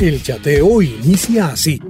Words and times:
El 0.00 0.22
chateo 0.22 0.80
inicia 0.80 1.46
así. 1.48 1.80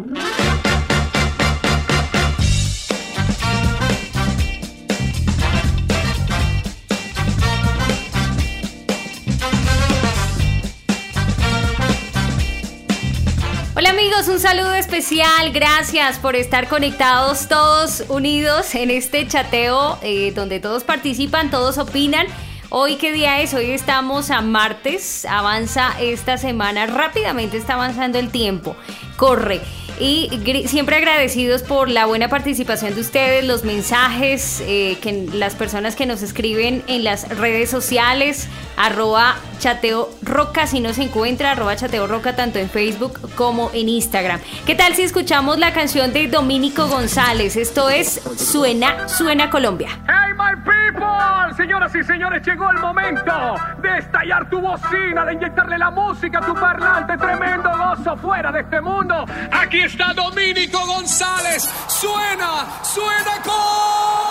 Hola 13.76 13.90
amigos, 13.90 14.26
un 14.28 14.40
saludo 14.40 14.72
especial. 14.72 15.52
Gracias 15.52 16.18
por 16.18 16.34
estar 16.34 16.66
conectados 16.68 17.46
todos 17.46 18.04
unidos 18.08 18.74
en 18.74 18.90
este 18.90 19.28
chateo 19.28 19.98
eh, 20.00 20.32
donde 20.34 20.60
todos 20.60 20.82
participan, 20.82 21.50
todos 21.50 21.76
opinan 21.76 22.26
Hoy 22.70 22.96
qué 22.96 23.12
día 23.12 23.40
es? 23.40 23.54
Hoy 23.54 23.70
estamos 23.70 24.30
a 24.30 24.42
martes, 24.42 25.24
avanza 25.24 25.98
esta 26.00 26.36
semana, 26.36 26.84
rápidamente 26.84 27.56
está 27.56 27.74
avanzando 27.74 28.18
el 28.18 28.28
tiempo, 28.30 28.76
corre. 29.16 29.62
Y 29.98 30.30
siempre 30.66 30.96
agradecidos 30.96 31.62
por 31.62 31.88
la 31.88 32.04
buena 32.04 32.28
participación 32.28 32.94
de 32.94 33.00
ustedes, 33.00 33.44
los 33.46 33.64
mensajes, 33.64 34.62
eh, 34.66 34.98
que 35.00 35.28
las 35.32 35.54
personas 35.54 35.96
que 35.96 36.04
nos 36.04 36.22
escriben 36.22 36.84
en 36.88 37.04
las 37.04 37.26
redes 37.30 37.70
sociales, 37.70 38.48
arroba 38.76 39.38
chateo 39.58 40.10
roca 40.22 40.66
si 40.66 40.80
no 40.80 40.92
se 40.92 41.04
encuentra, 41.04 41.52
arroba 41.52 41.74
chateo 41.74 42.06
roca 42.06 42.36
tanto 42.36 42.58
en 42.58 42.68
Facebook 42.68 43.18
como 43.34 43.70
en 43.72 43.88
Instagram. 43.88 44.40
¿Qué 44.66 44.74
tal 44.74 44.94
si 44.94 45.02
escuchamos 45.02 45.58
la 45.58 45.72
canción 45.72 46.12
de 46.12 46.28
Dominico 46.28 46.86
González? 46.86 47.56
Esto 47.56 47.88
es 47.88 48.20
Suena, 48.36 49.08
Suena 49.08 49.48
Colombia. 49.48 50.27
My 50.38 50.54
people, 50.54 51.52
señoras 51.56 51.92
y 51.96 52.04
señores, 52.04 52.46
llegó 52.46 52.70
el 52.70 52.78
momento 52.78 53.56
de 53.82 53.98
estallar 53.98 54.48
tu 54.48 54.60
bocina, 54.60 55.24
de 55.24 55.32
inyectarle 55.32 55.76
la 55.76 55.90
música 55.90 56.38
a 56.38 56.42
tu 56.42 56.54
parlante, 56.54 57.18
tremendo 57.18 57.68
gozo 57.76 58.16
fuera 58.16 58.52
de 58.52 58.60
este 58.60 58.80
mundo. 58.80 59.24
Aquí 59.50 59.80
está 59.80 60.14
Dominico 60.14 60.78
González. 60.86 61.64
Suena, 61.88 62.66
suena 62.84 63.42
con... 63.42 64.28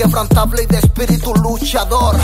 inquebrantable 0.00 0.62
y 0.62 0.66
de 0.66 0.78
espíritu 0.78 1.34
luchador. 1.34 2.16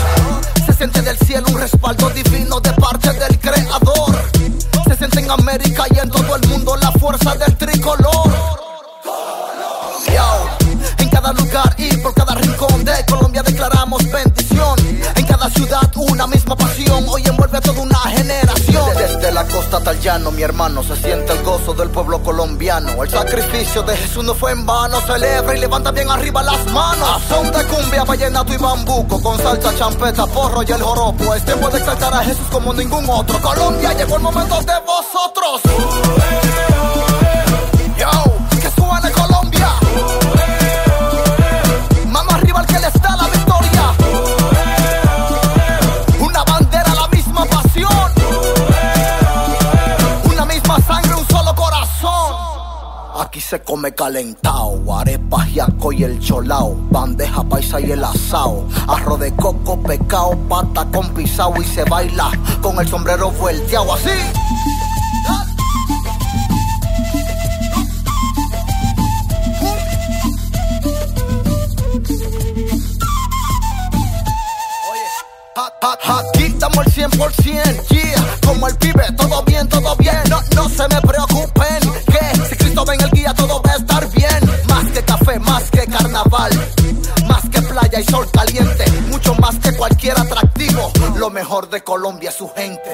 Del 21.73 21.89
pueblo 21.89 22.21
colombiano. 22.21 23.03
El 23.03 23.09
sacrificio 23.09 23.83
de 23.83 23.95
Jesús 23.97 24.23
no 24.23 24.33
fue 24.33 24.51
en 24.51 24.65
vano, 24.65 24.99
celebra 25.01 25.55
y 25.55 25.59
levanta 25.59 25.91
bien 25.91 26.09
arriba 26.09 26.43
las 26.43 26.65
manos. 26.71 27.21
Son 27.27 27.51
de 27.51 27.63
cumbia, 27.65 28.03
vallenato 28.03 28.53
y 28.53 28.57
bambuco, 28.57 29.21
con 29.21 29.37
salsa, 29.37 29.75
champeta, 29.75 30.25
porro 30.27 30.63
y 30.63 30.71
el 30.71 30.81
joropo. 30.81 31.33
Es 31.33 31.43
tiempo 31.43 31.69
de 31.69 31.79
exaltar 31.79 32.13
a 32.13 32.23
Jesús 32.23 32.47
como 32.51 32.73
ningún 32.73 33.05
otro. 33.09 33.39
Colombia, 33.41 33.93
llegó 33.93 34.17
el 34.17 34.23
momento 34.23 34.59
de 34.61 34.79
vosotros. 34.85 34.96
Come 53.77 53.91
calentao, 53.91 54.91
arepa, 54.91 55.45
jaco 55.53 55.91
y 55.91 56.03
el 56.03 56.19
cholao, 56.19 56.75
bandeja 56.89 57.43
paisa 57.43 57.79
y 57.79 57.91
el 57.91 58.03
asao, 58.03 58.67
arroz 58.87 59.19
de 59.19 59.31
coco, 59.35 59.77
pecao, 59.83 60.35
pata 60.49 60.83
con 60.91 61.07
pisao 61.13 61.53
y 61.61 61.63
se 61.63 61.83
baila 61.83 62.31
con 62.59 62.79
el 62.79 62.87
sombrero 62.87 63.29
volteado 63.29 63.93
así. 63.93 64.09
De 91.69 91.81
Colombia 91.81 92.31
su 92.31 92.49
gente. 92.49 92.86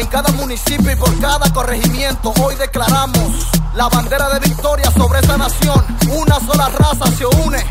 En 0.00 0.06
cada 0.06 0.30
municipio 0.32 0.92
y 0.92 0.96
por 0.96 1.18
cada 1.18 1.52
corregimiento. 1.52 2.32
Hoy 2.40 2.54
declaramos 2.54 3.48
la 3.74 3.88
bandera 3.88 4.28
de 4.28 4.40
victoria 4.40 4.90
sobre 4.92 5.18
esa 5.20 5.36
nación. 5.36 5.84
Una 6.10 6.38
sola 6.40 6.68
raza 6.68 7.06
se 7.16 7.26
une 7.26 7.64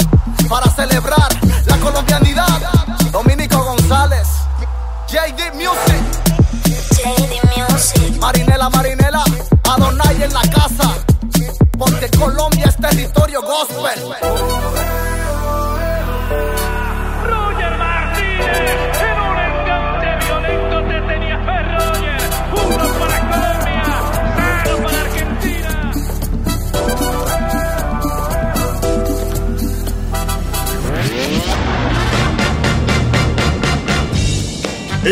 para 0.50 0.70
celebrar 0.72 1.37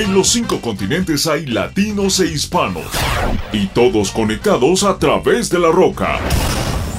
En 0.05 0.13
los 0.13 0.27
cinco 0.27 0.61
continentes 0.61 1.25
hay 1.25 1.47
latinos 1.47 2.19
e 2.19 2.27
hispanos. 2.27 2.85
Y 3.51 3.65
todos 3.65 4.11
conectados 4.11 4.83
a 4.83 4.99
través 4.99 5.49
de 5.49 5.57
la 5.57 5.71
roca. 5.71 6.19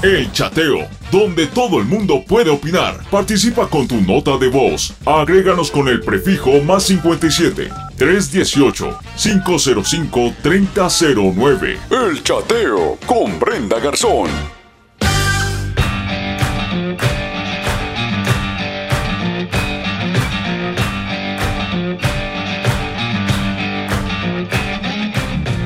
El 0.02 0.32
chateo, 0.32 0.88
donde 1.12 1.46
todo 1.46 1.78
el 1.78 1.84
mundo 1.84 2.24
puede 2.26 2.50
opinar. 2.50 3.00
Participa 3.08 3.68
con 3.68 3.86
tu 3.86 4.00
nota 4.00 4.36
de 4.38 4.48
voz. 4.48 4.92
Agréganos 5.04 5.70
con 5.70 5.86
el 5.86 6.00
prefijo 6.00 6.60
más 6.62 6.82
57 6.82 7.68
318 7.96 8.98
505 9.16 10.34
3009. 10.42 11.78
El 11.90 12.22
chateo 12.24 12.98
con 13.06 13.38
Brenda 13.38 13.78
Garzón. 13.78 14.55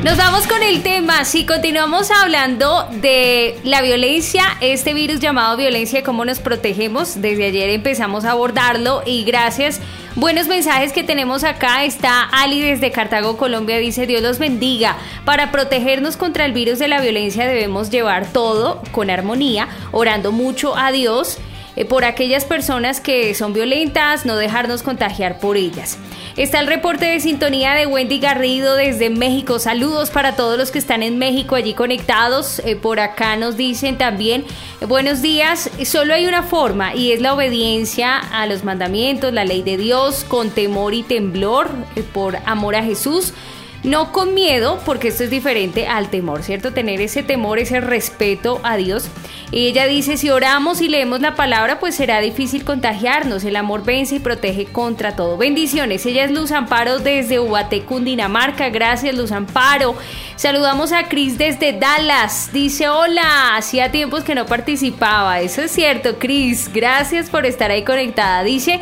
Nos 0.02 0.16
vamos 0.16 0.46
con 0.46 0.62
el 0.62 0.82
tema. 0.82 1.26
Si 1.26 1.44
continuamos 1.44 2.10
hablando 2.10 2.88
de 3.02 3.60
la 3.64 3.82
violencia, 3.82 4.44
este 4.62 4.94
virus 4.94 5.20
llamado 5.20 5.58
violencia, 5.58 6.02
cómo 6.02 6.24
nos 6.24 6.38
protegemos. 6.38 7.20
Desde 7.20 7.44
ayer 7.44 7.68
empezamos 7.68 8.24
a 8.24 8.30
abordarlo 8.30 9.02
y 9.04 9.24
gracias. 9.24 9.78
Buenos 10.16 10.48
mensajes 10.48 10.94
que 10.94 11.04
tenemos 11.04 11.44
acá. 11.44 11.84
Está 11.84 12.22
Ali 12.22 12.62
desde 12.62 12.90
Cartago, 12.90 13.36
Colombia. 13.36 13.76
Dice 13.76 14.06
Dios 14.06 14.22
los 14.22 14.38
bendiga. 14.38 14.96
Para 15.26 15.52
protegernos 15.52 16.16
contra 16.16 16.46
el 16.46 16.52
virus 16.52 16.78
de 16.78 16.88
la 16.88 17.02
violencia 17.02 17.46
debemos 17.46 17.90
llevar 17.90 18.26
todo 18.32 18.82
con 18.92 19.10
armonía, 19.10 19.68
orando 19.92 20.32
mucho 20.32 20.78
a 20.78 20.92
Dios 20.92 21.38
eh, 21.76 21.84
por 21.84 22.04
aquellas 22.04 22.44
personas 22.44 23.00
que 23.00 23.34
son 23.34 23.52
violentas, 23.52 24.26
no 24.26 24.36
dejarnos 24.36 24.82
contagiar 24.82 25.38
por 25.38 25.56
ellas. 25.56 25.98
Está 26.36 26.60
el 26.60 26.66
reporte 26.66 27.06
de 27.06 27.20
sintonía 27.20 27.74
de 27.74 27.86
Wendy 27.86 28.18
Garrido 28.18 28.76
desde 28.76 29.10
México. 29.10 29.58
Saludos 29.58 30.10
para 30.10 30.36
todos 30.36 30.58
los 30.58 30.70
que 30.70 30.78
están 30.78 31.02
en 31.02 31.18
México 31.18 31.54
allí 31.54 31.74
conectados. 31.74 32.60
Eh, 32.60 32.76
por 32.76 33.00
acá 33.00 33.36
nos 33.36 33.56
dicen 33.56 33.98
también, 33.98 34.44
buenos 34.88 35.22
días, 35.22 35.70
solo 35.84 36.14
hay 36.14 36.26
una 36.26 36.42
forma 36.42 36.94
y 36.94 37.12
es 37.12 37.20
la 37.20 37.34
obediencia 37.34 38.18
a 38.18 38.46
los 38.46 38.64
mandamientos, 38.64 39.32
la 39.32 39.44
ley 39.44 39.62
de 39.62 39.76
Dios, 39.76 40.24
con 40.24 40.50
temor 40.50 40.94
y 40.94 41.02
temblor, 41.02 41.70
eh, 41.96 42.02
por 42.02 42.36
amor 42.46 42.76
a 42.76 42.82
Jesús. 42.82 43.34
No 43.82 44.12
con 44.12 44.34
miedo, 44.34 44.78
porque 44.84 45.08
esto 45.08 45.24
es 45.24 45.30
diferente 45.30 45.86
al 45.86 46.10
temor, 46.10 46.42
¿cierto? 46.42 46.72
Tener 46.72 47.00
ese 47.00 47.22
temor, 47.22 47.58
ese 47.58 47.80
respeto 47.80 48.60
a 48.62 48.76
Dios. 48.76 49.08
Ella 49.52 49.86
dice, 49.86 50.18
si 50.18 50.28
oramos 50.28 50.82
y 50.82 50.88
leemos 50.88 51.22
la 51.22 51.34
palabra, 51.34 51.80
pues 51.80 51.94
será 51.94 52.20
difícil 52.20 52.62
contagiarnos. 52.62 53.42
El 53.42 53.56
amor 53.56 53.82
vence 53.82 54.16
y 54.16 54.18
protege 54.18 54.66
contra 54.66 55.16
todo. 55.16 55.38
Bendiciones. 55.38 56.04
Ella 56.04 56.24
es 56.24 56.30
Luz 56.30 56.52
Amparo 56.52 56.98
desde 56.98 57.40
Ubaté, 57.40 57.80
Cundinamarca. 57.80 58.68
Gracias, 58.68 59.16
Luz 59.16 59.32
Amparo. 59.32 59.96
Saludamos 60.36 60.92
a 60.92 61.08
Cris 61.08 61.38
desde 61.38 61.72
Dallas. 61.72 62.50
Dice, 62.52 62.88
hola, 62.88 63.56
hacía 63.56 63.90
tiempos 63.90 64.24
que 64.24 64.34
no 64.34 64.44
participaba. 64.44 65.40
Eso 65.40 65.62
es 65.62 65.70
cierto, 65.70 66.18
Cris. 66.18 66.70
Gracias 66.72 67.30
por 67.30 67.46
estar 67.46 67.70
ahí 67.70 67.82
conectada. 67.82 68.44
Dice... 68.44 68.80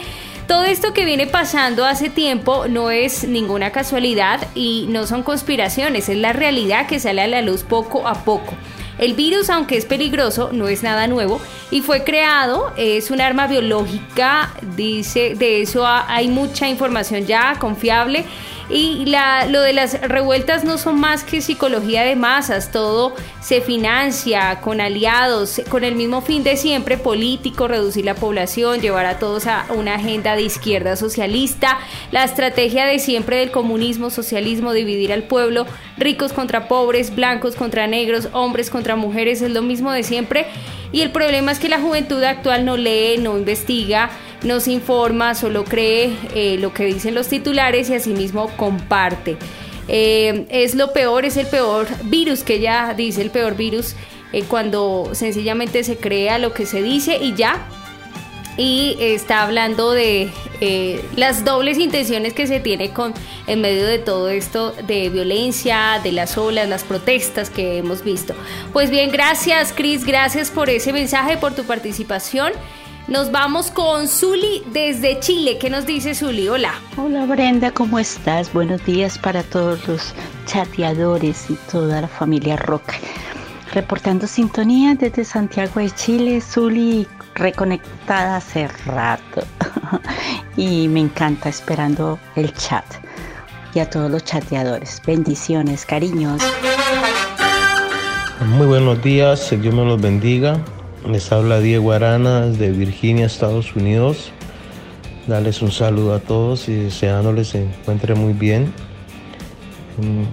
Todo 0.49 0.65
esto 0.65 0.95
que 0.95 1.05
viene 1.05 1.27
pasando 1.27 1.85
hace 1.85 2.09
tiempo 2.09 2.69
no 2.69 2.91
es 2.91 3.29
ninguna 3.29 3.71
casualidad 3.71 4.49
y 4.55 4.87
no 4.89 5.07
son 5.07 5.23
conspiraciones, 5.23 6.09
es 6.09 6.17
la 6.17 6.33
realidad 6.33 6.87
que 6.87 6.99
sale 6.99 7.21
a 7.21 7.27
la 7.27 7.43
luz 7.43 7.65
poco 7.65 8.09
a 8.09 8.25
poco. 8.25 8.55
El 8.97 9.13
virus, 9.13 9.51
aunque 9.51 9.77
es 9.77 9.85
peligroso, 9.85 10.49
no 10.51 10.69
es 10.69 10.83
nada 10.83 11.07
nuevo 11.07 11.39
y 11.71 11.83
fue 11.83 12.03
creado, 12.03 12.73
es 12.79 13.11
un 13.11 13.21
arma 13.21 13.47
biológica, 13.47 14.55
dice, 14.75 15.35
de 15.35 15.61
eso 15.61 15.87
hay 15.87 16.29
mucha 16.29 16.67
información 16.67 17.27
ya 17.27 17.57
confiable 17.59 18.25
y 18.71 19.07
la, 19.07 19.47
lo 19.47 19.63
de 19.63 19.73
las 19.73 20.01
revueltas 20.01 20.65
no 20.65 20.77
son 20.77 21.01
más 21.01 21.25
que 21.25 21.41
psicología 21.41 22.03
de 22.03 22.17
masas, 22.17 22.71
todo 22.71 23.15
se 23.41 23.63
financia 23.63 24.61
con 24.61 24.81
aliados, 24.81 25.63
con 25.71 25.85
el 25.85 25.95
mismo 25.95 26.21
fin 26.21 26.43
de 26.45 26.57
siempre 26.57 26.99
político, 26.99 27.67
reducir 27.67 28.05
la 28.05 28.15
población, 28.15 28.81
llevar 28.81 29.07
a 29.07 29.19
todos 29.19 29.47
a 29.47 29.67
una 29.75 29.95
agenda 29.95 30.37
de 30.37 30.43
izquierda 30.43 30.97
socialista, 30.97 31.79
la 32.13 32.25
estrategia 32.25 32.85
de 32.85 32.99
siempre 32.99 33.39
del 33.39 33.51
comunismo, 33.51 34.11
socialismo, 34.11 34.75
dividir 34.75 35.13
al 35.13 35.23
pueblo, 35.23 35.67
ricos 35.97 36.35
contra 36.35 36.69
pobres, 36.69 37.15
blancos 37.15 37.55
contra 37.55 37.87
negros, 37.87 38.29
hombres 38.33 38.69
contra 38.69 38.97
mujeres, 38.97 39.41
es 39.41 39.51
lo 39.51 39.63
mismo 39.63 39.93
de 39.93 40.03
siempre. 40.03 40.47
Y 40.93 41.03
el 41.03 41.11
problema 41.11 41.53
es 41.53 41.59
que 41.59 41.69
la 41.69 41.81
juventud 41.81 42.23
actual 42.23 42.65
no 42.65 42.77
lee, 42.77 43.19
no 43.19 43.37
investiga, 43.37 44.11
no 44.43 44.61
se 44.61 44.73
informa, 44.73 45.35
solo 45.35 45.65
cree 45.65 46.17
eh, 46.35 46.57
lo 46.59 46.73
que 46.73 46.85
dicen 46.85 47.15
los 47.15 47.29
titulares 47.29 47.91
y 47.91 47.95
asimismo 47.95 48.49
comparte. 48.57 49.37
Eh, 49.89 50.47
es 50.51 50.75
lo 50.75 50.93
peor, 50.93 51.25
es 51.25 51.37
el 51.37 51.47
peor 51.47 51.89
virus 52.05 52.45
que 52.45 52.55
ella 52.55 52.95
dice, 52.97 53.23
el 53.23 53.31
peor 53.31 53.57
virus 53.57 53.95
eh, 54.33 54.45
cuando 54.47 55.11
sencillamente 55.13 55.83
se 55.83 55.97
crea 55.97 56.39
lo 56.39 56.53
que 56.53 56.67
se 56.67 56.83
dice 56.83 57.19
y 57.21 57.35
ya. 57.35 57.67
Y 58.57 58.97
está 58.99 59.45
hablando 59.45 59.93
de 59.93 60.33
las 61.15 61.45
dobles 61.45 61.79
intenciones 61.79 62.33
que 62.33 62.49
se 62.49 62.59
tiene 62.59 62.91
con 62.91 63.15
en 63.47 63.61
medio 63.61 63.87
de 63.87 64.01
todo 64.01 64.29
esto 64.31 64.73
de 64.85 65.11
violencia, 65.11 66.01
de 66.03 66.11
las 66.11 66.37
olas, 66.37 66.69
las 66.69 66.83
protestas 66.83 67.51
que 67.51 67.79
hemos 67.79 68.03
visto. 68.03 68.35
Pues 68.73 68.91
bien, 68.91 69.13
gracias 69.13 69.73
Cris, 69.73 70.05
gracias 70.05 70.51
por 70.51 70.71
ese 70.71 70.93
mensaje, 70.93 71.37
por 71.37 71.55
tu 71.55 71.63
participación. 71.63 72.53
Nos 73.09 73.31
vamos 73.31 73.71
con 73.71 74.07
Zuli 74.07 74.63
desde 74.71 75.19
Chile. 75.19 75.57
¿Qué 75.59 75.71
nos 75.71 75.87
dice 75.87 76.15
Zuli? 76.15 76.47
Hola. 76.51 76.75
Hola 76.99 77.25
Brenda, 77.25 77.71
¿cómo 77.71 77.99
estás? 77.99 78.53
Buenos 78.53 78.85
días 78.85 79.19
para 79.19 79.43
todos 79.43 79.89
los 79.89 80.13
chateadores 80.45 81.49
y 81.49 81.55
toda 81.73 82.03
la 82.03 82.09
familia 82.09 82.57
Rock. 82.57 82.93
Reportando 83.73 84.27
sintonía 84.27 84.95
desde 84.95 85.25
Santiago 85.25 85.81
de 85.81 85.91
Chile, 85.91 86.43
Zuli 86.43 87.09
reconectada 87.35 88.37
hace 88.37 88.69
rato. 88.85 89.43
y 90.59 90.87
me 90.89 91.01
encanta 91.01 91.49
esperando 91.49 92.19
el 92.37 92.53
chat. 92.53 92.85
Y 93.73 93.79
a 93.79 93.89
todos 93.89 94.11
los 94.11 94.23
chateadores. 94.23 95.01
Bendiciones, 95.07 95.87
cariños. 95.87 96.43
Muy 98.49 98.67
buenos 98.67 99.03
días, 99.03 99.49
Dios 99.51 99.75
me 99.75 99.87
los 99.87 99.99
bendiga. 99.99 100.63
Les 101.09 101.33
habla 101.33 101.61
Diego 101.61 101.93
Arana 101.93 102.49
de 102.49 102.71
Virginia, 102.71 103.25
Estados 103.25 103.75
Unidos. 103.75 104.31
Darles 105.27 105.63
un 105.63 105.73
saludo 105.73 106.13
a 106.13 106.19
todos 106.19 106.69
y 106.69 106.75
deseándoles 106.75 107.49
se 107.49 107.63
encuentre 107.63 108.15
muy 108.15 108.35
bien. 108.35 108.75
Mm, 109.97 110.25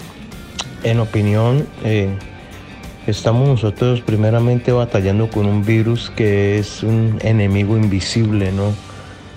en 0.85 0.99
opinión, 0.99 1.65
eh, 1.85 2.09
estamos 3.07 3.47
nosotros 3.47 4.01
primeramente 4.01 4.73
batallando 4.73 5.29
con 5.29 5.45
un 5.45 5.63
virus 5.63 6.09
que 6.09 6.59
es 6.59 6.83
un 6.83 7.19
enemigo 7.21 7.77
invisible, 7.77 8.51
¿no? 8.51 8.73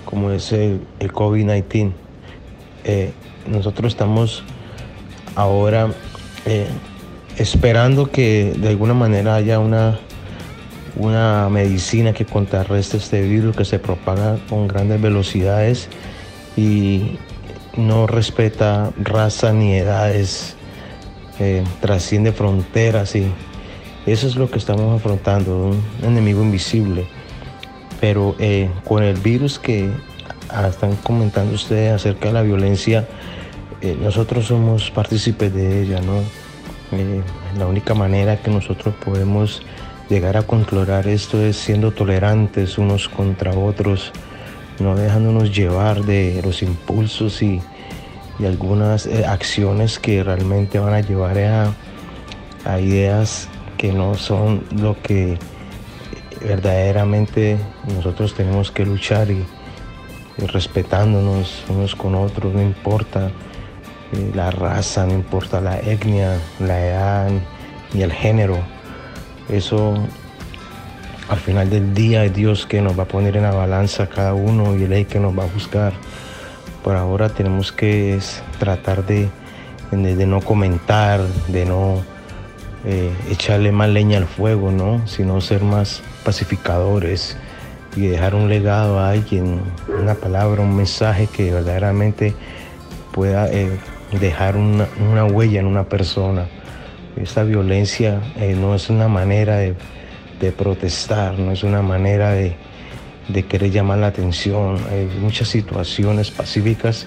Como 0.03 0.31
es 0.31 0.51
el, 0.51 0.81
COVID-19. 0.99 1.93
Eh, 2.83 3.13
nosotros 3.47 3.93
estamos 3.93 4.43
ahora 5.35 5.87
eh, 6.45 6.67
esperando 7.37 8.11
que 8.11 8.53
de 8.57 8.67
alguna 8.67 8.93
manera 8.93 9.35
haya 9.35 9.59
una 9.59 9.99
una 10.99 11.47
medicina 11.49 12.13
que 12.13 12.25
contrarreste 12.25 12.97
este 12.97 13.21
virus 13.21 13.55
que 13.55 13.65
se 13.65 13.79
propaga 13.79 14.37
con 14.49 14.67
grandes 14.67 15.01
velocidades 15.01 15.87
y 16.57 17.17
no 17.77 18.05
respeta 18.05 18.91
raza 19.01 19.53
ni 19.53 19.73
edades, 19.73 20.55
eh, 21.39 21.63
trasciende 21.79 22.33
fronteras 22.33 23.15
y 23.15 23.31
eso 24.05 24.27
es 24.27 24.35
lo 24.35 24.51
que 24.51 24.57
estamos 24.57 24.99
afrontando, 24.99 25.69
un 25.69 25.83
enemigo 26.03 26.41
invisible. 26.43 27.07
Pero 28.01 28.35
eh, 28.39 28.69
con 28.83 29.03
el 29.03 29.17
virus 29.17 29.57
que 29.57 29.89
ah, 30.49 30.67
están 30.67 30.95
comentando 30.97 31.55
ustedes 31.55 31.93
acerca 31.93 32.27
de 32.27 32.33
la 32.33 32.41
violencia, 32.41 33.07
eh, 33.81 33.97
nosotros 34.01 34.47
somos 34.47 34.91
partícipes 34.91 35.53
de 35.53 35.81
ella, 35.83 36.01
¿no? 36.01 36.21
la 37.57 37.67
única 37.67 37.93
manera 37.93 38.41
que 38.41 38.49
nosotros 38.49 38.95
podemos 39.05 39.61
llegar 40.09 40.37
a 40.37 40.41
controlar 40.41 41.07
esto 41.07 41.39
es 41.41 41.55
siendo 41.55 41.91
tolerantes 41.91 42.77
unos 42.79 43.07
contra 43.07 43.51
otros, 43.51 44.11
no 44.79 44.95
dejándonos 44.95 45.55
llevar 45.55 46.03
de 46.03 46.41
los 46.43 46.63
impulsos 46.63 47.41
y, 47.41 47.61
algunas 48.39 49.05
eh, 49.05 49.25
acciones 49.25 49.99
que 49.99 50.23
realmente 50.23 50.79
van 50.79 50.93
a 50.93 51.01
llevar 51.01 51.37
a, 52.65 52.79
ideas 52.79 53.49
que 53.77 53.91
no 53.91 54.15
son 54.15 54.63
lo 54.71 54.95
que 55.01 55.37
verdaderamente 56.41 57.57
nosotros 57.93 58.33
tenemos 58.33 58.71
que 58.71 58.85
luchar 58.85 59.29
y, 59.29 59.45
respetándonos 60.37 61.65
unos 61.67 61.95
con 61.95 62.15
otros, 62.15 62.53
no 62.53 62.61
importa 62.61 63.27
eh, 64.13 64.31
la 64.33 64.51
raza, 64.51 65.05
no 65.05 65.13
importa 65.13 65.59
la 65.59 65.77
etnia, 65.77 66.39
la 66.59 66.79
edad 66.79 67.29
ni 67.93 68.03
el 68.03 68.13
género 68.13 68.57
eso 69.49 69.95
al 71.29 71.37
final 71.37 71.69
del 71.69 71.93
día 71.93 72.25
es 72.25 72.33
Dios 72.33 72.65
que 72.65 72.81
nos 72.81 72.97
va 72.97 73.03
a 73.03 73.07
poner 73.07 73.37
en 73.37 73.43
la 73.43 73.51
balanza 73.51 74.07
cada 74.07 74.33
uno 74.33 74.75
y 74.75 74.83
el 74.83 75.05
que 75.05 75.19
nos 75.19 75.37
va 75.37 75.43
a 75.43 75.47
buscar. 75.47 75.93
Por 76.83 76.95
ahora 76.95 77.29
tenemos 77.29 77.71
que 77.71 78.19
tratar 78.57 79.05
de, 79.05 79.29
de, 79.91 80.25
no 80.25 80.41
comentar, 80.41 81.21
de 81.47 81.65
no 81.65 82.01
eh, 82.85 83.11
echarle 83.29 83.71
más 83.71 83.89
leña 83.89 84.17
al 84.17 84.25
fuego, 84.25 84.71
¿no? 84.71 85.05
sino 85.07 85.39
ser 85.41 85.63
más 85.63 86.01
pacificadores 86.23 87.37
y 87.95 88.07
dejar 88.07 88.35
un 88.35 88.49
legado 88.49 88.99
a 88.99 89.09
alguien, 89.09 89.61
una 90.01 90.15
palabra, 90.15 90.61
un 90.61 90.75
mensaje 90.75 91.27
que 91.27 91.51
verdaderamente 91.51 92.33
pueda 93.11 93.51
eh, 93.51 93.69
dejar 94.19 94.55
una, 94.57 94.87
huella 95.25 95.59
en 95.59 95.67
una 95.67 95.83
persona. 95.83 96.47
Esta 97.21 97.43
violencia 97.43 98.21
eh, 98.37 98.55
no 98.57 98.73
es 98.73 98.89
una 98.89 99.09
manera 99.09 99.57
de, 99.57 99.75
protestar, 100.57 101.37
no 101.37 101.51
es 101.51 101.63
una 101.63 101.81
manera 101.81 102.31
de, 102.31 102.55
querer 103.49 103.71
llamar 103.71 103.97
la 103.97 104.07
atención. 104.07 104.77
Hay 104.89 105.09
muchas 105.19 105.49
situaciones 105.49 106.31
pacíficas 106.31 107.05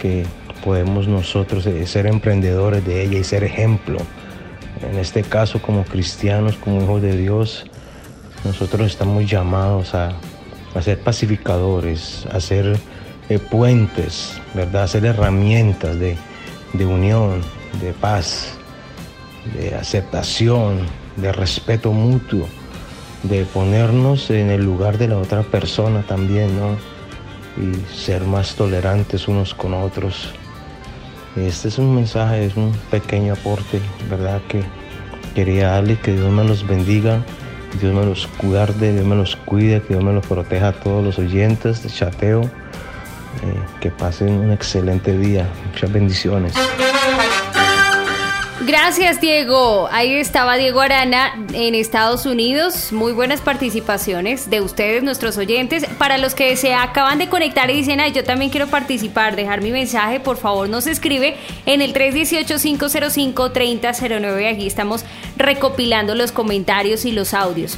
que 0.00 0.24
podemos 0.64 1.06
nosotros 1.06 1.66
eh, 1.66 1.86
ser 1.86 2.06
emprendedores 2.06 2.84
de 2.86 3.02
ella 3.02 3.18
y 3.18 3.24
ser 3.24 3.44
ejemplo. 3.44 3.98
En 4.90 4.98
este 4.98 5.22
caso, 5.22 5.60
como 5.60 5.84
cristianos, 5.84 6.56
como 6.56 6.82
hijos 6.82 7.02
de 7.02 7.16
Dios, 7.16 7.66
nosotros 8.44 8.86
estamos 8.86 9.30
llamados 9.30 9.94
a, 9.94 10.14
ser 10.80 10.98
pacificadores, 11.00 12.26
a 12.32 12.40
ser 12.40 12.78
eh, 13.28 13.38
puentes, 13.38 14.40
¿verdad? 14.54 14.84
a 14.84 14.88
ser 14.88 15.04
herramientas 15.04 15.98
de 15.98 16.16
unión, 16.86 17.42
de 17.82 17.92
paz, 17.92 18.58
de 19.54 19.74
aceptación, 19.74 20.80
de 21.16 21.32
respeto 21.32 21.92
mutuo, 21.92 22.46
de 23.22 23.44
ponernos 23.44 24.30
en 24.30 24.50
el 24.50 24.64
lugar 24.64 24.98
de 24.98 25.08
la 25.08 25.18
otra 25.18 25.42
persona 25.42 26.02
también, 26.02 26.58
¿no? 26.58 26.76
Y 27.56 27.94
ser 27.94 28.22
más 28.22 28.54
tolerantes 28.54 29.28
unos 29.28 29.54
con 29.54 29.74
otros. 29.74 30.30
Este 31.36 31.68
es 31.68 31.78
un 31.78 31.94
mensaje, 31.94 32.46
es 32.46 32.56
un 32.56 32.72
pequeño 32.90 33.34
aporte, 33.34 33.80
¿verdad? 34.10 34.40
Que 34.48 34.62
quería 35.34 35.68
darle, 35.68 35.98
que 35.98 36.12
Dios 36.12 36.30
me 36.30 36.44
los 36.44 36.66
bendiga, 36.66 37.22
Dios 37.80 37.94
me 37.94 38.04
los 38.04 38.28
guarde, 38.42 38.92
Dios 38.92 39.06
me 39.06 39.16
los 39.16 39.36
cuide, 39.36 39.82
que 39.82 39.94
Dios 39.94 40.04
me 40.04 40.12
los 40.12 40.26
proteja 40.26 40.68
a 40.68 40.72
todos 40.72 41.04
los 41.04 41.18
oyentes 41.18 41.82
de 41.82 41.90
chateo. 41.90 42.50
Eh, 43.42 43.58
que 43.80 43.90
pasen 43.90 44.34
un 44.34 44.52
excelente 44.52 45.16
día. 45.16 45.48
Muchas 45.72 45.92
bendiciones. 45.92 46.54
Gracias 48.64 49.20
Diego. 49.20 49.88
Ahí 49.90 50.14
estaba 50.14 50.56
Diego 50.56 50.80
Arana 50.80 51.34
en 51.52 51.74
Estados 51.74 52.26
Unidos. 52.26 52.92
Muy 52.92 53.10
buenas 53.12 53.40
participaciones 53.40 54.50
de 54.50 54.60
ustedes, 54.60 55.02
nuestros 55.02 55.36
oyentes. 55.36 55.84
Para 55.98 56.16
los 56.16 56.36
que 56.36 56.56
se 56.56 56.72
acaban 56.72 57.18
de 57.18 57.28
conectar 57.28 57.68
y 57.70 57.74
dicen, 57.74 57.98
ay, 57.98 58.12
yo 58.12 58.22
también 58.22 58.52
quiero 58.52 58.68
participar, 58.68 59.34
dejar 59.34 59.62
mi 59.62 59.72
mensaje, 59.72 60.20
por 60.20 60.36
favor 60.36 60.68
nos 60.68 60.86
escribe 60.86 61.36
en 61.66 61.82
el 61.82 61.92
318-505-3009. 61.92 64.54
Aquí 64.54 64.68
estamos 64.68 65.04
recopilando 65.36 66.14
los 66.14 66.30
comentarios 66.30 67.04
y 67.04 67.10
los 67.10 67.34
audios. 67.34 67.76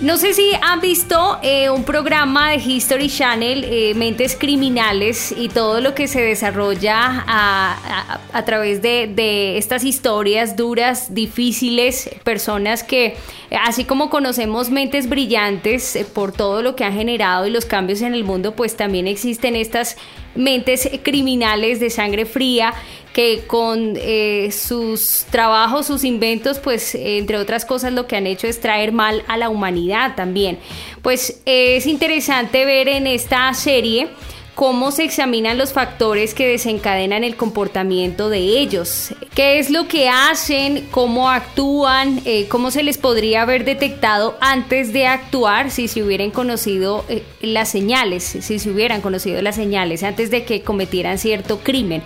No 0.00 0.16
sé 0.16 0.34
si 0.34 0.50
han 0.60 0.80
visto 0.80 1.38
eh, 1.40 1.70
un 1.70 1.84
programa 1.84 2.50
de 2.50 2.56
History 2.56 3.08
Channel, 3.08 3.62
eh, 3.62 3.94
Mentes 3.94 4.36
Criminales, 4.36 5.32
y 5.36 5.48
todo 5.48 5.80
lo 5.80 5.94
que 5.94 6.08
se 6.08 6.20
desarrolla 6.20 7.24
a, 7.28 8.42
través 8.44 8.82
de, 8.82 9.56
estas 9.56 9.84
historias 9.84 10.56
duras, 10.56 11.14
difíciles, 11.14 12.10
personas 12.24 12.82
que, 12.82 13.16
así 13.62 13.84
como 13.84 14.10
conocemos 14.10 14.68
mentes 14.70 15.08
brillantes 15.08 15.94
eh, 15.94 16.04
por 16.04 16.32
todo 16.32 16.60
lo 16.60 16.74
que 16.74 16.82
han 16.82 16.94
generado 16.94 17.46
y 17.46 17.50
los 17.50 17.64
cambios 17.64 18.02
en 18.02 18.14
el 18.14 18.24
mundo, 18.24 18.56
pues 18.56 18.76
también 18.76 19.06
existen 19.06 19.54
estas 19.54 19.96
mentes 20.34 20.88
criminales 21.02 21.80
de 21.80 21.90
sangre 21.90 22.26
fría 22.26 22.74
que 23.12 23.44
con 23.46 23.94
eh, 23.96 24.50
sus 24.50 25.24
trabajos, 25.30 25.86
sus 25.86 26.02
inventos, 26.02 26.58
pues 26.58 26.96
entre 26.96 27.38
otras 27.38 27.64
cosas 27.64 27.92
lo 27.92 28.08
que 28.08 28.16
han 28.16 28.26
hecho 28.26 28.48
es 28.48 28.60
traer 28.60 28.90
mal 28.90 29.22
a 29.28 29.36
la 29.36 29.50
humanidad 29.50 30.16
también. 30.16 30.58
Pues 31.00 31.40
es 31.44 31.86
interesante 31.86 32.64
ver 32.64 32.88
en 32.88 33.06
esta 33.06 33.54
serie 33.54 34.08
cómo 34.54 34.92
se 34.92 35.04
examinan 35.04 35.58
los 35.58 35.72
factores 35.72 36.32
que 36.32 36.46
desencadenan 36.46 37.24
el 37.24 37.36
comportamiento 37.36 38.28
de 38.28 38.38
ellos, 38.38 39.12
qué 39.34 39.58
es 39.58 39.70
lo 39.70 39.88
que 39.88 40.08
hacen, 40.08 40.86
cómo 40.90 41.28
actúan, 41.28 42.20
eh, 42.24 42.46
cómo 42.48 42.70
se 42.70 42.84
les 42.84 42.96
podría 42.96 43.42
haber 43.42 43.64
detectado 43.64 44.36
antes 44.40 44.92
de 44.92 45.06
actuar 45.06 45.70
si 45.70 45.88
se 45.88 46.02
hubieran 46.02 46.30
conocido 46.30 47.04
eh, 47.08 47.24
las 47.40 47.68
señales, 47.68 48.22
si 48.22 48.58
se 48.58 48.70
hubieran 48.70 49.00
conocido 49.00 49.42
las 49.42 49.56
señales 49.56 50.02
antes 50.04 50.30
de 50.30 50.44
que 50.44 50.62
cometieran 50.62 51.18
cierto 51.18 51.58
crimen. 51.58 52.02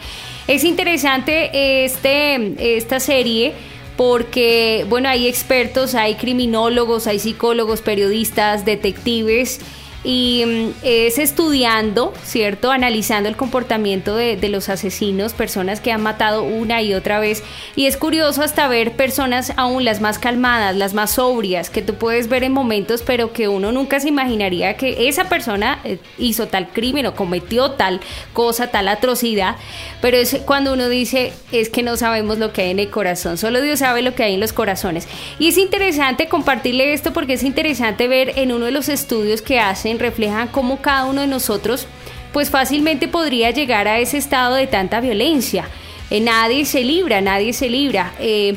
Es 0.47 0.65
interesante 0.65 1.85
este, 1.85 2.77
esta 2.79 2.99
serie 2.99 3.53
porque, 3.99 4.87
bueno, 4.89 5.09
hay 5.09 5.27
expertos, 5.27 5.95
hay 5.95 6.15
criminólogos, 6.15 7.07
hay 7.07 7.19
psicólogos, 7.19 7.83
periodistas, 7.83 8.65
detectives 8.65 9.61
y 10.09 10.43
mm, 10.47 10.71
es 10.85 11.19
estudiando, 11.19 12.15
¿cierto? 12.25 12.71
Analizando 12.71 13.29
el 13.29 13.37
comportamiento 13.37 14.17
de, 14.17 14.39
los 14.49 14.71
asesinos, 14.71 15.35
personas 15.35 15.83
que 15.83 15.93
han 15.93 16.01
matado 16.01 16.45
una 16.45 16.81
y 16.81 16.95
otra 16.95 17.21
vez. 17.21 17.43
Y 17.77 17.85
es 17.85 17.99
curioso 17.99 18.43
hasta 18.43 18.69
ver 18.69 18.93
personas 18.93 19.53
aún 19.59 19.85
las 19.85 20.01
más 20.01 20.19
calmadas, 20.19 20.75
las 20.75 20.95
más 20.95 21.11
sobrias, 21.11 21.69
que 21.69 21.83
tú 21.83 21.97
puedes 21.97 22.31
ver 22.31 22.43
en 22.43 22.53
momentos, 22.53 23.03
pero 23.03 23.35
que 23.35 23.49
uno 23.49 23.71
nunca 23.71 24.01
se 24.01 24.09
imaginaría 24.09 24.79
que 24.79 25.11
esa 25.11 25.29
persona 25.29 25.81
eh, 25.85 25.99
hizo 26.17 26.49
tal 26.49 26.69
crimen 26.69 27.05
o 27.05 27.15
cometió 27.15 27.73
tal 27.73 28.01
cosa, 28.33 28.71
tal 28.71 28.89
atrocidad. 28.89 29.57
Pero 30.01 30.17
es 30.17 30.39
cuando 30.47 30.73
uno 30.73 30.89
dice, 30.89 31.35
es 31.53 31.69
que 31.69 31.83
no 31.83 31.99
sabemos 31.99 32.39
lo 32.39 32.55
que 32.55 32.63
hay 32.63 32.71
en 32.71 32.79
el 32.79 32.89
corazón, 32.89 33.37
solo 33.37 33.61
Dios 33.61 33.81
sabe 33.81 34.01
lo 34.01 34.15
que 34.15 34.23
hay 34.23 34.33
en 34.33 34.41
los 34.41 34.55
corazones. 34.55 35.07
Y 35.39 35.49
es 35.49 35.59
interesante 35.59 36.29
compartirle 36.29 36.95
esto 36.95 37.13
porque 37.13 37.35
es 37.35 37.43
interesante 37.43 38.09
ver 38.09 38.39
en 38.39 38.53
uno 38.53 38.65
de 38.65 38.73
los 38.73 38.89
estudios 38.89 39.43
que 39.43 39.61
hace 39.99 40.09
reflejan 40.11 40.49
cómo 40.49 40.81
cada 40.81 41.07
uno 41.07 41.21
de 41.21 41.27
nosotros 41.27 41.87
pues 42.33 42.51
fácilmente 42.51 43.09
podría 43.09 43.51
llegar 43.51 43.89
a 43.89 43.99
ese 43.99 44.19
estado 44.19 44.55
de 44.55 44.67
tanta 44.67 45.01
violencia. 45.01 45.69
Eh, 46.11 46.21
nadie 46.21 46.65
se 46.65 46.85
libra, 46.85 47.21
nadie 47.21 47.53
se 47.53 47.69
libra. 47.69 48.13
Eh, 48.21 48.57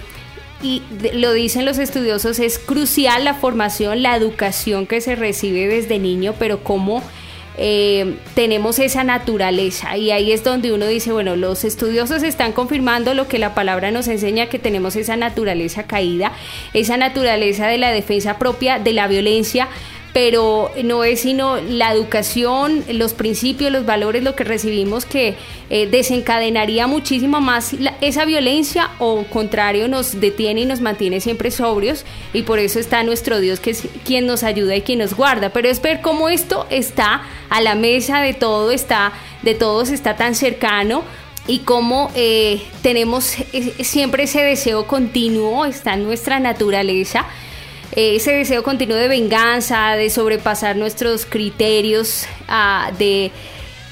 y 0.62 0.84
lo 1.14 1.34
dicen 1.34 1.66
los 1.66 1.80
estudiosos, 1.80 2.40
es 2.40 2.60
crucial 2.60 3.24
la 3.24 3.34
formación, 3.34 4.04
la 4.04 4.16
educación 4.16 4.86
que 4.86 5.02
se 5.02 5.16
recibe 5.16 5.68
desde 5.68 5.98
niño, 5.98 6.36
pero 6.38 6.64
cómo 6.64 7.02
eh, 7.58 8.16
tenemos 8.36 8.80
esa 8.80 9.04
naturaleza. 9.04 9.98
Y 9.98 10.12
ahí 10.12 10.32
es 10.32 10.44
donde 10.44 10.72
uno 10.72 10.88
dice, 10.88 11.12
bueno, 11.12 11.36
los 11.36 11.64
estudiosos 11.64 12.24
están 12.24 12.54
confirmando 12.54 13.14
lo 13.14 13.28
que 13.28 13.40
la 13.40 13.54
palabra 13.54 13.92
nos 13.92 14.08
enseña, 14.08 14.48
que 14.48 14.60
tenemos 14.60 14.96
esa 14.96 15.18
naturaleza 15.18 15.84
caída, 15.84 16.32
esa 16.74 16.98
naturaleza 16.98 17.68
de 17.68 17.78
la 17.78 17.92
defensa 17.92 18.38
propia, 18.38 18.80
de 18.80 18.94
la 18.94 19.08
violencia, 19.08 19.68
pero 20.14 20.72
no 20.84 21.04
es 21.04 21.22
sino 21.22 21.58
la 21.58 21.94
educación, 21.94 22.84
los 22.90 23.14
principios, 23.14 23.72
los 23.72 23.86
valores, 23.86 24.24
lo 24.24 24.36
que 24.36 24.44
recibimos 24.44 25.06
que 25.06 25.36
eh, 25.70 25.88
desencadenaría 25.88 26.88
muchísimo 26.88 27.40
más 27.40 27.76
esa 28.02 28.26
violencia 28.26 28.90
o 29.00 29.24
contrario 29.24 29.88
nos 29.88 30.20
detiene 30.20 30.62
y 30.62 30.66
nos 30.66 30.82
mantiene 30.82 31.22
siempre 31.22 31.50
sobrios 31.50 32.06
y 32.34 32.42
por 32.42 32.60
eso 32.60 32.80
está 32.80 33.04
nuestro 33.04 33.40
Dios 33.40 33.60
que 33.60 33.72
es 33.72 33.84
quien 34.04 34.26
nos 34.26 34.44
ayuda 34.44 34.76
y 34.76 34.82
quien 34.82 35.00
nos 35.00 35.14
guarda, 35.14 35.50
pero 35.50 35.70
es 35.70 35.82
ver 35.82 36.02
cómo 36.02 36.28
esto 36.28 36.68
está 36.70 37.22
a 37.50 37.62
la 37.62 37.76
mesa 37.76 38.20
de 38.20 38.34
todo, 38.34 38.72
está 38.72 39.14
de 39.44 39.56
todos, 39.56 39.90
está 39.90 40.18
tan 40.18 40.36
cercano 40.36 41.04
y 41.48 41.60
cómo 41.60 42.12
eh, 42.16 42.62
tenemos 42.82 43.36
eh, 43.54 43.74
siempre 43.84 44.24
ese 44.24 44.42
deseo 44.44 44.88
continuo, 44.88 45.66
está 45.66 45.94
en 45.94 46.04
nuestra 46.04 46.40
naturaleza 46.40 47.26
eh, 47.96 48.16
ese 48.16 48.32
deseo 48.32 48.64
continuo 48.64 48.98
de 48.98 49.08
venganza, 49.08 49.96
de 49.96 50.10
sobrepasar 50.10 50.76
nuestros 50.76 51.26
criterios, 51.26 52.26
ah, 52.48 52.92
de, 52.98 53.32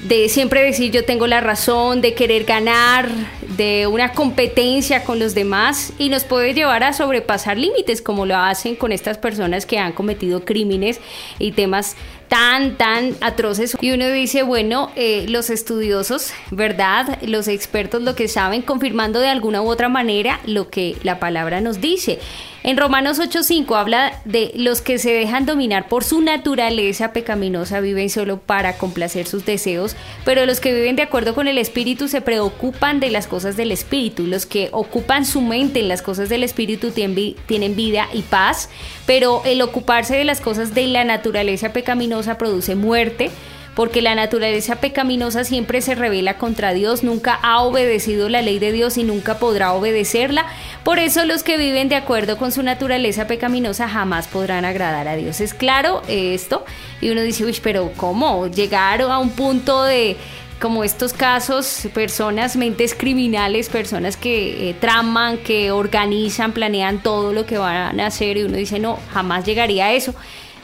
de 0.00 0.28
siempre 0.28 0.62
decir 0.62 0.90
yo 0.90 1.04
tengo 1.04 1.26
la 1.26 1.40
razón, 1.40 2.00
de 2.00 2.14
querer 2.14 2.44
ganar, 2.44 3.08
de 3.56 3.86
una 3.86 4.12
competencia 4.12 5.04
con 5.04 5.18
los 5.18 5.34
demás 5.34 5.92
y 5.98 6.08
nos 6.08 6.24
puede 6.24 6.54
llevar 6.54 6.82
a 6.82 6.94
sobrepasar 6.94 7.58
límites 7.58 8.00
como 8.00 8.24
lo 8.24 8.36
hacen 8.36 8.74
con 8.74 8.90
estas 8.90 9.18
personas 9.18 9.66
que 9.66 9.78
han 9.78 9.92
cometido 9.92 10.44
crímenes 10.44 10.98
y 11.38 11.52
temas 11.52 11.96
tan, 12.28 12.76
tan 12.76 13.16
atroces. 13.20 13.76
Y 13.80 13.90
uno 13.90 14.08
dice, 14.08 14.44
bueno, 14.44 14.90
eh, 14.94 15.26
los 15.28 15.50
estudiosos, 15.50 16.32
¿verdad? 16.50 17.18
Los 17.22 17.48
expertos 17.48 18.02
lo 18.02 18.14
que 18.14 18.28
saben, 18.28 18.62
confirmando 18.62 19.18
de 19.18 19.28
alguna 19.28 19.60
u 19.60 19.68
otra 19.68 19.88
manera 19.88 20.40
lo 20.46 20.70
que 20.70 20.96
la 21.02 21.18
palabra 21.18 21.60
nos 21.60 21.80
dice. 21.80 22.18
En 22.62 22.76
Romanos 22.76 23.18
8:5 23.18 23.74
habla 23.74 24.20
de 24.26 24.52
los 24.54 24.82
que 24.82 24.98
se 24.98 25.12
dejan 25.12 25.46
dominar 25.46 25.88
por 25.88 26.04
su 26.04 26.20
naturaleza 26.20 27.14
pecaminosa 27.14 27.80
viven 27.80 28.10
solo 28.10 28.38
para 28.38 28.76
complacer 28.76 29.26
sus 29.26 29.46
deseos, 29.46 29.96
pero 30.26 30.44
los 30.44 30.60
que 30.60 30.74
viven 30.74 30.94
de 30.94 31.02
acuerdo 31.02 31.34
con 31.34 31.48
el 31.48 31.56
Espíritu 31.56 32.06
se 32.06 32.20
preocupan 32.20 33.00
de 33.00 33.10
las 33.10 33.26
cosas 33.26 33.56
del 33.56 33.72
Espíritu. 33.72 34.26
Los 34.26 34.44
que 34.44 34.68
ocupan 34.72 35.24
su 35.24 35.40
mente 35.40 35.80
en 35.80 35.88
las 35.88 36.02
cosas 36.02 36.28
del 36.28 36.44
Espíritu 36.44 36.90
tienen 36.90 37.76
vida 37.76 38.08
y 38.12 38.20
paz, 38.22 38.68
pero 39.06 39.40
el 39.46 39.62
ocuparse 39.62 40.14
de 40.16 40.24
las 40.24 40.42
cosas 40.42 40.74
de 40.74 40.86
la 40.86 41.04
naturaleza 41.04 41.72
pecaminosa 41.72 42.36
produce 42.36 42.74
muerte, 42.74 43.30
porque 43.74 44.02
la 44.02 44.14
naturaleza 44.14 44.76
pecaminosa 44.76 45.44
siempre 45.44 45.80
se 45.80 45.94
revela 45.94 46.38
contra 46.38 46.72
Dios, 46.72 47.02
nunca 47.02 47.38
ha 47.42 47.62
obedecido 47.62 48.28
la 48.28 48.42
ley 48.42 48.58
de 48.58 48.72
Dios 48.72 48.96
y 48.98 49.04
nunca 49.04 49.38
podrá 49.38 49.72
obedecerla. 49.72 50.46
Por 50.84 50.98
eso 50.98 51.24
los 51.24 51.42
que 51.42 51.56
viven 51.56 51.88
de 51.88 51.96
acuerdo 51.96 52.36
con 52.36 52.52
su 52.52 52.62
naturaleza 52.62 53.26
pecaminosa 53.26 53.88
jamás 53.88 54.28
podrán 54.28 54.64
agradar 54.64 55.08
a 55.08 55.16
Dios. 55.16 55.40
Es 55.40 55.54
claro 55.54 56.02
esto. 56.08 56.64
Y 57.00 57.10
uno 57.10 57.22
dice, 57.22 57.44
uy, 57.44 57.56
pero 57.62 57.92
¿cómo? 57.96 58.48
Llegar 58.48 59.00
a 59.02 59.18
un 59.18 59.30
punto 59.30 59.84
de 59.84 60.16
como 60.60 60.84
estos 60.84 61.14
casos, 61.14 61.88
personas, 61.94 62.54
mentes 62.56 62.94
criminales, 62.94 63.70
personas 63.70 64.16
que 64.18 64.68
eh, 64.68 64.74
traman, 64.74 65.38
que 65.38 65.70
organizan, 65.70 66.52
planean 66.52 67.02
todo 67.02 67.32
lo 67.32 67.46
que 67.46 67.56
van 67.56 67.98
a 67.98 68.06
hacer 68.06 68.36
y 68.36 68.42
uno 68.42 68.58
dice, 68.58 68.78
no, 68.78 68.98
jamás 69.12 69.46
llegaría 69.46 69.86
a 69.86 69.92
eso. 69.92 70.14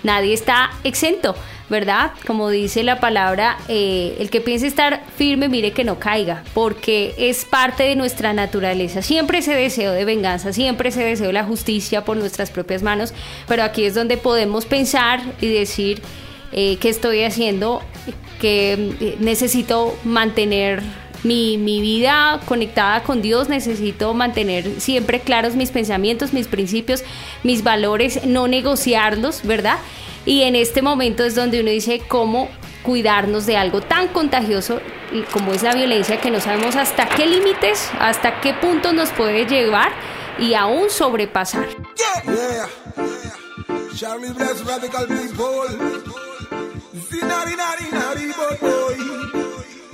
Nadie 0.03 0.35
está 0.35 0.71
exento, 0.85 1.35
¿verdad? 1.69 2.13
Como 2.27 2.51
dice 2.51 2.83
la 2.83 3.01
palabra, 3.01 3.59
eh, 3.69 4.17
el 4.21 4.31
que 4.31 4.41
piense 4.41 4.67
estar 4.67 5.03
firme, 5.17 5.49
mire 5.49 5.73
que 5.73 5.85
no 5.85 5.99
caiga, 5.99 6.45
porque 6.55 7.15
es 7.19 7.45
parte 7.45 7.83
de 7.83 7.97
nuestra 7.97 8.33
naturaleza. 8.33 9.03
Siempre 9.03 9.39
ese 9.39 9.55
deseo 9.55 9.93
de 9.93 10.05
venganza, 10.05 10.53
siempre 10.53 10.91
ese 10.91 11.03
deseo 11.03 11.29
de 11.29 11.33
la 11.33 11.45
justicia 11.45 12.05
por 12.05 12.17
nuestras 12.17 12.51
propias 12.51 12.83
manos, 12.83 13.13
pero 13.49 13.63
aquí 13.63 13.85
es 13.85 13.95
donde 13.95 14.17
podemos 14.17 14.65
pensar 14.67 15.21
y 15.41 15.49
decir, 15.49 16.01
eh, 16.53 16.77
qué 16.81 16.89
estoy 16.89 17.25
haciendo, 17.25 17.83
que 18.41 18.95
eh, 19.01 19.17
necesito 19.19 19.97
mantener 20.05 20.83
mi, 21.23 21.59
mi, 21.59 21.81
vida 21.81 22.41
conectada 22.47 23.03
con 23.03 23.23
Dios, 23.23 23.49
necesito 23.49 24.15
mantener 24.15 24.81
siempre 24.81 25.21
claros 25.21 25.55
mis 25.55 25.71
pensamientos, 25.71 26.33
mis 26.33 26.49
principios, 26.49 27.03
mis 27.43 27.63
valores, 27.63 28.25
no 28.25 28.49
negociarlos, 28.49 29.43
¿verdad? 29.43 29.79
Y 30.25 30.43
en 30.43 30.57
este 30.57 30.83
momento 30.83 31.25
es 31.25 31.35
donde 31.35 31.61
uno 31.61 31.71
dice 31.71 32.03
cómo 32.09 32.49
cuidarnos 32.83 33.47
de 33.47 33.57
algo 33.57 33.81
tan 33.81 34.09
contagioso 34.09 34.81
como 35.33 35.53
es 35.53 35.63
la 35.63 35.75
violencia, 35.75 36.21
que 36.21 36.31
no 36.31 36.41
sabemos 36.41 36.77
hasta 36.77 37.09
qué 37.09 37.27
límites, 37.27 37.91
hasta 37.99 38.41
qué 38.41 38.55
punto 38.55 38.93
nos 38.93 39.11
puede 39.11 39.47
llevar 39.47 39.93
y 40.39 40.55
aún 40.55 40.91
sobrepasar. 40.91 41.67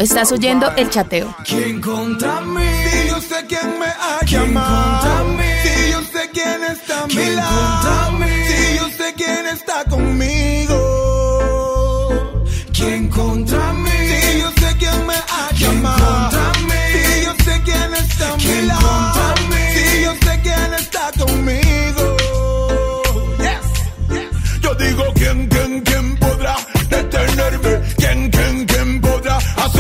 Estás 0.03 0.33
oyendo 0.33 0.69
el 0.77 0.91
chateo. 0.91 1.33
¿Quién 1.45 1.81
contra 1.81 2.41
mí? 2.41 2.67
Si 2.91 3.09
yo 3.09 3.21
sé 3.21 3.47
quién 3.47 3.79
me 3.79 3.87
ha 3.87 4.25
llamado. 4.27 5.39
Si 5.63 5.93
yo 5.93 6.01
sé 6.13 6.29
quién 6.33 6.65
está 6.65 7.05
a 7.05 7.07
mi 7.07 7.27
lado. 7.37 8.19
Si 8.49 8.79
yo 8.79 8.89
sé 8.99 9.15
quién 9.17 9.47
está 9.47 9.85
conmigo. 9.85 10.77
¿Quién 12.73 13.09
contra 13.11 13.73
mí? 13.75 13.91
Si 13.91 14.41
yo 14.41 14.51
sé 14.61 14.77
quién 14.77 15.07
me 15.07 15.15
ha 15.15 15.53
llamado. 15.53 16.53
Si 16.93 17.25
yo 17.25 17.33
sé 17.45 17.63
quién 17.65 17.95
está 17.95 18.33
a 18.33 18.37
mi 18.39 18.63
lado. 18.67 19.13
Si 19.15 19.21
yo 19.21 19.62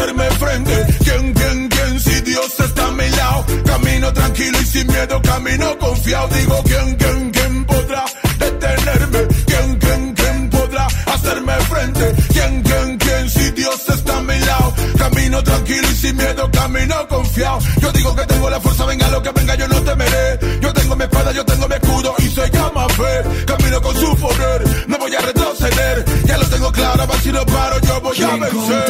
hacerme 0.02 0.30
frente? 0.30 0.86
¿Quién, 1.04 1.32
quién, 1.32 1.68
quién? 1.68 2.00
Si 2.00 2.20
Dios 2.22 2.60
está 2.60 2.86
a 2.86 2.90
mi 2.92 3.08
lado, 3.10 3.46
camino 3.64 4.12
tranquilo 4.12 4.58
y 4.60 4.66
sin 4.66 4.86
miedo, 4.88 5.22
camino 5.22 5.78
confiado. 5.78 6.28
Digo, 6.28 6.62
¿quién, 6.64 6.96
quién, 6.96 7.30
quién 7.30 7.64
podrá 7.64 8.04
detenerme? 8.38 9.18
¿Quién, 9.46 9.78
quién, 9.78 10.14
quién 10.14 10.50
podrá 10.50 10.86
hacerme 11.06 11.52
frente? 11.70 12.14
¿Quién, 12.32 12.62
quién, 12.62 12.98
quién? 12.98 13.30
Si 13.30 13.50
Dios 13.52 13.88
está 13.88 14.16
a 14.16 14.22
mi 14.22 14.38
lado, 14.40 14.74
camino 14.98 15.42
tranquilo 15.44 15.88
y 15.90 15.94
sin 15.94 16.16
miedo, 16.16 16.50
camino 16.50 17.08
confiado. 17.08 17.58
Yo 17.80 17.92
digo 17.92 18.16
que 18.16 18.26
tengo 18.26 18.50
la 18.50 18.60
fuerza, 18.60 18.86
venga 18.86 19.08
lo 19.08 19.22
que 19.22 19.30
venga, 19.30 19.54
yo 19.54 19.68
no 19.68 19.82
temeré. 19.82 20.38
Yo 20.60 20.72
tengo 20.72 20.96
mi 20.96 21.04
espada, 21.04 21.32
yo 21.32 21.44
tengo 21.44 21.68
mi 21.68 21.74
escudo 21.74 22.14
y 22.18 22.28
se 22.28 22.50
llama 22.50 22.88
fe. 22.88 23.44
Camino 23.46 23.80
con 23.80 23.94
su 23.96 24.16
poder, 24.16 24.88
no 24.88 24.98
voy 24.98 25.14
a 25.14 25.20
retroceder. 25.20 26.04
Ya 26.24 26.38
lo 26.38 26.46
tengo 26.48 26.72
claro, 26.72 27.06
para 27.06 27.20
si 27.20 27.30
no 27.30 27.46
paro, 27.46 27.80
yo 27.80 28.00
voy 28.00 28.22
a 28.22 28.36
vencer. 28.36 28.81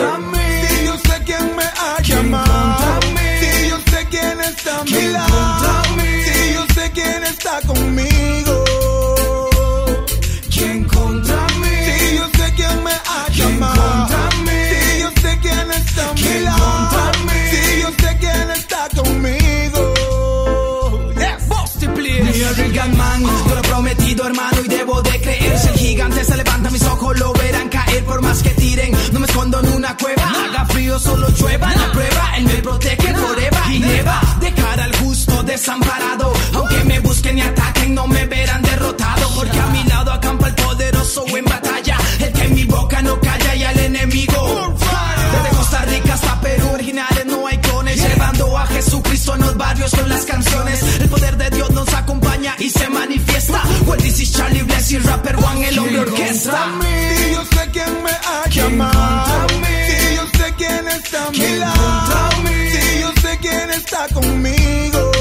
Llueva 31.52 31.74
La 31.74 31.92
prueba, 31.92 32.32
él 32.36 32.44
me 32.44 32.62
protege 32.62 33.14
forever. 33.14 33.62
Y 33.70 33.78
neva 33.80 34.20
De 34.40 34.52
cara 34.52 34.84
al 34.84 34.96
justo 34.96 35.42
desamparado. 35.42 36.32
Aunque 36.54 36.84
me 36.84 37.00
busquen 37.00 37.38
y 37.38 37.40
ataquen 37.40 37.94
no 37.94 38.06
me 38.06 38.26
verán 38.26 38.62
derrotado. 38.62 39.28
Porque 39.34 39.58
a 39.58 39.66
mi 39.66 39.84
lado 39.84 40.12
acampa 40.12 40.48
el 40.48 40.54
poderoso 40.54 41.24
en 41.36 41.44
batalla. 41.44 41.96
El 42.20 42.32
que 42.32 42.44
en 42.44 42.54
mi 42.54 42.64
boca 42.64 43.02
no 43.02 43.20
calla 43.20 43.54
y 43.54 43.62
al 43.64 43.78
enemigo. 43.78 44.76
Desde 45.32 45.56
Costa 45.56 45.84
Rica 45.86 46.14
hasta 46.14 46.40
Perú 46.40 46.70
originales 46.72 47.26
no 47.26 47.46
hay 47.46 47.58
clones. 47.58 47.96
Llevando 47.96 48.58
a 48.58 48.66
Jesucristo 48.66 49.34
en 49.34 49.40
los 49.42 49.56
barrios 49.56 49.90
con 49.90 50.08
las 50.08 50.24
canciones. 50.24 50.82
El 51.00 51.08
poder 51.08 51.36
de 51.36 51.50
Dios 51.50 51.70
nos 51.70 51.92
acompaña 51.94 52.54
y 52.58 52.70
se 52.70 52.88
manifiesta. 52.88 53.62
Well, 53.86 54.00
this 54.00 54.20
is 54.20 54.32
Charlie 54.32 54.62
Bless 54.62 54.92
y 54.92 54.98
Rapper 54.98 55.36
One, 55.36 55.68
el 55.68 55.78
hombre 55.78 56.00
orquesta 56.00 56.68
está 64.04 64.14
conmigo. 64.14 65.12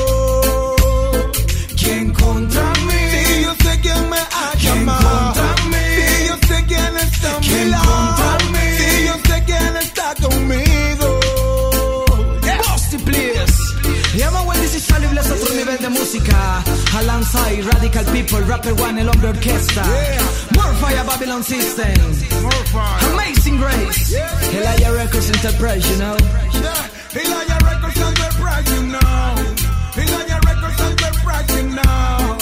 ¿Quién 1.77 2.13
contra 2.13 2.73
mí? 2.87 2.93
Si 3.11 3.43
yo 3.43 3.53
sé 3.63 3.79
quién 3.81 4.09
me 4.09 4.17
ha 4.17 4.57
llamado, 4.57 5.43
si 5.95 6.27
yo 6.27 6.35
sé 6.47 6.65
quién 6.67 6.97
está 6.97 7.35
a 7.35 7.39
mi 7.39 7.65
lado, 7.69 8.37
si 8.77 9.05
yo 9.05 9.13
sé 9.27 9.43
quién 9.45 9.77
está 9.77 10.15
conmigo. 10.21 11.19
Busty, 12.41 12.97
please. 13.05 13.57
Yeah, 14.15 14.31
man, 14.31 14.45
well, 14.45 14.59
this 14.59 14.75
is 14.75 14.87
Charlie 14.87 15.07
Bless, 15.07 15.31
otro 15.31 15.53
nivel 15.55 15.77
de 15.77 15.89
música. 15.89 16.63
Alongside 16.97 17.63
Radical 17.73 18.05
People, 18.05 18.41
Rapper 18.41 18.73
One, 18.81 18.99
el 19.01 19.09
hombre 19.09 19.29
orquesta. 19.29 19.83
More 20.55 20.73
Fire 20.81 21.03
Babylon 21.05 21.43
System. 21.43 21.93
Amazing 23.13 23.57
Grace. 23.57 24.13
Elijah 24.53 24.91
Records 24.91 25.29
Enterprise, 25.29 25.87
you 25.89 25.97
know. 25.97 26.17
Yeah, 26.53 27.00
Elijah 27.13 27.57
Records 27.59 27.99
Enterprise, 27.99 28.67
you 28.73 28.83
know. 28.87 29.35
Elijah 29.97 30.39
Records 30.47 30.79
Enterprise, 30.79 31.47
you 31.57 31.63
know. 31.75 32.37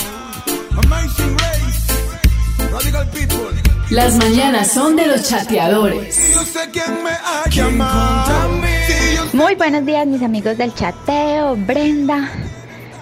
Amazing 0.84 1.36
Race. 1.38 2.72
Radical 2.72 3.06
People. 3.08 3.50
Las 3.90 4.16
mañanas 4.18 4.72
son 4.72 4.96
de 4.96 5.08
los 5.08 5.28
chateadores. 5.28 6.14
Si 6.14 6.34
yo 6.34 6.42
sé 6.42 6.70
quién 6.72 7.04
me 7.04 7.10
ha 7.10 7.50
llamado, 7.50 8.62
si 8.86 9.16
yo 9.16 9.26
Muy 9.34 9.56
buenos 9.56 9.84
días 9.88 10.06
mis 10.06 10.22
amigos 10.22 10.56
del 10.56 10.72
chateo, 10.76 11.56
Brenda. 11.56 12.30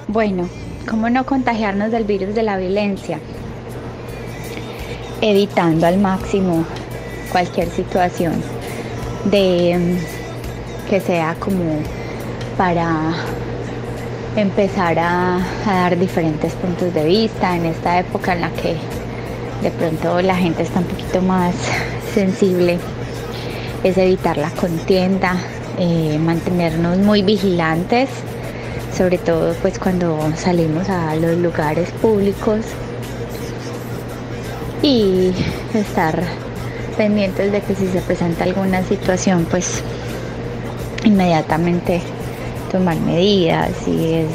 Bueno, 0.07 0.47
¿cómo 0.89 1.09
no 1.09 1.25
contagiarnos 1.25 1.91
del 1.91 2.05
virus 2.05 2.33
de 2.33 2.43
la 2.43 2.55
violencia? 2.55 3.19
Evitando 5.19 5.85
al 5.85 5.97
máximo 5.97 6.65
cualquier 7.29 7.69
situación 7.71 8.41
de 9.25 9.77
mm, 9.77 10.16
que 10.89 10.99
sea 10.99 11.35
como 11.39 11.79
para 12.57 13.13
empezar 14.35 14.97
a, 14.99 15.39
dar 15.65 15.97
diferentes 15.97 16.53
puntos 16.53 16.93
de 16.93 17.03
vista 17.03 17.55
en 17.55 17.65
esta 17.65 17.99
época 17.99 18.33
en 18.33 18.41
la 18.41 18.49
que 18.51 18.75
de 19.61 19.71
pronto 19.71 20.21
la 20.21 20.35
gente 20.35 20.63
está 20.63 20.79
un 20.79 20.85
poquito 20.85 21.21
más 21.21 21.55
sensible 22.13 22.79
es 23.83 23.97
evitar 23.97 24.37
la 24.37 24.49
contienda, 24.51 25.35
eh, 25.77 26.17
mantenernos 26.19 26.97
muy 26.97 27.21
vigilantes, 27.21 28.09
sobre 28.95 29.17
todo 29.17 29.53
pues 29.61 29.77
cuando 29.77 30.17
salimos 30.35 30.89
a 30.89 31.15
los 31.15 31.37
lugares 31.37 31.91
públicos 32.01 32.61
y 34.81 35.31
estar 35.73 36.23
pendientes 36.97 37.51
de 37.51 37.61
que 37.61 37.75
si 37.75 37.87
se 37.87 38.01
presenta 38.01 38.43
alguna 38.43 38.83
situación 38.83 39.45
pues 39.49 39.83
inmediatamente 41.03 42.01
tomar 42.71 42.97
medidas, 42.97 43.69
si 43.83 44.13
es 44.13 44.27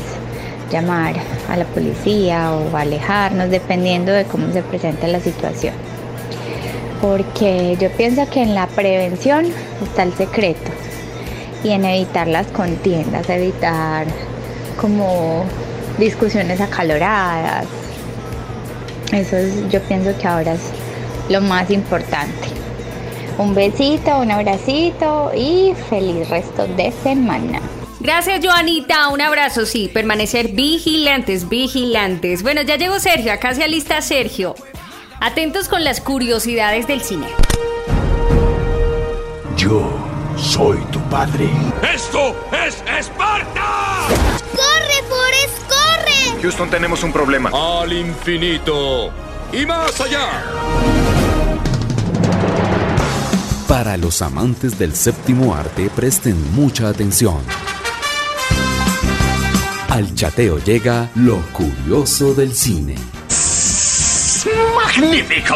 llamar 0.70 1.14
a 1.51 1.57
la 1.57 1.64
policía 1.66 2.53
o 2.53 2.77
alejarnos, 2.77 3.51
dependiendo 3.51 4.12
de 4.12 4.25
cómo 4.25 4.53
se 4.53 4.62
presenta 4.62 5.07
la 5.07 5.20
situación. 5.20 5.75
porque 7.03 7.77
yo 7.81 7.90
pienso 7.90 8.31
que 8.31 8.42
en 8.42 8.55
la 8.55 8.68
prevención 8.68 9.46
está 9.83 10.05
el 10.05 10.14
secreto 10.14 10.70
y 11.64 11.70
en 11.70 11.85
evitar 11.85 12.29
las 12.29 12.46
contiendas, 12.46 13.29
evitar 13.29 14.07
como 14.81 15.44
discusiones 15.98 16.61
acaloradas. 16.61 17.66
Eso 19.12 19.37
es, 19.37 19.68
yo 19.68 19.81
pienso 19.83 20.16
que 20.16 20.29
ahora 20.29 20.55
es 20.55 20.61
lo 21.29 21.40
más 21.40 21.70
importante. 21.70 22.62
Un 23.38 23.54
besito, 23.54 24.18
un 24.18 24.30
abracito 24.30 25.32
y 25.34 25.74
feliz 25.88 26.28
resto 26.28 26.66
de 26.66 26.92
semana. 27.02 27.60
Gracias, 28.00 28.44
Joanita. 28.44 29.08
Un 29.08 29.20
abrazo, 29.20 29.64
sí. 29.64 29.88
Permanecer 29.92 30.48
vigilantes, 30.48 31.48
vigilantes. 31.48 32.42
Bueno, 32.42 32.62
ya 32.62 32.76
llegó 32.76 32.98
Sergio. 32.98 33.32
Acá 33.32 33.54
se 33.54 33.64
alista 33.64 34.00
Sergio. 34.02 34.54
Atentos 35.20 35.68
con 35.68 35.84
las 35.84 36.00
curiosidades 36.00 36.86
del 36.86 37.00
cine. 37.00 37.28
Yo 39.56 39.88
soy 40.36 40.78
tu 40.90 41.00
padre. 41.02 41.48
¡Esto 41.94 42.34
es 42.66 42.82
Esparta! 42.98 44.08
¡Corre, 44.50 45.02
Forrest, 45.08 45.68
corre! 45.68 46.42
Houston, 46.42 46.70
tenemos 46.70 47.04
un 47.04 47.12
problema. 47.12 47.50
Al 47.52 47.92
infinito 47.92 49.10
y 49.52 49.64
más 49.64 50.00
allá. 50.00 51.31
Para 53.72 53.96
los 53.96 54.20
amantes 54.20 54.78
del 54.78 54.94
séptimo 54.94 55.54
arte, 55.54 55.88
presten 55.88 56.37
mucha 56.52 56.88
atención. 56.88 57.38
Al 59.88 60.14
chateo 60.14 60.58
llega 60.58 61.08
lo 61.14 61.40
curioso 61.54 62.35
del 62.35 62.52
cine. 62.52 62.96
¡Magnífico! 64.76 65.54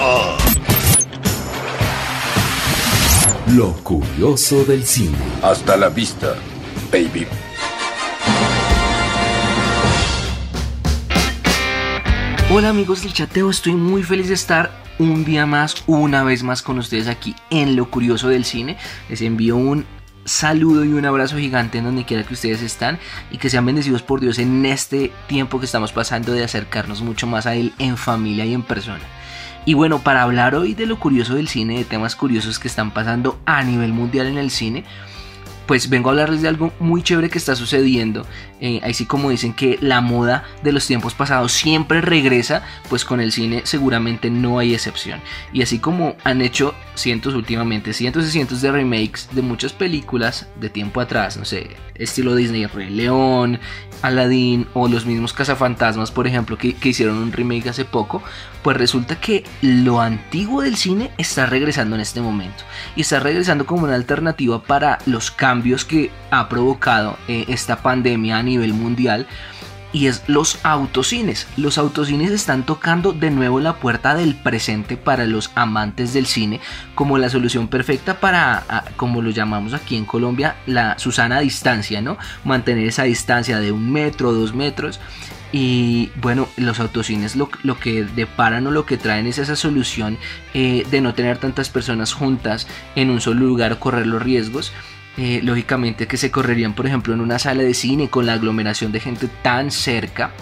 Lo 3.48 3.74
curioso 3.84 4.64
del 4.64 4.82
cine. 4.82 5.18
Hasta 5.42 5.76
la 5.76 5.90
vista, 5.90 6.36
baby. 6.90 7.26
Hola 12.50 12.70
amigos 12.70 13.02
del 13.02 13.12
chateo, 13.12 13.50
estoy 13.50 13.74
muy 13.74 14.02
feliz 14.02 14.28
de 14.28 14.34
estar 14.34 14.85
un 14.98 15.24
día 15.24 15.46
más, 15.46 15.82
una 15.86 16.24
vez 16.24 16.42
más 16.42 16.62
con 16.62 16.78
ustedes 16.78 17.08
aquí 17.08 17.34
en 17.50 17.76
Lo 17.76 17.90
Curioso 17.90 18.28
del 18.28 18.44
Cine. 18.44 18.76
Les 19.08 19.20
envío 19.22 19.56
un 19.56 19.84
saludo 20.24 20.84
y 20.84 20.92
un 20.92 21.04
abrazo 21.04 21.38
gigante 21.38 21.78
en 21.78 21.84
donde 21.84 22.04
quiera 22.04 22.24
que 22.24 22.34
ustedes 22.34 22.62
están 22.62 22.98
y 23.30 23.38
que 23.38 23.50
sean 23.50 23.64
bendecidos 23.64 24.02
por 24.02 24.20
Dios 24.20 24.38
en 24.38 24.66
este 24.66 25.12
tiempo 25.28 25.60
que 25.60 25.66
estamos 25.66 25.92
pasando 25.92 26.32
de 26.32 26.44
acercarnos 26.44 27.02
mucho 27.02 27.26
más 27.26 27.46
a 27.46 27.54
Él 27.54 27.72
en 27.78 27.96
familia 27.96 28.44
y 28.44 28.54
en 28.54 28.62
persona. 28.62 29.04
Y 29.64 29.74
bueno, 29.74 30.00
para 30.00 30.22
hablar 30.22 30.54
hoy 30.54 30.74
de 30.74 30.86
lo 30.86 30.98
curioso 30.98 31.34
del 31.34 31.48
cine, 31.48 31.78
de 31.78 31.84
temas 31.84 32.14
curiosos 32.14 32.58
que 32.58 32.68
están 32.68 32.92
pasando 32.92 33.40
a 33.46 33.64
nivel 33.64 33.92
mundial 33.92 34.26
en 34.26 34.38
el 34.38 34.50
cine, 34.50 34.84
pues 35.66 35.88
vengo 35.88 36.08
a 36.08 36.12
hablarles 36.12 36.42
de 36.42 36.48
algo 36.48 36.72
muy 36.78 37.02
chévere 37.02 37.30
que 37.30 37.38
está 37.38 37.56
sucediendo. 37.56 38.26
Eh, 38.60 38.80
así 38.82 39.04
como 39.04 39.30
dicen 39.30 39.52
que 39.52 39.78
la 39.80 40.00
moda 40.00 40.44
de 40.62 40.72
los 40.72 40.86
tiempos 40.86 41.14
pasados 41.14 41.52
siempre 41.52 42.00
regresa, 42.00 42.62
pues 42.88 43.04
con 43.04 43.20
el 43.20 43.32
cine 43.32 43.62
seguramente 43.64 44.30
no 44.30 44.58
hay 44.58 44.74
excepción. 44.74 45.20
Y 45.52 45.62
así 45.62 45.78
como 45.78 46.16
han 46.24 46.40
hecho 46.40 46.74
cientos 46.94 47.34
últimamente, 47.34 47.92
cientos 47.92 48.26
y 48.26 48.30
cientos 48.30 48.62
de 48.62 48.72
remakes 48.72 49.28
de 49.32 49.42
muchas 49.42 49.72
películas 49.72 50.46
de 50.58 50.70
tiempo 50.70 51.00
atrás, 51.00 51.36
no 51.36 51.44
sé, 51.44 51.76
estilo 51.94 52.34
Disney, 52.34 52.66
Rey 52.66 52.90
León, 52.90 53.58
Aladdin 54.02 54.66
o 54.74 54.88
los 54.88 55.06
mismos 55.06 55.32
Cazafantasmas, 55.32 56.10
por 56.10 56.26
ejemplo, 56.26 56.56
que, 56.56 56.74
que 56.74 56.90
hicieron 56.90 57.16
un 57.16 57.32
remake 57.32 57.68
hace 57.68 57.84
poco, 57.84 58.22
pues 58.62 58.76
resulta 58.76 59.20
que 59.20 59.44
lo 59.62 60.00
antiguo 60.00 60.62
del 60.62 60.76
cine 60.76 61.10
está 61.18 61.46
regresando 61.46 61.94
en 61.94 62.02
este 62.02 62.20
momento. 62.20 62.64
Y 62.94 63.02
está 63.02 63.20
regresando 63.20 63.66
como 63.66 63.84
una 63.84 63.94
alternativa 63.94 64.62
para 64.62 64.98
los 65.06 65.30
cambios 65.30 65.55
que 65.62 66.10
ha 66.30 66.48
provocado 66.48 67.16
eh, 67.28 67.44
esta 67.48 67.76
pandemia 67.76 68.38
a 68.38 68.42
nivel 68.42 68.72
mundial 68.72 69.26
y 69.92 70.08
es 70.08 70.22
los 70.26 70.58
autocines. 70.62 71.46
Los 71.56 71.78
autocines 71.78 72.30
están 72.30 72.66
tocando 72.66 73.12
de 73.12 73.30
nuevo 73.30 73.60
la 73.60 73.76
puerta 73.76 74.14
del 74.14 74.34
presente 74.34 74.96
para 74.96 75.24
los 75.24 75.50
amantes 75.54 76.12
del 76.12 76.26
cine 76.26 76.60
como 76.94 77.16
la 77.16 77.30
solución 77.30 77.68
perfecta 77.68 78.20
para, 78.20 78.64
ah, 78.68 78.84
como 78.96 79.22
lo 79.22 79.30
llamamos 79.30 79.72
aquí 79.72 79.96
en 79.96 80.04
Colombia, 80.04 80.56
la 80.66 80.98
Susana 80.98 81.40
distancia, 81.40 82.02
¿no? 82.02 82.18
Mantener 82.44 82.86
esa 82.86 83.04
distancia 83.04 83.58
de 83.58 83.72
un 83.72 83.90
metro, 83.90 84.32
dos 84.32 84.54
metros. 84.54 85.00
Y 85.52 86.10
bueno, 86.20 86.48
los 86.58 86.80
autocines 86.80 87.36
lo, 87.36 87.48
lo, 87.62 87.78
que 87.78 88.04
deparan 88.04 88.66
o 88.66 88.70
lo 88.72 88.84
que 88.84 88.98
traen 88.98 89.26
es 89.26 89.38
esa 89.38 89.56
solución 89.56 90.18
eh, 90.52 90.84
de 90.90 91.00
no 91.00 91.14
tener 91.14 91.38
tantas 91.38 91.70
personas 91.70 92.12
juntas 92.12 92.66
en 92.96 93.08
un 93.08 93.22
solo 93.22 93.46
lugar 93.46 93.72
o 93.72 93.80
correr 93.80 94.06
los 94.06 94.22
riesgos. 94.22 94.72
Eh, 95.18 95.40
lógicamente 95.42 96.06
que 96.06 96.18
se 96.18 96.30
correrían 96.30 96.74
por 96.74 96.86
ejemplo 96.86 97.14
en 97.14 97.22
una 97.22 97.38
sala 97.38 97.62
de 97.62 97.72
cine 97.72 98.10
con 98.10 98.26
la 98.26 98.34
aglomeración 98.34 98.92
de 98.92 99.00
gente 99.00 99.28
tan 99.42 99.70
cerca 99.70 100.32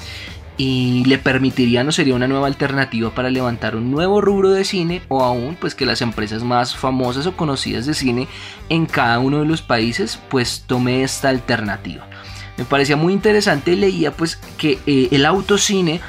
y 0.56 1.04
le 1.04 1.18
permitiría 1.18 1.84
no 1.84 1.92
sería 1.92 2.16
una 2.16 2.26
nueva 2.26 2.48
alternativa 2.48 3.14
para 3.14 3.30
levantar 3.30 3.76
un 3.76 3.92
nuevo 3.92 4.20
rubro 4.20 4.50
de 4.50 4.64
cine 4.64 5.02
o 5.06 5.22
aún 5.22 5.56
pues 5.60 5.76
que 5.76 5.86
las 5.86 6.02
empresas 6.02 6.42
más 6.42 6.74
famosas 6.74 7.26
o 7.26 7.36
conocidas 7.36 7.86
de 7.86 7.94
cine 7.94 8.26
en 8.68 8.86
cada 8.86 9.20
uno 9.20 9.38
de 9.38 9.46
los 9.46 9.62
países 9.62 10.18
pues 10.28 10.64
tome 10.66 11.04
esta 11.04 11.28
alternativa. 11.28 12.08
Me 12.56 12.64
parecía 12.64 12.96
muy 12.96 13.12
interesante 13.12 13.76
leía 13.76 14.10
pues 14.10 14.36
que 14.58 14.78
eh, 14.86 15.08
el 15.12 15.24
autocine 15.24 16.00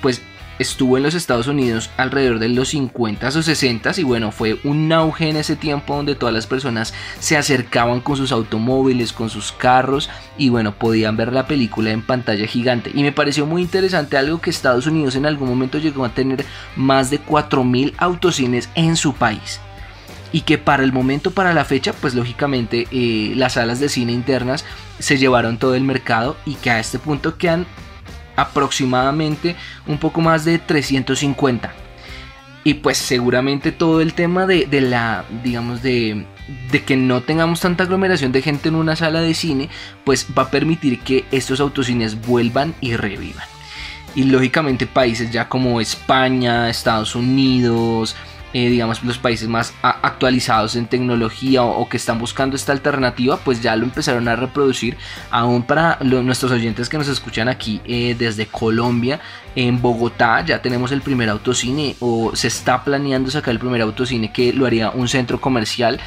pues 0.00 0.22
estuvo 0.58 0.96
en 0.96 1.02
los 1.02 1.14
Estados 1.14 1.46
Unidos 1.46 1.90
alrededor 1.96 2.38
de 2.38 2.48
los 2.48 2.68
50 2.68 3.28
o 3.28 3.42
60 3.42 3.92
y 3.96 4.02
bueno, 4.02 4.32
fue 4.32 4.58
un 4.64 4.92
auge 4.92 5.28
en 5.28 5.36
ese 5.36 5.56
tiempo 5.56 5.96
donde 5.96 6.14
todas 6.14 6.34
las 6.34 6.46
personas 6.46 6.94
se 7.18 7.36
acercaban 7.36 8.00
con 8.00 8.16
sus 8.16 8.32
automóviles, 8.32 9.12
con 9.12 9.30
sus 9.30 9.52
carros 9.52 10.10
y 10.38 10.48
bueno, 10.48 10.74
podían 10.74 11.16
ver 11.16 11.32
la 11.32 11.46
película 11.46 11.90
en 11.90 12.02
pantalla 12.02 12.46
gigante. 12.46 12.90
Y 12.94 13.02
me 13.02 13.12
pareció 13.12 13.46
muy 13.46 13.62
interesante 13.62 14.16
algo 14.16 14.40
que 14.40 14.50
Estados 14.50 14.86
Unidos 14.86 15.16
en 15.16 15.26
algún 15.26 15.48
momento 15.48 15.78
llegó 15.78 16.04
a 16.04 16.14
tener 16.14 16.44
más 16.76 17.10
de 17.10 17.20
4.000 17.20 17.94
autocines 17.98 18.68
en 18.74 18.96
su 18.96 19.14
país 19.14 19.60
y 20.34 20.40
que 20.40 20.58
para 20.58 20.82
el 20.82 20.92
momento, 20.92 21.30
para 21.30 21.54
la 21.54 21.64
fecha, 21.64 21.92
pues 21.92 22.16
lógicamente 22.16 22.88
eh, 22.90 23.34
las 23.36 23.52
salas 23.52 23.78
de 23.78 23.88
cine 23.88 24.10
internas 24.12 24.64
se 24.98 25.16
llevaron 25.16 25.58
todo 25.58 25.76
el 25.76 25.84
mercado 25.84 26.36
y 26.44 26.56
que 26.56 26.70
a 26.70 26.80
este 26.80 26.98
punto 26.98 27.38
quedan 27.38 27.66
aproximadamente 28.36 29.56
un 29.86 29.98
poco 29.98 30.20
más 30.20 30.44
de 30.44 30.58
350. 30.58 31.72
Y 32.64 32.74
pues 32.74 32.96
seguramente 32.96 33.72
todo 33.72 34.00
el 34.00 34.14
tema 34.14 34.46
de, 34.46 34.66
la, 34.80 35.24
digamos, 35.42 35.82
de, 35.82 36.24
de, 36.70 36.82
que 36.82 36.96
no 36.96 37.20
tengamos 37.20 37.60
tanta 37.60 37.84
aglomeración 37.84 38.32
de 38.32 38.40
gente 38.40 38.70
en 38.70 38.74
una 38.74 38.96
sala 38.96 39.20
de 39.20 39.34
cine, 39.34 39.68
pues 40.04 40.26
va 40.36 40.44
a 40.44 40.50
permitir 40.50 41.00
que 41.00 41.26
estos 41.30 41.60
autocines 41.60 42.26
vuelvan 42.26 42.74
y 42.80 42.96
revivan. 42.96 43.46
Y 44.14 44.24
lógicamente 44.24 44.86
países 44.86 45.30
ya 45.30 45.48
como 45.48 45.80
España, 45.80 46.70
Estados 46.70 47.14
Unidos, 47.14 48.16
eh, 48.54 48.68
digamos, 48.68 49.02
los 49.02 49.18
países 49.18 49.48
más 49.48 49.74
actualizados 49.82 50.76
en 50.76 50.86
tecnología 50.86 51.64
o, 51.64 51.88
que 51.88 51.96
están 51.96 52.20
buscando 52.20 52.54
esta 52.54 52.70
alternativa, 52.70 53.36
pues 53.36 53.60
ya 53.60 53.74
lo 53.74 53.84
empezaron 53.84 54.28
a 54.28 54.36
reproducir. 54.36 54.96
Aún 55.30 55.64
para 55.64 55.98
nuestros 56.00 56.52
oyentes 56.52 56.88
que 56.88 56.96
nos 56.96 57.08
escuchan 57.08 57.48
aquí 57.48 57.80
eh, 57.84 58.14
desde 58.16 58.46
Colombia, 58.46 59.20
en 59.56 59.82
Bogotá 59.82 60.44
ya 60.44 60.62
tenemos 60.62 60.92
el 60.92 61.02
primer 61.02 61.30
autocine 61.30 61.96
o 61.98 62.36
se 62.36 62.46
está 62.46 62.84
planeando 62.84 63.28
sacar 63.28 63.50
el 63.50 63.58
primer 63.58 63.82
autocine 63.82 64.32
que 64.32 64.52
lo 64.52 64.66
haría 64.66 64.90
un 64.90 65.08
centro 65.08 65.40
comercial. 65.40 66.00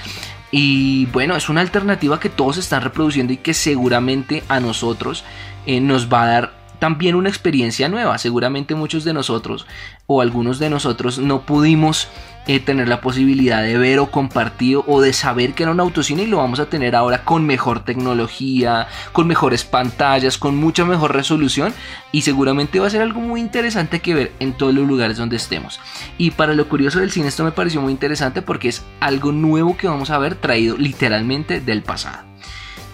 Y 0.49 1.07
bueno, 1.07 1.35
es 1.35 1.49
una 1.49 1.59
alternativa 1.59 2.17
que 2.17 2.29
todos 2.29 2.55
están 2.55 2.81
reproduciendo 2.81 3.33
y 3.33 3.37
que 3.37 3.53
seguramente 3.53 4.43
a 4.47 4.61
nosotros 4.61 5.25
eh, 5.65 5.81
nos 5.81 6.07
va 6.11 6.23
a 6.23 6.27
dar 6.27 6.57
también 6.79 7.15
una 7.15 7.29
experiencia 7.29 7.89
nueva. 7.89 8.17
Seguramente 8.17 8.75
muchos 8.75 9.03
de 9.03 9.13
nosotros 9.13 9.65
o 10.05 10.21
algunos 10.21 10.59
de 10.59 10.69
nosotros 10.69 11.19
no 11.19 11.41
pudimos 11.41 12.07
tener 12.47 12.87
la 12.87 13.01
posibilidad 13.01 13.61
de 13.61 13.77
ver 13.77 13.99
o 13.99 14.09
compartir 14.09 14.79
o 14.87 15.01
de 15.01 15.11
saber 15.11 15.53
que 15.53 15.63
era 15.63 15.71
un 15.73 15.81
autocine 15.81 16.23
y 16.23 16.27
lo 16.27 16.37
vamos 16.37 16.61
a 16.61 16.69
tener 16.69 16.95
ahora 16.95 17.25
con 17.25 17.45
mejor 17.45 17.83
tecnología, 17.83 18.87
con 19.11 19.27
mejores 19.27 19.65
pantallas, 19.65 20.37
con 20.37 20.55
mucha 20.55 20.85
mejor 20.85 21.13
resolución 21.13 21.73
y 22.13 22.21
seguramente 22.21 22.79
va 22.79 22.87
a 22.87 22.89
ser 22.89 23.01
algo 23.01 23.19
muy 23.19 23.41
interesante 23.41 23.99
que 23.99 24.15
ver 24.15 24.31
en 24.39 24.53
todos 24.53 24.73
los 24.73 24.87
lugares 24.87 25.17
donde 25.17 25.35
estemos. 25.35 25.81
Y 26.17 26.31
para 26.31 26.53
lo 26.53 26.69
curioso 26.69 26.99
del 26.99 27.11
cine 27.11 27.27
esto 27.27 27.43
me 27.43 27.51
pareció 27.51 27.81
muy 27.81 27.91
interesante 27.91 28.41
porque 28.41 28.69
es 28.69 28.83
algo 29.01 29.33
nuevo 29.33 29.75
que 29.75 29.87
vamos 29.87 30.09
a 30.09 30.17
ver 30.17 30.35
traído 30.35 30.77
literalmente 30.77 31.59
del 31.59 31.83
pasado. 31.83 32.25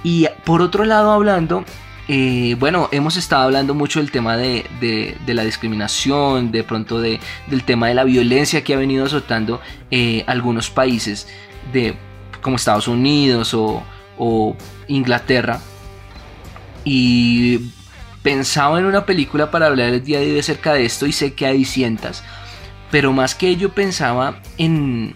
Y 0.04 0.28
por 0.46 0.62
otro 0.62 0.84
lado 0.84 1.12
hablando 1.12 1.64
eh, 2.08 2.56
bueno, 2.60 2.90
hemos 2.92 3.16
estado 3.16 3.44
hablando 3.44 3.74
mucho 3.74 4.00
del 4.00 4.12
tema 4.12 4.36
de, 4.36 4.66
la 5.26 5.44
discriminación, 5.44 6.52
de 6.52 6.64
pronto 6.64 7.00
de, 7.00 7.20
del 7.48 7.64
tema 7.64 7.88
de 7.88 7.94
la 7.94 8.04
violencia 8.04 8.64
que 8.64 8.74
ha 8.74 8.78
venido 8.78 9.06
azotando 9.06 9.62
eh, 9.90 10.24
algunos 10.28 10.70
países 10.70 11.28
de, 11.72 11.96
como 12.42 12.58
Estados 12.58 12.88
Unidos 12.88 13.54
o, 13.54 13.84
Inglaterra. 14.88 15.60
Y 16.86 17.72
pensaba 18.22 18.80
en 18.80 18.86
una 18.86 19.06
película 19.06 19.50
para 19.50 19.68
hablar 19.68 19.90
el 19.90 20.04
día 20.04 20.20
de 20.20 20.34
hoy 20.34 20.40
acerca 20.40 20.74
de 20.74 20.86
esto 20.86 21.06
y 21.06 21.14
sé 21.14 21.34
que 21.34 21.46
hay 21.46 21.64
cientos. 21.64 22.22
Pero 22.92 23.14
más 23.14 23.34
que 23.34 23.48
ello 23.48 23.70
pensaba 23.70 24.42
en, 24.58 25.16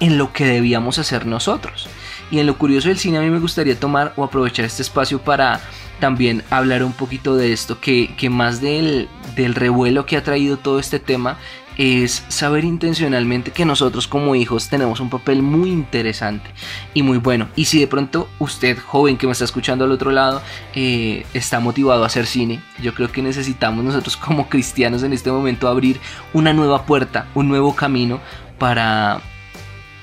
en 0.00 0.18
lo 0.18 0.32
que 0.32 0.44
debíamos 0.44 0.98
hacer 0.98 1.26
nosotros. 1.26 1.88
Y 2.30 2.38
en 2.40 2.46
lo 2.46 2.58
curioso 2.58 2.88
del 2.88 2.98
cine 2.98 3.18
a 3.18 3.20
mí 3.22 3.30
me 3.30 3.38
gustaría 3.38 3.78
tomar 3.78 4.12
o 4.16 4.24
aprovechar 4.24 4.64
este 4.64 4.82
espacio 4.82 5.20
para 5.20 5.60
también 6.00 6.42
hablar 6.50 6.84
un 6.84 6.92
poquito 6.92 7.36
de 7.36 7.52
esto, 7.52 7.80
que, 7.80 8.14
que 8.16 8.30
más 8.30 8.60
del, 8.60 9.08
del 9.34 9.54
revuelo 9.54 10.06
que 10.06 10.16
ha 10.16 10.22
traído 10.22 10.56
todo 10.56 10.78
este 10.78 10.98
tema 10.98 11.38
es 11.76 12.24
saber 12.28 12.64
intencionalmente 12.64 13.50
que 13.50 13.64
nosotros 13.64 14.08
como 14.08 14.34
hijos 14.34 14.68
tenemos 14.68 15.00
un 15.00 15.10
papel 15.10 15.42
muy 15.42 15.70
interesante 15.70 16.50
y 16.94 17.02
muy 17.02 17.18
bueno. 17.18 17.48
Y 17.54 17.66
si 17.66 17.78
de 17.78 17.86
pronto 17.86 18.28
usted, 18.38 18.78
joven 18.78 19.18
que 19.18 19.26
me 19.26 19.32
está 19.32 19.44
escuchando 19.44 19.84
al 19.84 19.92
otro 19.92 20.10
lado, 20.10 20.42
eh, 20.74 21.26
está 21.34 21.60
motivado 21.60 22.02
a 22.02 22.06
hacer 22.06 22.26
cine, 22.26 22.60
yo 22.82 22.94
creo 22.94 23.12
que 23.12 23.22
necesitamos 23.22 23.84
nosotros 23.84 24.16
como 24.16 24.48
cristianos 24.48 25.02
en 25.02 25.12
este 25.12 25.30
momento 25.30 25.68
abrir 25.68 26.00
una 26.32 26.52
nueva 26.52 26.84
puerta, 26.86 27.28
un 27.34 27.48
nuevo 27.48 27.74
camino 27.74 28.20
para 28.58 29.20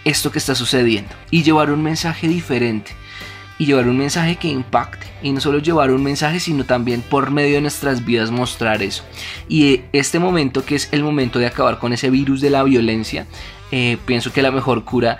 esto 0.05 0.31
que 0.31 0.37
está 0.37 0.53
sucediendo 0.53 1.15
y 1.31 1.43
llevar 1.43 1.71
un 1.71 1.81
mensaje 1.81 2.27
diferente 2.27 2.91
y 3.57 3.65
llevar 3.65 3.87
un 3.87 3.97
mensaje 3.97 4.35
que 4.35 4.47
impacte. 4.47 5.07
Y 5.21 5.31
no 5.31 5.39
solo 5.39 5.59
llevar 5.59 5.91
un 5.91 6.03
mensaje, 6.03 6.39
sino 6.39 6.65
también 6.65 7.01
por 7.01 7.31
medio 7.31 7.55
de 7.55 7.61
nuestras 7.61 8.03
vidas 8.03 8.31
mostrar 8.31 8.81
eso. 8.81 9.03
Y 9.47 9.81
este 9.93 10.19
momento, 10.19 10.65
que 10.65 10.75
es 10.75 10.89
el 10.91 11.03
momento 11.03 11.39
de 11.39 11.47
acabar 11.47 11.79
con 11.79 11.93
ese 11.93 12.09
virus 12.09 12.41
de 12.41 12.49
la 12.49 12.63
violencia, 12.63 13.27
eh, 13.71 13.97
pienso 14.05 14.31
que 14.33 14.41
la 14.41 14.51
mejor 14.51 14.83
cura, 14.83 15.19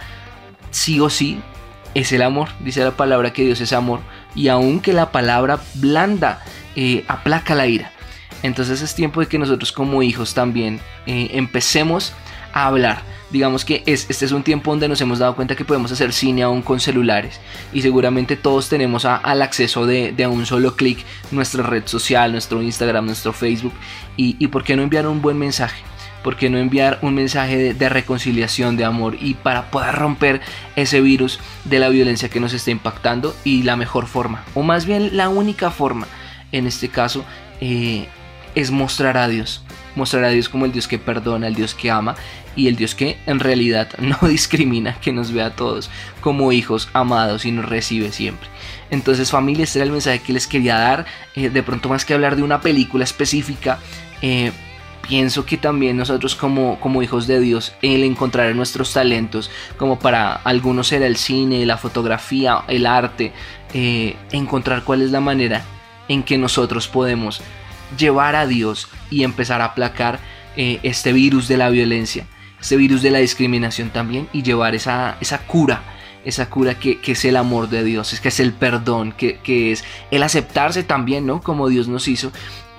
sí 0.72 1.00
o 1.00 1.10
sí, 1.10 1.40
es 1.94 2.12
el 2.12 2.22
amor. 2.22 2.50
Dice 2.60 2.84
la 2.84 2.92
palabra 2.92 3.34
que 3.34 3.46
Dios 3.46 3.62
es 3.62 3.74
amor. 3.74 4.00
Y 4.36 4.48
aunque 4.48 4.94
la 4.94 5.12
palabra 5.12 5.60
blanda 5.76 6.42
eh, 6.76 7.04
aplaca 7.08 7.56
la 7.56 7.68
ira. 7.68 7.92
Entonces 8.42 8.82
es 8.82 8.94
tiempo 8.94 9.22
de 9.22 9.28
que 9.28 9.40
nosotros 9.40 9.72
como 9.72 10.04
hijos 10.04 10.34
también 10.34 10.82
eh, 11.06 11.30
empecemos 11.34 12.14
a 12.54 12.68
hablar 12.68 13.14
digamos 13.34 13.66
que 13.66 13.82
este 13.88 14.26
es 14.26 14.32
un 14.32 14.44
tiempo 14.44 14.70
donde 14.70 14.88
nos 14.88 15.02
hemos 15.02 15.18
dado 15.18 15.36
cuenta 15.36 15.56
que 15.56 15.66
podemos 15.66 15.92
hacer 15.92 16.14
cine 16.14 16.44
aún 16.44 16.62
con 16.62 16.80
celulares 16.80 17.42
y 17.74 17.82
seguramente 17.82 18.38
todos 18.38 18.70
tenemos 18.70 19.06
al 19.06 19.42
acceso 19.42 19.88
de, 19.88 20.16
a 20.24 20.30
un 20.30 20.46
solo 20.46 20.76
clic 20.76 21.00
nuestra 21.32 21.64
red 21.64 21.88
social, 21.88 22.32
nuestro 22.32 22.62
Instagram, 22.62 23.08
nuestro 23.08 23.34
Facebook 23.34 23.74
y, 24.16 24.48
por 24.48 24.64
qué 24.64 24.76
no 24.76 24.84
enviar 24.84 25.08
un 25.08 25.22
buen 25.22 25.38
mensaje. 25.38 25.82
¿Por 26.24 26.38
qué 26.38 26.50
no 26.50 26.58
enviar 26.58 27.00
un 27.02 27.16
mensaje 27.16 27.74
de, 27.74 27.90
reconciliación, 27.90 28.78
de 28.78 28.86
amor 28.86 29.18
y 29.20 29.34
para 29.34 29.70
poder 29.72 29.94
romper 29.94 30.40
ese 30.78 31.02
virus 31.02 31.38
de 31.66 31.80
la 31.80 31.90
violencia 31.90 32.30
que 32.30 32.40
nos 32.40 32.54
está 32.54 32.72
impactando? 32.72 33.36
Y 33.44 33.64
la 33.64 33.76
mejor 33.76 34.08
forma, 34.08 34.46
o 34.54 34.62
más 34.62 34.86
bien 34.86 35.18
la 35.18 35.28
única 35.28 35.70
forma, 35.70 36.08
en 36.54 36.66
este 36.66 36.88
caso, 36.88 37.26
eh, 37.60 38.08
es 38.56 38.72
mostrar 38.72 39.18
a 39.18 39.28
Dios. 39.28 39.66
Mostrar 39.98 40.24
a 40.24 40.30
Dios 40.30 40.48
como 40.48 40.64
el 40.64 40.72
Dios 40.72 40.88
que 40.88 40.98
perdona, 40.98 41.48
el 41.48 41.56
Dios 41.56 41.76
que 41.76 41.92
ama 41.92 42.16
y 42.56 42.68
el 42.68 42.76
Dios 42.76 42.96
que 42.96 43.18
en 43.26 43.40
realidad 43.40 43.90
no 44.00 44.28
discrimina, 44.28 44.96
que 45.00 45.12
nos 45.12 45.32
ve 45.32 45.42
a 45.42 45.56
todos 45.56 45.90
como 46.22 46.52
hijos 46.52 46.90
amados 46.94 47.46
y 47.46 47.52
nos 47.52 47.66
recibe 47.66 48.12
siempre. 48.12 48.50
Entonces 48.90 49.32
familia, 49.32 49.64
este 49.64 49.80
era 49.80 49.86
el 49.86 49.92
mensaje 49.92 50.20
que 50.20 50.34
les 50.34 50.48
quería 50.48 50.78
dar. 50.78 51.06
Eh, 51.36 51.50
de 51.50 51.64
pronto 51.64 51.90
más 51.90 52.06
que 52.06 52.14
hablar 52.14 52.36
de 52.36 52.44
una 52.44 52.62
película 52.62 53.04
específica, 53.04 53.80
eh, 54.22 54.52
pienso 55.08 55.46
que 55.46 55.58
también 55.58 55.98
nosotros 55.98 56.36
como, 56.36 56.80
como 56.80 57.02
hijos 57.02 57.28
de 57.28 57.40
Dios, 57.40 57.74
el 57.82 58.04
encontrar 58.04 58.54
nuestros 58.56 58.94
talentos, 58.94 59.50
como 59.78 60.00
para 60.00 60.34
algunos 60.34 60.92
era 60.92 61.08
el 61.08 61.18
cine, 61.18 61.66
la 61.66 61.78
fotografía, 61.78 62.64
el 62.68 62.86
arte, 62.86 63.34
eh, 63.74 64.16
encontrar 64.32 64.84
cuál 64.84 65.02
es 65.02 65.12
la 65.12 65.20
manera 65.20 65.64
en 66.08 66.24
que 66.24 66.38
nosotros 66.38 66.88
podemos 66.88 67.42
llevar 67.98 68.36
a 68.36 68.48
Dios 68.48 68.88
y 69.10 69.24
empezar 69.24 69.62
a 69.62 69.66
aplacar 69.66 70.20
este 70.56 71.14
virus 71.14 71.48
de 71.48 71.58
la 71.58 71.72
violencia 71.72 72.28
ese 72.64 72.78
virus 72.78 73.02
de 73.02 73.12
la 73.12 73.20
discriminación 73.20 73.90
también 73.90 74.30
y 74.32 74.42
llevar 74.42 74.74
esa, 74.74 75.18
esa 75.20 75.40
cura, 75.40 75.84
esa 76.24 76.50
cura 76.50 76.80
que, 76.80 76.98
es 77.06 77.26
el 77.26 77.36
amor 77.36 77.68
de 77.70 77.84
Dios, 77.84 78.14
es 78.14 78.22
que 78.22 78.30
es 78.30 78.40
el 78.40 78.54
perdón, 78.54 79.12
que, 79.12 79.40
que, 79.40 79.74
es 79.74 79.84
el 80.12 80.24
aceptarse 80.24 80.84
también, 80.84 81.26
¿no? 81.26 81.42
Como 81.42 81.68
Dios 81.68 81.90
nos 81.90 82.08
hizo 82.08 82.32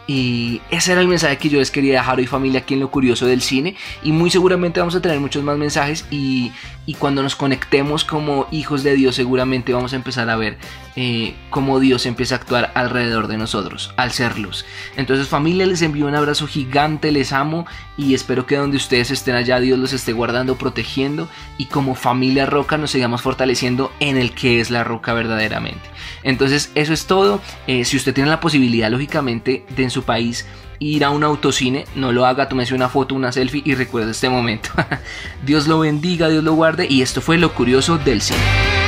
y 0.06 0.60
ese 0.70 0.92
era 0.92 1.00
el 1.00 1.08
mensaje 1.08 1.38
que 1.38 1.48
yo 1.48 1.58
les 1.58 1.70
quería 1.70 1.94
dejar 1.94 2.18
hoy 2.18 2.26
familia 2.26 2.60
aquí 2.60 2.74
en 2.74 2.80
lo 2.80 2.90
curioso 2.90 3.26
del 3.26 3.40
cine 3.40 3.74
y 4.02 4.12
muy 4.12 4.30
seguramente 4.30 4.80
vamos 4.80 4.94
a 4.94 5.00
tener 5.00 5.18
muchos 5.18 5.42
más 5.42 5.56
mensajes 5.56 6.04
y, 6.10 6.52
cuando 6.98 7.22
nos 7.22 7.34
conectemos 7.34 8.04
como 8.04 8.46
hijos 8.50 8.82
de 8.82 8.94
Dios 8.94 9.14
seguramente 9.14 9.72
vamos 9.72 9.94
a 9.94 9.96
empezar 9.96 10.28
a 10.28 10.36
ver 10.36 10.58
eh, 10.96 11.34
cómo 11.48 11.80
Dios 11.80 12.04
empieza 12.04 12.34
a 12.34 12.38
actuar 12.38 12.72
alrededor 12.74 13.26
de 13.26 13.38
nosotros 13.38 13.94
al 13.96 14.12
ser 14.12 14.38
luz. 14.38 14.66
Entonces 14.96 15.26
familia 15.26 15.64
les 15.64 15.80
envío 15.80 16.06
un 16.06 16.14
abrazo 16.14 16.46
gigante, 16.46 17.10
les 17.10 17.32
amo 17.32 17.66
y 17.96 18.14
espero 18.14 18.46
que 18.46 18.56
donde 18.56 18.76
ustedes 18.76 19.10
estén 19.10 19.34
allá 19.34 19.60
Dios 19.60 19.78
los 19.78 19.92
esté 19.92 20.12
guardando, 20.12 20.56
protegiendo 20.56 21.28
y 21.58 21.66
como 21.66 21.94
familia 21.94 22.46
roca 22.46 22.76
nos 22.76 22.90
sigamos 22.90 23.22
fortaleciendo 23.22 23.92
en 24.00 24.16
el 24.16 24.32
que 24.32 24.60
es 24.60 24.70
la 24.70 24.84
roca 24.84 25.14
verdaderamente. 25.14 25.82
Entonces 26.22 26.70
eso 26.74 26.92
es 26.92 27.06
todo. 27.06 27.40
Eh, 27.66 27.84
si 27.84 27.96
usted 27.96 28.14
tiene 28.14 28.30
la 28.30 28.40
posibilidad 28.40 28.90
lógicamente 28.90 29.64
de 29.76 29.90
su 29.90 30.02
país 30.02 30.46
ir 30.78 31.04
a 31.04 31.10
un 31.10 31.24
autocine, 31.24 31.86
no 31.94 32.12
lo 32.12 32.26
haga, 32.26 32.48
tómese 32.48 32.74
una 32.74 32.88
foto, 32.88 33.14
una 33.14 33.32
selfie 33.32 33.62
y 33.64 33.74
recuerde 33.74 34.10
este 34.10 34.28
momento. 34.28 34.70
Dios 35.44 35.66
lo 35.66 35.80
bendiga, 35.80 36.28
Dios 36.28 36.44
lo 36.44 36.54
guarde 36.54 36.86
y 36.88 37.02
esto 37.02 37.20
fue 37.20 37.38
lo 37.38 37.54
curioso 37.54 37.98
del 37.98 38.20
cine. 38.20 38.83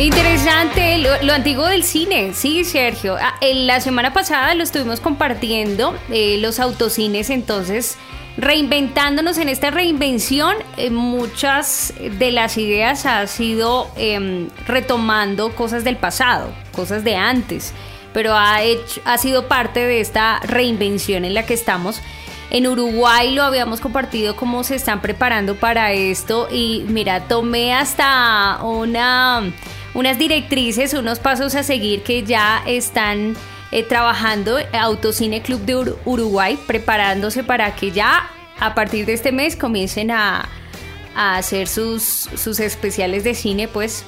Interesante, 0.00 0.96
lo, 0.96 1.32
antiguo 1.34 1.66
del 1.66 1.84
cine, 1.84 2.32
sí, 2.32 2.64
Sergio. 2.64 3.18
Ah, 3.20 3.34
la 3.42 3.82
semana 3.82 4.14
pasada 4.14 4.54
lo 4.54 4.62
estuvimos 4.62 4.98
compartiendo, 4.98 5.94
eh, 6.10 6.38
los 6.38 6.58
autocines, 6.58 7.28
entonces 7.28 7.98
reinventándonos 8.38 9.36
en 9.36 9.50
esta 9.50 9.70
reinvención, 9.70 10.56
eh, 10.78 10.88
muchas 10.88 11.92
de 12.18 12.32
las 12.32 12.56
ideas 12.56 13.04
ha 13.04 13.26
sido 13.26 13.90
em, 13.96 14.48
retomando 14.66 15.54
cosas 15.54 15.84
del 15.84 15.98
pasado, 15.98 16.50
cosas 16.72 17.04
de 17.04 17.16
antes, 17.16 17.74
pero 18.14 18.32
ha, 18.32 18.60
ha 19.04 19.18
sido 19.18 19.48
parte 19.48 19.80
de 19.86 20.00
esta 20.00 20.40
reinvención 20.44 21.26
en 21.26 21.34
la 21.34 21.44
que 21.44 21.52
estamos. 21.52 22.00
En 22.50 22.66
Uruguay 22.66 23.34
lo 23.34 23.42
habíamos 23.42 23.82
compartido 23.82 24.34
cómo 24.34 24.64
se 24.64 24.76
están 24.76 25.02
preparando 25.02 25.56
para 25.56 25.92
esto 25.92 26.48
y 26.50 26.86
mira, 26.88 27.28
tomé 27.28 27.74
hasta 27.74 28.60
una, 28.64 29.52
unas 29.94 30.18
directrices, 30.18 30.94
unos 30.94 31.18
pasos 31.18 31.54
a 31.54 31.62
seguir 31.62 32.02
que 32.02 32.22
ya 32.22 32.62
están 32.66 33.36
eh, 33.72 33.82
trabajando 33.82 34.58
Autocine 34.72 35.42
Club 35.42 35.60
de 35.62 35.94
Uruguay, 36.04 36.58
preparándose 36.66 37.44
para 37.44 37.74
que 37.74 37.90
ya 37.90 38.28
a 38.58 38.74
partir 38.74 39.06
de 39.06 39.14
este 39.14 39.32
mes 39.32 39.56
comiencen 39.56 40.10
a, 40.10 40.48
hacer 41.14 41.66
sus, 41.66 42.02
sus, 42.36 42.60
especiales 42.60 43.24
de 43.24 43.34
cine, 43.34 43.68
pues, 43.68 44.04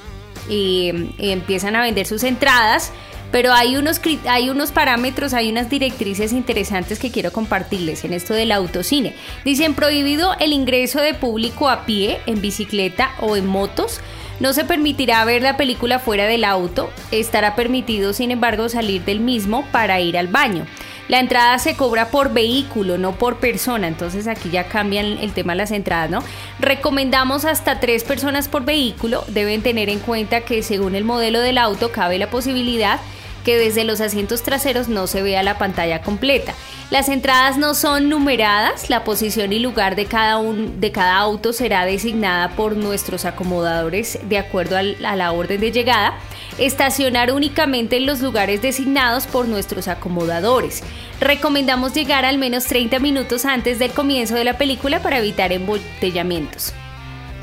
y, 0.49 0.91
empiezan 1.19 1.75
a 1.75 1.81
vender 1.81 2.05
sus 2.05 2.23
entradas. 2.23 2.91
Pero 3.33 3.51
hay 3.51 3.77
unos, 3.77 3.99
hay 4.29 4.51
unos 4.51 4.71
parámetros, 4.71 5.33
hay 5.33 5.49
unas 5.49 5.67
directrices 5.67 6.33
interesantes 6.33 6.99
que 6.99 7.09
quiero 7.09 7.33
compartirles 7.33 8.05
en 8.05 8.13
esto 8.13 8.35
del 8.35 8.51
autocine. 8.51 9.15
Dicen 9.43 9.73
prohibido 9.73 10.35
el 10.39 10.53
ingreso 10.53 11.01
de 11.01 11.15
público 11.15 11.67
a 11.67 11.83
pie, 11.87 12.19
en 12.27 12.41
bicicleta 12.41 13.09
o 13.19 13.35
en 13.35 13.47
motos 13.47 14.01
no 14.39 14.53
se 14.53 14.65
permitirá 14.65 15.25
ver 15.25 15.41
la 15.41 15.57
película 15.57 15.97
fuera 15.97 16.25
del 16.25 16.43
auto, 16.43 16.91
estará 17.11 17.55
permitido 17.55 18.13
sin 18.13 18.29
embargo 18.29 18.69
salir 18.69 19.03
del 19.03 19.19
mismo 19.19 19.65
para 19.71 19.99
ir 19.99 20.15
al 20.15 20.27
baño. 20.27 20.67
La 21.07 21.19
entrada 21.19 21.57
se 21.57 21.75
cobra 21.75 22.09
por 22.09 22.33
vehículo, 22.33 22.99
no 22.99 23.13
por 23.13 23.37
persona, 23.37 23.87
entonces 23.87 24.27
aquí 24.27 24.51
ya 24.51 24.67
cambian 24.67 25.05
el 25.05 25.33
tema 25.33 25.53
de 25.53 25.57
las 25.57 25.71
entradas, 25.71 26.09
¿no? 26.09 26.23
Recomendamos 26.59 27.45
hasta 27.45 27.79
tres 27.79 28.03
personas 28.03 28.47
por 28.47 28.63
vehículo, 28.63 29.23
deben 29.27 29.63
tener 29.63 29.89
en 29.89 29.99
cuenta 29.99 30.41
que 30.41 30.61
según 30.61 30.93
el 30.93 31.03
modelo 31.03 31.39
del 31.39 31.57
auto 31.57 31.91
cabe 31.91 32.19
la 32.19 32.29
posibilidad 32.29 32.99
que 33.43 33.57
desde 33.57 33.83
los 33.83 34.01
asientos 34.01 34.43
traseros 34.43 34.87
no 34.87 35.07
se 35.07 35.21
vea 35.21 35.43
la 35.43 35.57
pantalla 35.57 36.01
completa. 36.01 36.53
Las 36.89 37.09
entradas 37.09 37.57
no 37.57 37.73
son 37.73 38.09
numeradas, 38.09 38.89
la 38.89 39.03
posición 39.03 39.51
y 39.51 39.59
lugar 39.59 39.95
de 39.95 40.05
cada, 40.05 40.37
un, 40.37 40.79
de 40.79 40.91
cada 40.91 41.17
auto 41.17 41.53
será 41.53 41.85
designada 41.85 42.49
por 42.55 42.75
nuestros 42.75 43.25
acomodadores 43.25 44.19
de 44.29 44.37
acuerdo 44.37 44.77
a 44.77 45.15
la 45.15 45.31
orden 45.31 45.59
de 45.59 45.71
llegada. 45.71 46.17
Estacionar 46.57 47.31
únicamente 47.31 47.97
en 47.97 48.05
los 48.05 48.21
lugares 48.21 48.61
designados 48.61 49.25
por 49.25 49.47
nuestros 49.47 49.87
acomodadores. 49.87 50.83
Recomendamos 51.19 51.93
llegar 51.93 52.25
al 52.25 52.37
menos 52.37 52.65
30 52.65 52.99
minutos 52.99 53.45
antes 53.45 53.79
del 53.79 53.91
comienzo 53.91 54.35
de 54.35 54.43
la 54.43 54.57
película 54.57 55.01
para 55.01 55.17
evitar 55.17 55.51
embotellamientos. 55.51 56.73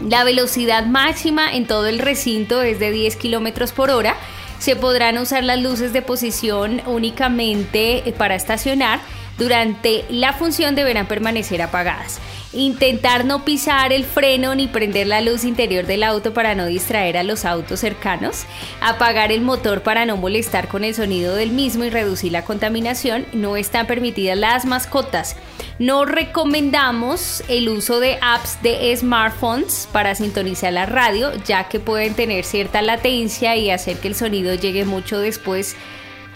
La 0.09 0.25
velocidad 0.25 0.87
máxima 0.87 1.53
en 1.53 1.67
todo 1.67 1.87
el 1.87 1.99
recinto 1.99 2.63
es 2.63 2.79
de 2.79 2.91
10 2.91 3.17
km 3.17 3.73
por 3.73 3.91
hora. 3.91 4.17
Se 4.61 4.77
podrán 4.77 5.17
usar 5.17 5.43
las 5.43 5.59
luces 5.59 5.95
de 5.95 6.03
posición 6.03 6.83
únicamente 6.87 8.15
para 8.19 8.35
estacionar 8.35 9.01
durante 9.41 10.05
la 10.11 10.35
función 10.35 10.75
deberán 10.75 11.07
permanecer 11.07 11.63
apagadas. 11.63 12.21
intentar 12.53 13.25
no 13.25 13.45
pisar 13.45 13.93
el 13.93 14.05
freno 14.05 14.57
ni 14.57 14.67
prender 14.67 15.07
la 15.07 15.21
luz 15.21 15.45
interior 15.45 15.87
del 15.87 16.03
auto 16.03 16.35
para 16.35 16.57
no 16.57 16.67
distraer 16.67 17.17
a 17.17 17.23
los 17.23 17.45
autos 17.45 17.79
cercanos, 17.81 18.45
apagar 18.81 19.31
el 19.31 19.41
motor 19.41 19.83
para 19.83 20.05
no 20.05 20.17
molestar 20.17 20.67
con 20.67 20.83
el 20.83 20.95
sonido 20.95 21.37
del 21.37 21.53
mismo 21.53 21.85
y 21.85 21.91
reducir 21.91 22.33
la 22.33 22.45
contaminación, 22.45 23.25
no 23.33 23.57
están 23.57 23.87
permitidas 23.87 24.37
las 24.37 24.67
mascotas. 24.67 25.37
No 25.79 26.05
recomendamos 26.05 27.43
el 27.49 27.69
uso 27.69 28.01
de 28.01 28.19
apps 28.21 28.61
de 28.63 28.95
smartphones 28.97 29.89
para 29.93 30.17
sintonizar 30.17 30.73
la 30.73 30.87
radio, 30.87 31.33
ya 31.47 31.69
que 31.69 31.81
pueden 31.81 32.15
tener 32.15 32.45
cierta 32.45 32.83
latencia 32.83 33.57
y 33.57 33.71
hacer 33.71 33.99
que 33.99 34.09
el 34.09 34.17
sonido 34.17 34.55
llegue 34.55 34.85
mucho 34.85 35.19
después 35.19 35.77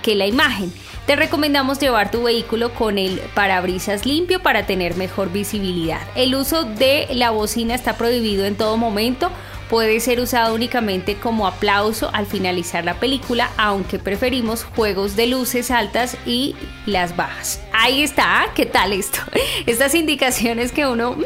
que 0.05 0.15
la 0.15 0.27
imagen. 0.27 0.73
Te 1.07 1.17
recomendamos 1.17 1.81
llevar 1.81 2.11
tu 2.11 2.23
vehículo 2.23 2.73
con 2.75 2.99
el 2.99 3.19
parabrisas 3.35 4.07
limpio 4.07 4.41
para 4.41 4.67
tener 4.67 4.97
mejor 4.97 5.33
visibilidad. 5.33 6.01
El 6.15 6.35
uso 6.35 6.65
de 6.65 7.09
la 7.13 7.31
bocina 7.31 7.75
está 7.75 7.97
prohibido 7.97 8.45
en 8.45 8.55
todo 8.55 8.77
momento. 8.77 9.31
Puede 9.71 9.99
ser 10.01 10.21
usado 10.21 10.55
únicamente 10.55 11.17
como 11.17 11.47
aplauso 11.47 12.11
al 12.13 12.27
finalizar 12.27 12.85
la 12.85 13.01
película, 13.01 13.51
aunque 13.57 13.99
preferimos 13.99 14.63
juegos 14.63 15.17
de 15.17 15.27
luces 15.27 15.71
altas 15.71 16.19
y 16.27 16.55
las 16.85 17.17
bajas. 17.17 17.61
Ahí 17.73 18.03
está, 18.03 18.47
¿qué 18.55 18.67
tal 18.67 18.93
esto? 18.93 19.21
Estas 19.67 19.95
indicaciones 19.95 20.71
que 20.71 20.87
uno 20.87 21.13
mm, 21.13 21.23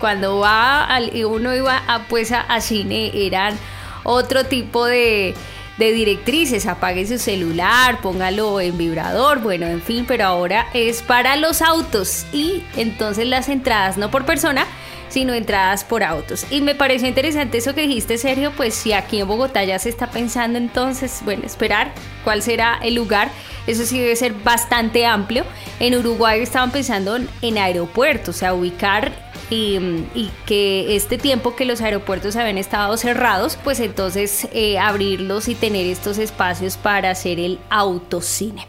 cuando 0.00 0.38
va 0.38 0.84
al, 0.84 1.12
uno 1.26 1.54
iba 1.54 1.82
a, 1.86 2.04
pues 2.04 2.32
a 2.32 2.60
cine 2.62 3.12
eran 3.14 3.58
otro 4.04 4.44
tipo 4.44 4.86
de 4.86 5.34
de 5.78 5.92
directrices, 5.92 6.66
apague 6.66 7.06
su 7.06 7.18
celular, 7.18 8.00
póngalo 8.00 8.60
en 8.60 8.76
vibrador, 8.76 9.40
bueno, 9.40 9.66
en 9.66 9.80
fin, 9.80 10.04
pero 10.06 10.24
ahora 10.24 10.66
es 10.74 11.02
para 11.02 11.36
los 11.36 11.62
autos 11.62 12.26
y 12.32 12.62
entonces 12.76 13.26
las 13.26 13.48
entradas 13.48 13.96
no 13.96 14.10
por 14.10 14.24
persona, 14.24 14.66
sino 15.08 15.34
entradas 15.34 15.84
por 15.84 16.02
autos. 16.02 16.46
Y 16.50 16.62
me 16.62 16.74
pareció 16.74 17.06
interesante 17.06 17.58
eso 17.58 17.74
que 17.74 17.82
dijiste, 17.82 18.16
Sergio, 18.16 18.50
pues 18.56 18.74
si 18.74 18.92
aquí 18.92 19.20
en 19.20 19.28
Bogotá 19.28 19.62
ya 19.62 19.78
se 19.78 19.90
está 19.90 20.10
pensando 20.10 20.58
entonces, 20.58 21.20
bueno, 21.24 21.44
esperar 21.44 21.92
cuál 22.24 22.42
será 22.42 22.78
el 22.82 22.94
lugar, 22.94 23.30
eso 23.66 23.84
sí 23.84 23.98
debe 24.00 24.16
ser 24.16 24.32
bastante 24.32 25.04
amplio. 25.04 25.44
En 25.80 25.94
Uruguay 25.94 26.40
estaban 26.40 26.70
pensando 26.70 27.18
en 27.42 27.58
aeropuertos, 27.58 28.36
o 28.36 28.38
sea, 28.38 28.54
ubicar 28.54 29.21
y, 29.52 30.30
que 30.46 30.96
este 30.96 31.18
tiempo 31.18 31.54
que 31.54 31.64
los 31.64 31.80
aeropuertos 31.80 32.36
habían 32.36 32.58
estado 32.58 32.96
cerrados, 32.96 33.58
pues 33.62 33.80
entonces 33.80 34.48
eh, 34.52 34.78
abrirlos 34.78 35.48
y 35.48 35.54
tener 35.54 35.86
estos 35.86 36.18
espacios 36.18 36.76
para 36.76 37.10
hacer 37.10 37.38
el 37.38 37.58
autocine. 37.70 38.66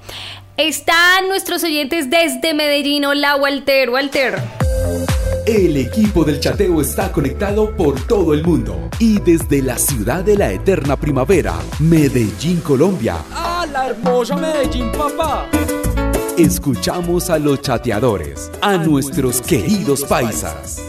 Están 0.58 1.30
nuestros 1.30 1.64
oyentes 1.64 2.10
desde 2.10 2.54
Medellín. 2.54 3.06
Hola, 3.06 3.36
Walter. 3.36 3.90
Walter. 3.90 4.40
El 5.46 5.76
equipo 5.78 6.24
del 6.24 6.40
chateo 6.40 6.80
está 6.80 7.12
conectado 7.12 7.76
por 7.76 8.00
todo 8.06 8.34
el 8.34 8.44
mundo 8.44 8.90
y 9.00 9.20
desde 9.20 9.62
la 9.62 9.78
ciudad 9.78 10.24
de 10.24 10.38
la 10.38 10.52
eterna 10.52 10.96
primavera, 10.96 11.56
Medellín, 11.80 12.62
Colombia. 12.62 13.18
¡Ah, 13.32 13.66
la 13.70 13.88
hermosa 13.88 14.38
Medellín, 14.38 14.90
papá! 14.92 15.50
Escuchamos 16.38 17.30
a 17.30 17.38
los 17.38 17.62
chateadores, 17.62 18.50
a 18.60 18.76
nuestros 18.78 19.40
queridos 19.40 20.04
paisas. 20.04 20.82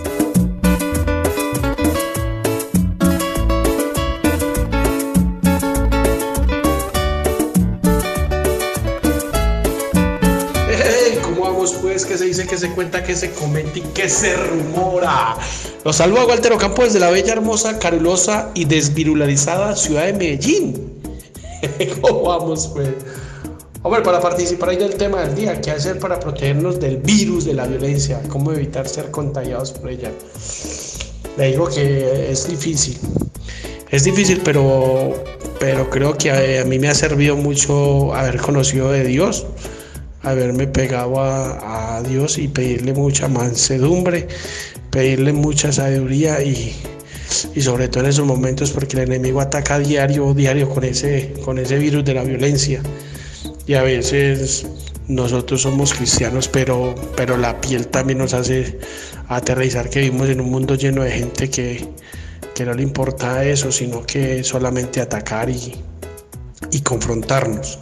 ¿Cómo 11.23 11.43
vamos 11.43 11.75
pues? 11.83 12.07
Que 12.07 12.17
se 12.17 12.25
dice, 12.25 12.47
que 12.47 12.57
se 12.57 12.71
cuenta, 12.71 13.05
que 13.05 13.15
se 13.15 13.31
comenta 13.33 13.79
y 13.79 13.83
que 13.83 14.09
se 14.09 14.35
rumora. 14.35 15.37
Los 15.85 15.97
saludo 15.97 16.21
a 16.21 16.25
Walter 16.25 16.55
Ocampo 16.55 16.85
desde 16.85 17.01
la 17.01 17.11
bella, 17.11 17.35
hermosa, 17.35 17.79
carulosa 17.79 18.51
y 18.55 18.65
desvirularizada 18.65 19.77
ciudad 19.77 20.07
de 20.07 20.15
Medellín. 20.15 21.03
¿Cómo 22.01 22.23
vamos 22.23 22.69
pues? 22.69 22.89
Hombre, 23.87 24.01
para 24.01 24.19
participar 24.19 24.71
ahí 24.71 24.79
del 24.79 24.95
tema 24.95 25.21
del 25.21 25.35
día, 25.35 25.61
¿qué 25.61 25.71
hacer 25.71 25.99
para 25.99 26.19
protegernos 26.19 26.81
del 26.81 26.97
virus 26.97 27.45
de 27.45 27.53
la 27.53 27.67
violencia? 27.67 28.19
¿Cómo 28.29 28.51
evitar 28.51 28.89
ser 28.89 29.11
contagiados 29.11 29.73
por 29.73 29.91
ella? 29.91 30.11
Le 31.37 31.49
digo 31.49 31.69
que 31.69 32.31
es 32.31 32.49
difícil. 32.49 32.97
Es 33.91 34.05
difícil, 34.05 34.41
pero, 34.43 35.13
pero 35.61 35.91
creo 35.91 36.17
que 36.17 36.61
a, 36.61 36.65
mí 36.65 36.79
me 36.79 36.89
ha 36.89 36.95
servido 36.95 37.37
mucho 37.37 38.15
haber 38.15 38.39
conocido 38.39 38.91
de 38.91 39.05
Dios, 39.05 39.47
haberme 40.23 40.67
pegado 40.67 41.21
a, 41.21 41.99
a 41.99 42.03
Dios 42.05 42.39
y 42.39 42.49
pedirle 42.49 42.95
mucha 42.95 43.29
mansedumbre, 43.29 44.29
pedirle 44.89 45.35
mucha 45.35 45.71
sabiduría 45.73 46.43
y, 46.43 46.75
y 47.55 47.61
sobre 47.61 47.89
todo 47.89 48.05
en 48.05 48.09
esos 48.09 48.25
momentos 48.25 48.71
porque 48.71 48.97
el 48.97 49.03
enemigo 49.03 49.43
ataca 49.43 49.79
diario, 49.79 50.33
diario 50.33 50.71
con 50.71 50.85
ese, 50.85 51.35
con 51.45 51.59
ese 51.59 51.79
virus 51.79 52.03
de 52.07 52.15
la 52.15 52.25
violencia 52.25 52.81
y 53.67 53.75
a 53.75 53.83
veces 53.83 54.67
nosotros 55.09 55.63
somos 55.63 55.95
cristianos, 55.95 56.49
pero, 56.49 56.95
pero 57.17 57.37
la 57.37 57.61
piel 57.61 57.89
también 57.89 58.19
nos 58.19 58.35
hace 58.35 58.79
aterrizar 59.29 59.91
que 59.91 60.01
vivimos 60.01 60.29
en 60.29 60.41
un 60.41 60.51
mundo 60.51 60.75
lleno 60.75 61.03
de 61.03 61.11
gente 61.11 61.51
que, 61.51 61.89
no 62.65 62.75
le 62.75 62.83
importa 62.83 63.45
eso, 63.45 63.73
sino 63.73 64.05
que 64.07 64.45
solamente 64.45 65.01
atacar 65.01 65.51
y, 65.51 65.75
y 66.71 66.81
confrontarnos. 66.81 67.79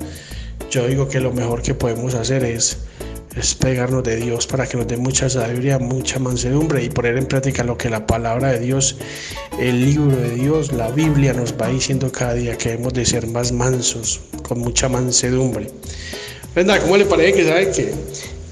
Yo 0.71 0.87
digo 0.87 1.09
que 1.09 1.21
lo 1.21 1.33
mejor 1.33 1.63
que 1.63 1.75
podemos 1.75 2.15
hacer 2.15 2.45
es, 2.45 2.79
es 3.37 3.55
pegarnos 3.55 4.05
de 4.05 4.17
Dios 4.17 4.47
para 4.47 4.67
que 4.67 4.77
nos 4.77 4.87
dé 4.87 4.97
mucha 4.97 5.29
sabiduría, 5.29 5.79
mucha 5.79 6.19
mansedumbre 6.19 6.85
y 6.85 6.91
poner 6.91 7.17
en 7.17 7.27
práctica 7.27 7.65
lo 7.65 7.79
que 7.79 7.89
la 7.89 8.07
palabra 8.07 8.53
de 8.53 8.61
Dios, 8.61 8.97
el 9.59 9.85
libro 9.85 10.17
de 10.17 10.31
Dios, 10.31 10.73
la 10.73 10.91
Biblia 10.91 11.33
nos 11.33 11.55
va 11.55 11.69
diciendo 11.69 12.13
cada 12.13 12.35
día 12.35 12.59
que 12.59 12.71
debemos 12.71 12.93
de 12.93 13.07
ser 13.07 13.27
más 13.27 13.53
mansos, 13.53 14.21
con 14.47 14.61
mucha 14.61 14.89
mansedumbre. 14.89 15.71
Venga, 16.55 16.79
¿cómo 16.81 16.97
le 16.97 17.07
parece 17.07 17.33
que 17.33 17.49
sabe 17.49 17.71
que 17.71 17.95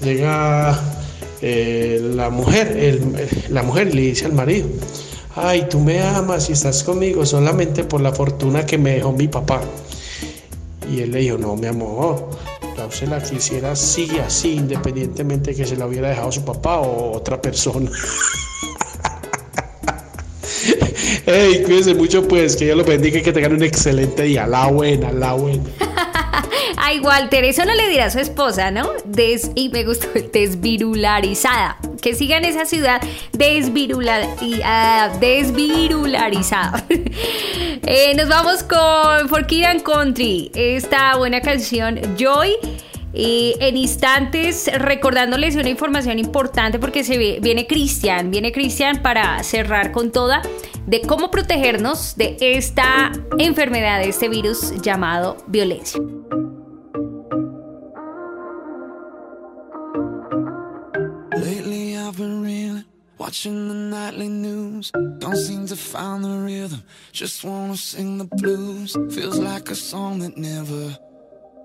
llega 0.03 0.79
eh, 1.41 1.99
la 2.15 2.29
mujer, 2.29 2.99
la 3.49 3.63
mujer 3.63 3.93
le 3.93 4.01
dice 4.01 4.25
al 4.25 4.33
marido, 4.33 4.67
ay, 5.35 5.67
tú 5.69 5.79
me 5.79 6.01
amas 6.01 6.49
y 6.49 6.53
estás 6.53 6.83
conmigo 6.83 7.25
solamente 7.25 7.83
por 7.83 8.01
la 8.01 8.11
fortuna 8.11 8.65
que 8.65 8.77
me 8.77 8.95
dejó 8.95 9.11
mi 9.11 9.27
papá. 9.27 9.61
Y 10.91 11.01
él 11.01 11.11
le 11.11 11.19
dijo, 11.19 11.37
no, 11.37 11.55
mi 11.55 11.67
amor, 11.67 12.29
se 12.89 13.05
la 13.07 13.21
quisiera 13.21 13.71
así, 13.71 14.09
así, 14.19 14.55
independientemente 14.55 15.51
de 15.51 15.57
que 15.57 15.65
se 15.65 15.75
la 15.75 15.85
hubiera 15.85 16.09
dejado 16.09 16.31
su 16.31 16.43
papá 16.43 16.79
o 16.79 17.17
otra 17.17 17.41
persona. 17.41 17.91
Hey, 21.23 21.61
cuídense 21.63 21.93
mucho, 21.93 22.27
pues, 22.27 22.55
que 22.55 22.65
Dios 22.65 22.77
los 22.77 22.85
bendiga 22.85 23.19
y 23.19 23.21
que 23.21 23.31
tengan 23.31 23.53
un 23.53 23.63
excelente 23.63 24.23
día. 24.23 24.47
La 24.47 24.67
buena, 24.67 25.11
la 25.11 25.33
buena. 25.33 25.63
Ay, 26.83 26.99
Walter, 26.99 27.43
eso 27.43 27.63
no 27.63 27.75
le 27.75 27.89
dirá 27.89 28.05
a 28.05 28.09
su 28.09 28.17
esposa, 28.17 28.71
¿no? 28.71 28.89
Des, 29.05 29.51
y 29.53 29.69
me 29.69 29.83
gustó, 29.83 30.07
desvirularizada. 30.33 31.77
Que 32.01 32.15
sigan 32.15 32.43
esa 32.43 32.65
ciudad 32.65 32.99
desvirula, 33.33 34.27
uh, 34.41 35.19
desvirularizada. 35.19 36.83
eh, 36.89 38.15
nos 38.15 38.27
vamos 38.29 38.63
con 38.63 39.29
For 39.29 39.45
and 39.63 39.83
Country, 39.83 40.51
esta 40.55 41.17
buena 41.17 41.39
canción 41.41 41.99
Joy. 42.17 42.55
Y 43.13 43.55
en 43.59 43.77
instantes 43.77 44.71
recordándoles 44.73 45.55
una 45.57 45.69
información 45.69 46.17
importante 46.17 46.79
porque 46.79 47.03
se 47.03 47.39
viene 47.39 47.67
Cristian, 47.67 48.31
viene 48.31 48.51
Cristian 48.51 49.03
para 49.03 49.43
cerrar 49.43 49.91
con 49.91 50.11
toda 50.11 50.41
de 50.87 51.01
cómo 51.01 51.29
protegernos 51.29 52.15
de 52.15 52.37
esta 52.39 53.11
enfermedad, 53.37 53.99
de 53.99 54.09
este 54.09 54.29
virus 54.29 54.81
llamado 54.81 55.37
violencia. 55.45 56.01
Watching 63.31 63.69
the 63.69 63.73
nightly 63.73 64.27
news, 64.27 64.91
don't 65.19 65.37
seem 65.37 65.65
to 65.67 65.77
find 65.77 66.21
the 66.21 66.37
rhythm. 66.45 66.83
Just 67.13 67.45
wanna 67.45 67.77
sing 67.77 68.17
the 68.17 68.25
blues. 68.25 68.97
Feels 69.15 69.39
like 69.39 69.69
a 69.69 69.75
song 69.75 70.19
that 70.19 70.35
never 70.35 70.97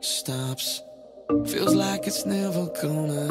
stops. 0.00 0.80
Feels 1.44 1.74
like 1.74 2.06
it's 2.06 2.24
never 2.24 2.66
gonna. 2.80 3.26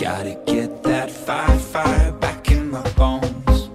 Gotta 0.00 0.34
get 0.46 0.82
that 0.84 1.10
fire, 1.10 1.58
fire 1.58 2.12
back 2.12 2.50
in 2.50 2.70
my 2.70 2.88
bones. 2.92 3.68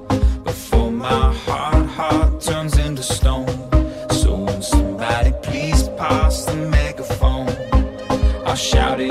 Before 0.43 0.91
my 0.91 1.31
heart, 1.45 1.85
heart 1.89 2.41
turns 2.41 2.79
into 2.79 3.03
stone. 3.03 3.47
So 4.09 4.33
when 4.37 4.63
somebody 4.63 5.33
please 5.43 5.87
pass 5.89 6.45
the 6.45 6.55
megaphone, 6.55 7.49
I'll 8.47 8.55
shout 8.55 9.01
it 9.01 9.08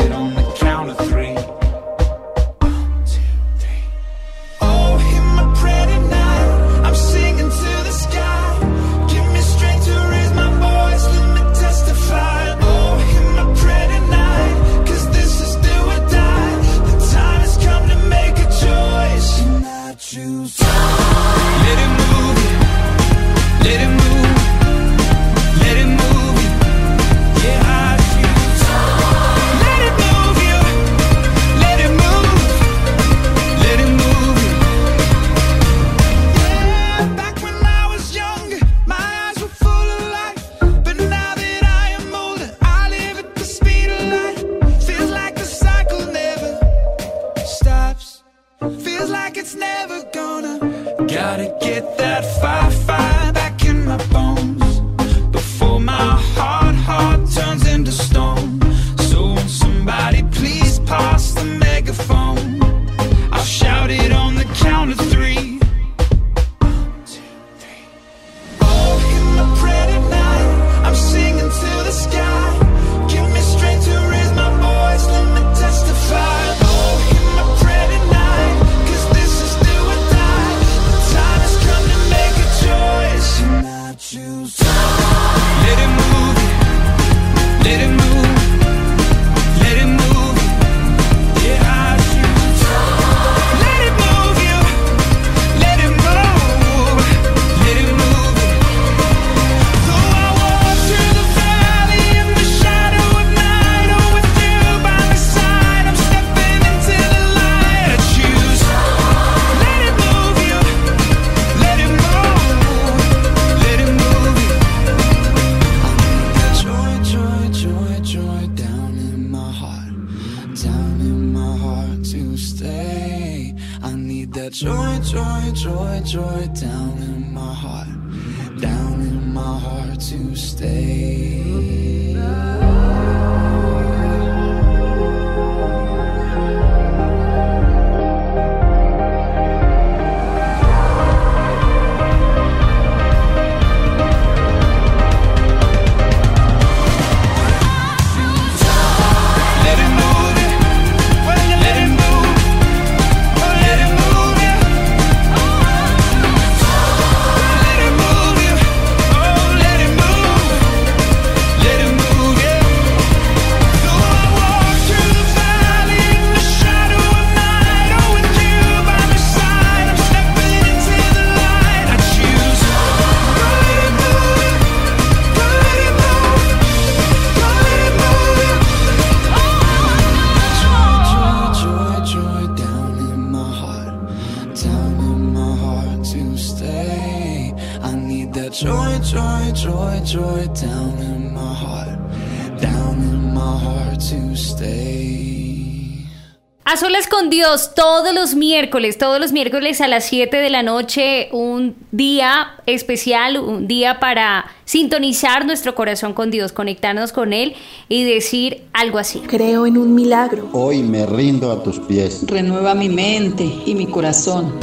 con 197.09 197.31
Dios 197.31 197.75
todos 197.75 198.15
los 198.15 198.35
miércoles, 198.35 198.99
todos 198.99 199.21
los 199.21 199.33
miércoles 199.33 199.81
a 199.81 199.89
las 199.89 200.05
7 200.07 200.37
de 200.37 200.51
la 200.51 200.63
noche, 200.63 201.29
un 201.33 201.77
día 201.91 202.55
especial, 202.67 203.39
un 203.39 203.67
día 203.67 204.01
para 204.01 204.47
sintonizar 204.65 205.47
nuestro 205.47 205.75
corazón 205.75 206.15
con 206.15 206.31
Dios, 206.31 206.53
conectarnos 206.53 207.13
con 207.13 207.33
Él 207.33 207.55
y 207.89 208.05
decir 208.05 208.65
algo 208.73 208.99
así. 208.99 209.21
Creo 209.21 209.67
en 209.67 209.79
un 209.79 209.95
milagro. 209.95 210.49
Hoy 210.53 210.83
me 210.83 211.07
rindo 211.07 211.51
a 211.53 211.63
tus 211.63 211.79
pies. 211.81 212.25
Renueva 212.27 212.75
mi 212.75 212.89
mente 212.89 213.45
y 213.45 213.75
mi 213.75 213.87
corazón. 213.87 214.55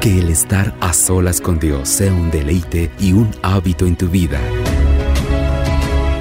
Que 0.00 0.20
el 0.20 0.30
estar 0.30 0.74
a 0.80 0.92
solas 0.92 1.40
con 1.40 1.58
Dios 1.58 1.88
sea 1.88 2.12
un 2.12 2.30
deleite 2.30 2.90
y 3.00 3.12
un 3.12 3.30
hábito 3.42 3.86
en 3.86 3.96
tu 3.96 4.08
vida. 4.08 4.40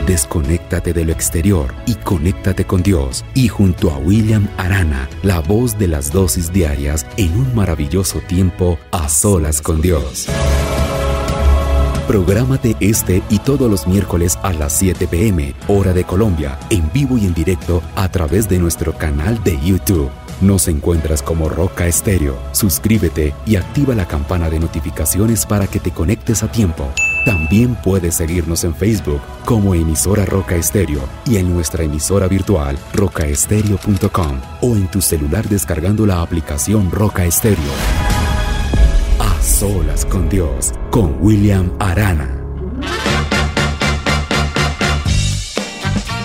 Desconéctate 0.05 0.93
de 0.93 1.03
lo 1.03 1.11
exterior 1.11 1.73
y 1.87 1.95
conéctate 1.95 2.65
con 2.65 2.83
Dios. 2.83 3.25
Y 3.33 3.47
junto 3.47 3.89
a 3.89 3.97
William 3.97 4.47
Arana, 4.55 5.09
la 5.23 5.39
voz 5.39 5.79
de 5.79 5.87
las 5.87 6.11
dosis 6.11 6.51
diarias 6.51 7.07
en 7.17 7.35
un 7.35 7.55
maravilloso 7.55 8.19
tiempo 8.19 8.77
a 8.91 9.09
solas 9.09 9.61
con 9.61 9.81
Dios. 9.81 10.27
Prográmate 12.07 12.75
este 12.81 13.23
y 13.31 13.39
todos 13.39 13.69
los 13.69 13.87
miércoles 13.87 14.37
a 14.43 14.53
las 14.53 14.73
7 14.73 15.07
pm, 15.07 15.55
hora 15.67 15.91
de 15.91 16.03
Colombia, 16.03 16.59
en 16.69 16.87
vivo 16.93 17.17
y 17.17 17.25
en 17.25 17.33
directo 17.33 17.81
a 17.95 18.07
través 18.09 18.47
de 18.47 18.59
nuestro 18.59 18.95
canal 18.95 19.43
de 19.43 19.59
YouTube. 19.59 20.11
Nos 20.39 20.67
encuentras 20.67 21.23
como 21.23 21.49
Roca 21.49 21.87
Estéreo. 21.87 22.37
Suscríbete 22.51 23.33
y 23.47 23.55
activa 23.55 23.95
la 23.95 24.07
campana 24.07 24.51
de 24.51 24.59
notificaciones 24.59 25.47
para 25.47 25.65
que 25.65 25.79
te 25.79 25.89
conectes 25.89 26.43
a 26.43 26.51
tiempo. 26.51 26.91
También 27.25 27.75
puedes 27.75 28.15
seguirnos 28.15 28.63
en 28.63 28.75
Facebook 28.75 29.19
como 29.45 29.73
emisora 29.73 30.25
Roca 30.25 30.55
Estéreo 30.55 31.01
y 31.25 31.37
en 31.37 31.51
nuestra 31.51 31.83
emisora 31.83 32.27
virtual 32.27 32.77
rocaestereo.com 32.93 34.39
o 34.61 34.75
en 34.75 34.87
tu 34.87 35.01
celular 35.01 35.49
descargando 35.49 36.05
la 36.05 36.21
aplicación 36.21 36.91
Roca 36.91 37.25
Estéreo. 37.25 37.73
A 39.19 39.41
solas 39.41 40.05
con 40.05 40.29
Dios, 40.29 40.71
con 40.91 41.17
William 41.19 41.71
Arana. 41.79 42.44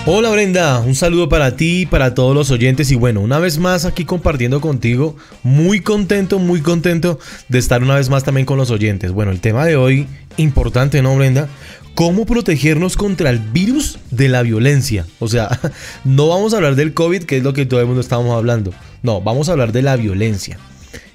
Hola 0.07 0.31
Brenda, 0.31 0.79
un 0.79 0.95
saludo 0.95 1.29
para 1.29 1.55
ti 1.55 1.81
y 1.81 1.85
para 1.85 2.15
todos 2.15 2.33
los 2.33 2.49
oyentes 2.49 2.89
y 2.89 2.95
bueno, 2.95 3.21
una 3.21 3.37
vez 3.37 3.59
más 3.59 3.85
aquí 3.85 4.03
compartiendo 4.03 4.59
contigo, 4.59 5.15
muy 5.43 5.81
contento, 5.81 6.39
muy 6.39 6.61
contento 6.61 7.19
de 7.49 7.59
estar 7.59 7.83
una 7.83 7.95
vez 7.95 8.09
más 8.09 8.23
también 8.23 8.47
con 8.47 8.57
los 8.57 8.71
oyentes. 8.71 9.11
Bueno, 9.11 9.31
el 9.31 9.39
tema 9.39 9.63
de 9.63 9.75
hoy, 9.75 10.07
importante, 10.37 11.03
¿no 11.03 11.15
Brenda? 11.15 11.49
¿Cómo 11.93 12.25
protegernos 12.25 12.97
contra 12.97 13.29
el 13.29 13.37
virus 13.37 13.99
de 14.09 14.27
la 14.27 14.41
violencia? 14.41 15.05
O 15.19 15.27
sea, 15.27 15.59
no 16.03 16.29
vamos 16.29 16.53
a 16.53 16.57
hablar 16.57 16.73
del 16.73 16.95
COVID, 16.95 17.23
que 17.23 17.37
es 17.37 17.43
lo 17.43 17.53
que 17.53 17.67
todo 17.67 17.79
el 17.79 17.85
mundo 17.85 18.01
estábamos 18.01 18.35
hablando. 18.35 18.73
No, 19.03 19.21
vamos 19.21 19.49
a 19.49 19.51
hablar 19.51 19.71
de 19.71 19.83
la 19.83 19.97
violencia. 19.97 20.57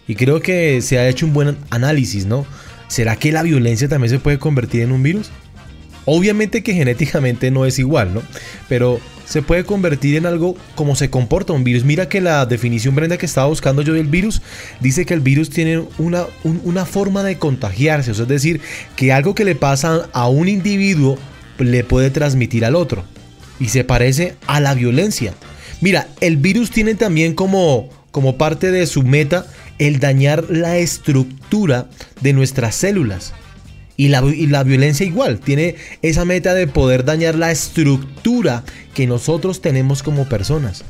Y 0.06 0.14
creo 0.14 0.40
que 0.40 0.80
se 0.80 1.00
ha 1.00 1.08
hecho 1.08 1.26
un 1.26 1.32
buen 1.32 1.56
análisis, 1.70 2.26
¿no? 2.26 2.46
¿Será 2.86 3.16
que 3.16 3.32
la 3.32 3.42
violencia 3.42 3.88
también 3.88 4.10
se 4.10 4.20
puede 4.20 4.38
convertir 4.38 4.82
en 4.82 4.92
un 4.92 5.02
virus? 5.02 5.32
Obviamente 6.06 6.62
que 6.62 6.72
genéticamente 6.72 7.50
no 7.50 7.66
es 7.66 7.78
igual, 7.78 8.14
¿no? 8.14 8.22
Pero 8.68 8.98
se 9.26 9.42
puede 9.42 9.64
convertir 9.64 10.14
en 10.14 10.24
algo 10.24 10.56
como 10.76 10.94
se 10.94 11.10
comporta 11.10 11.52
un 11.52 11.64
virus. 11.64 11.84
Mira 11.84 12.08
que 12.08 12.20
la 12.20 12.46
definición, 12.46 12.94
Brenda, 12.94 13.18
que 13.18 13.26
estaba 13.26 13.48
buscando 13.48 13.82
yo 13.82 13.92
del 13.92 14.06
virus, 14.06 14.40
dice 14.80 15.04
que 15.04 15.14
el 15.14 15.20
virus 15.20 15.50
tiene 15.50 15.82
una, 15.98 16.24
un- 16.44 16.60
una 16.64 16.86
forma 16.86 17.24
de 17.24 17.36
contagiarse. 17.38 18.12
O 18.12 18.14
sea, 18.14 18.22
es 18.22 18.28
decir, 18.28 18.60
que 18.94 19.12
algo 19.12 19.34
que 19.34 19.44
le 19.44 19.56
pasa 19.56 20.08
a 20.12 20.28
un 20.28 20.48
individuo 20.48 21.18
le 21.58 21.82
puede 21.84 22.10
transmitir 22.10 22.64
al 22.64 22.76
otro. 22.76 23.04
Y 23.58 23.68
se 23.68 23.82
parece 23.82 24.36
a 24.46 24.60
la 24.60 24.74
violencia. 24.74 25.34
Mira, 25.80 26.06
el 26.20 26.36
virus 26.36 26.70
tiene 26.70 26.94
también 26.94 27.34
como, 27.34 27.88
como 28.12 28.36
parte 28.38 28.70
de 28.70 28.86
su 28.86 29.02
meta 29.02 29.46
el 29.78 29.98
dañar 29.98 30.44
la 30.50 30.76
estructura 30.78 31.88
de 32.20 32.32
nuestras 32.32 32.76
células. 32.76 33.34
Y 33.96 34.08
la, 34.08 34.22
y 34.24 34.46
la 34.46 34.62
violencia 34.62 35.06
igual, 35.06 35.40
tiene 35.40 35.76
esa 36.02 36.24
meta 36.24 36.54
de 36.54 36.66
poder 36.66 37.04
dañar 37.04 37.34
la 37.34 37.50
estructura 37.50 38.62
que 38.94 39.06
nosotros 39.06 39.60
tenemos 39.62 40.02
como 40.02 40.28
personas. 40.28 40.84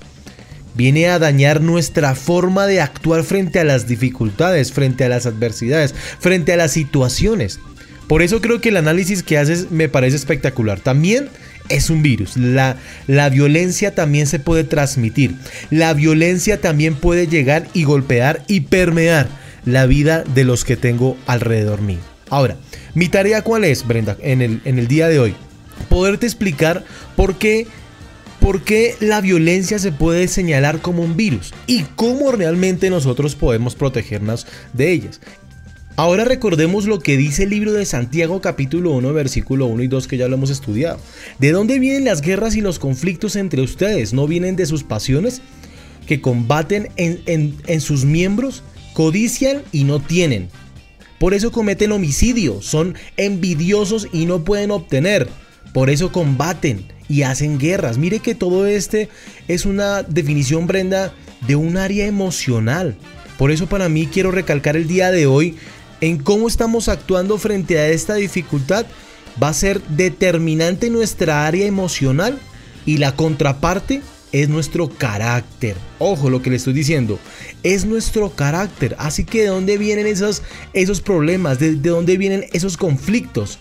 Viene 0.74 1.08
a 1.08 1.18
dañar 1.18 1.62
nuestra 1.62 2.14
forma 2.14 2.66
de 2.66 2.80
actuar 2.80 3.22
frente 3.22 3.60
a 3.60 3.64
las 3.64 3.86
dificultades, 3.86 4.72
frente 4.72 5.04
a 5.04 5.08
las 5.08 5.24
adversidades, 5.24 5.94
frente 6.18 6.52
a 6.52 6.56
las 6.56 6.72
situaciones. 6.72 7.60
Por 8.08 8.22
eso 8.22 8.40
creo 8.40 8.60
que 8.60 8.68
el 8.68 8.76
análisis 8.76 9.22
que 9.22 9.38
haces 9.38 9.70
me 9.70 9.88
parece 9.88 10.16
espectacular. 10.16 10.80
También 10.80 11.28
es 11.68 11.90
un 11.90 12.02
virus. 12.02 12.36
La, 12.36 12.76
la 13.06 13.28
violencia 13.30 13.94
también 13.94 14.26
se 14.26 14.38
puede 14.38 14.64
transmitir. 14.64 15.34
La 15.70 15.94
violencia 15.94 16.60
también 16.60 16.94
puede 16.94 17.26
llegar 17.26 17.66
y 17.72 17.84
golpear 17.84 18.42
y 18.46 18.60
permear 18.60 19.28
la 19.64 19.86
vida 19.86 20.24
de 20.34 20.44
los 20.44 20.64
que 20.64 20.76
tengo 20.76 21.16
alrededor 21.26 21.80
mío. 21.80 21.98
Ahora, 22.28 22.56
mi 22.96 23.08
tarea 23.08 23.42
cuál 23.42 23.62
es, 23.64 23.86
Brenda, 23.86 24.16
en 24.20 24.40
el, 24.42 24.88
día 24.88 25.06
de 25.06 25.20
hoy? 25.20 25.34
Poderte 25.88 26.26
explicar 26.26 26.84
por 27.14 27.36
qué, 27.36 27.66
por 28.40 28.62
qué 28.62 28.94
la 29.00 29.20
violencia 29.20 29.78
se 29.78 29.92
puede 29.92 30.26
señalar 30.28 30.80
como 30.80 31.02
un 31.02 31.16
virus 31.16 31.52
y 31.66 31.82
cómo 31.94 32.32
realmente 32.32 32.90
nosotros 32.90 33.36
podemos 33.36 33.74
protegernos 33.76 34.46
de 34.72 34.90
ellas. 34.92 35.20
Ahora 35.98 36.24
recordemos 36.24 36.86
lo 36.86 36.98
que 36.98 37.16
dice 37.16 37.44
el 37.44 37.50
libro 37.50 37.72
de 37.72 37.86
Santiago 37.86 38.40
capítulo 38.40 38.90
1 38.92 39.12
versículo 39.12 39.66
1 39.66 39.82
y 39.82 39.88
2 39.88 40.08
que 40.08 40.16
ya 40.18 40.28
lo 40.28 40.34
hemos 40.36 40.50
estudiado. 40.50 40.98
¿De 41.38 41.52
dónde 41.52 41.78
vienen 41.78 42.04
las 42.06 42.20
guerras 42.20 42.56
y 42.56 42.60
los 42.60 42.78
conflictos 42.78 43.36
entre 43.36 43.62
ustedes? 43.62 44.12
¿No 44.14 44.26
vienen 44.26 44.56
de 44.56 44.66
sus 44.66 44.84
pasiones? 44.84 45.40
Que 46.06 46.20
combaten 46.20 46.88
en, 46.96 47.20
en- 47.26 47.56
en 47.66 47.80
sus 47.80 48.04
miembros, 48.04 48.62
codician 48.94 49.62
y 49.72 49.84
no 49.84 50.00
tienen. 50.00 50.48
Por 51.18 51.34
eso 51.34 51.50
cometen 51.50 51.92
homicidio, 51.92 52.60
son 52.62 52.94
envidiosos 53.16 54.08
y 54.12 54.26
no 54.26 54.44
pueden 54.44 54.70
obtener. 54.70 55.28
Por 55.72 55.90
eso 55.90 56.12
combaten 56.12 56.86
y 57.08 57.22
hacen 57.22 57.58
guerras. 57.58 57.98
Mire 57.98 58.20
que 58.20 58.34
todo 58.34 58.66
este 58.66 59.08
es 59.48 59.66
una 59.66 60.02
definición, 60.02 60.66
Brenda, 60.66 61.12
de 61.46 61.56
un 61.56 61.76
área 61.76 62.06
emocional. 62.06 62.96
Por 63.38 63.50
eso 63.50 63.66
para 63.66 63.88
mí 63.88 64.06
quiero 64.06 64.30
recalcar 64.30 64.76
el 64.76 64.88
día 64.88 65.10
de 65.10 65.26
hoy 65.26 65.56
en 66.00 66.18
cómo 66.18 66.48
estamos 66.48 66.88
actuando 66.88 67.38
frente 67.38 67.78
a 67.78 67.88
esta 67.88 68.14
dificultad. 68.14 68.86
Va 69.42 69.48
a 69.48 69.54
ser 69.54 69.82
determinante 69.82 70.90
nuestra 70.90 71.46
área 71.46 71.66
emocional 71.66 72.38
y 72.86 72.98
la 72.98 73.14
contraparte 73.14 74.02
es 74.32 74.48
nuestro 74.48 74.88
carácter. 74.88 75.76
Ojo 75.98 76.30
lo 76.30 76.42
que 76.42 76.50
le 76.50 76.56
estoy 76.56 76.72
diciendo. 76.72 77.18
Es 77.62 77.84
nuestro 77.84 78.30
carácter. 78.30 78.96
Así 78.98 79.24
que 79.24 79.42
de 79.42 79.48
dónde 79.48 79.78
vienen 79.78 80.06
esos, 80.06 80.42
esos 80.72 81.00
problemas, 81.00 81.58
de, 81.58 81.74
de 81.74 81.90
dónde 81.90 82.16
vienen 82.16 82.44
esos 82.52 82.76
conflictos. 82.76 83.58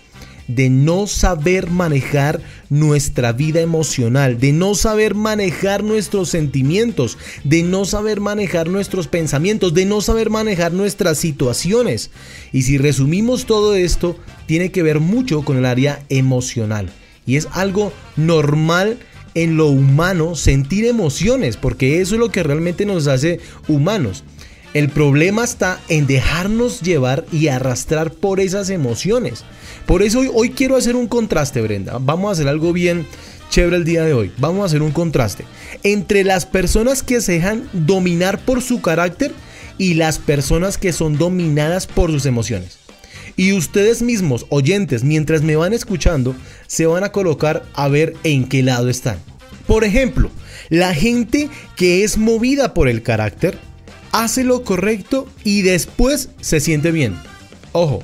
de 0.48 0.70
no 0.70 1.08
saber 1.08 1.70
manejar 1.70 2.40
nuestra 2.70 3.32
vida 3.32 3.62
emocional, 3.62 4.40
de 4.40 4.52
no 4.52 4.76
saber 4.76 5.16
manejar 5.16 5.84
nuestros 5.84 6.30
sentimientos, 6.30 7.18
de 7.44 7.64
no 7.64 7.86
saber 7.86 8.20
manejar 8.20 8.68
nuestros 8.70 9.08
pensamientos, 9.08 9.74
de 9.74 9.86
no 9.86 10.02
saber 10.02 10.30
manejar 10.30 10.72
nuestras 10.74 11.18
situaciones. 11.18 12.12
Y 12.52 12.64
si 12.64 12.78
resumimos 12.78 13.46
todo 13.46 13.76
esto, 13.76 14.18
tiene 14.46 14.72
que 14.72 14.84
ver 14.84 15.00
mucho 15.00 15.42
con 15.44 15.58
el 15.58 15.66
área 15.66 16.04
emocional. 16.10 16.92
Y 17.26 17.38
es 17.38 17.48
algo 17.54 17.92
normal 18.16 19.00
en 19.36 19.58
lo 19.58 19.68
humano 19.68 20.36
sentir 20.36 20.86
emociones, 20.86 21.58
porque 21.58 22.02
eso 22.02 22.16
es 22.16 22.20
lo 22.20 22.30
que 22.30 22.44
realmente 22.44 22.86
nos 22.86 23.08
hace 23.08 23.40
humanos. 23.68 24.24
El 24.74 24.90
problema 24.90 25.44
está 25.44 25.80
en 25.88 26.08
dejarnos 26.08 26.82
llevar 26.82 27.26
y 27.32 27.48
arrastrar 27.48 28.12
por 28.12 28.40
esas 28.40 28.70
emociones. 28.70 29.46
Por 29.86 30.02
eso 30.02 30.22
hoy, 30.34 30.50
quiero 30.50 30.76
hacer 30.76 30.96
un 30.96 31.08
contraste, 31.08 31.62
Brenda. 31.62 31.98
Vamos 32.02 32.30
a 32.30 32.32
hacer 32.34 32.48
algo 32.48 32.74
bien 32.74 33.06
chévere 33.50 33.78
el 33.78 33.86
día 33.86 34.04
de 34.04 34.14
hoy. 34.14 34.32
Vamos 34.38 34.64
a 34.64 34.66
hacer 34.66 34.82
un 34.82 34.92
contraste 34.92 35.46
entre 35.84 36.24
las 36.24 36.46
personas 36.46 37.04
que 37.04 37.22
se 37.22 37.34
dejan 37.34 37.70
dominar 37.72 38.40
por 38.40 38.62
su 38.62 38.82
carácter 38.82 39.32
y 39.78 39.94
las 39.94 40.20
personas 40.20 40.78
que 40.78 40.92
son 40.92 41.18
dominadas 41.18 41.88
por 41.88 42.12
sus 42.12 42.26
emociones. 42.26 42.85
Y 43.36 43.54
ustedes 43.54 44.02
mismos, 44.02 44.46
oyentes, 44.50 45.04
mientras 45.04 45.42
me 45.42 45.56
van 45.56 45.74
escuchando, 45.74 46.36
se 46.68 46.86
van 46.86 47.04
a 47.04 47.12
colocar 47.12 47.66
a 47.74 47.88
ver 47.88 48.16
en 48.24 48.48
qué 48.48 48.64
lado 48.64 48.90
están. 48.90 49.18
Por 49.68 49.84
ejemplo, 49.84 50.32
la 50.70 50.94
gente 50.94 51.50
que 51.76 52.04
es 52.04 52.18
movida 52.18 52.74
por 52.74 52.88
el 52.88 53.02
carácter 53.02 53.58
hace 54.12 54.44
lo 54.44 54.64
correcto 54.64 55.28
y 55.44 55.64
después 55.64 56.30
se 56.40 56.60
siente 56.60 56.92
bien. 56.92 57.16
Ojo, 57.74 58.04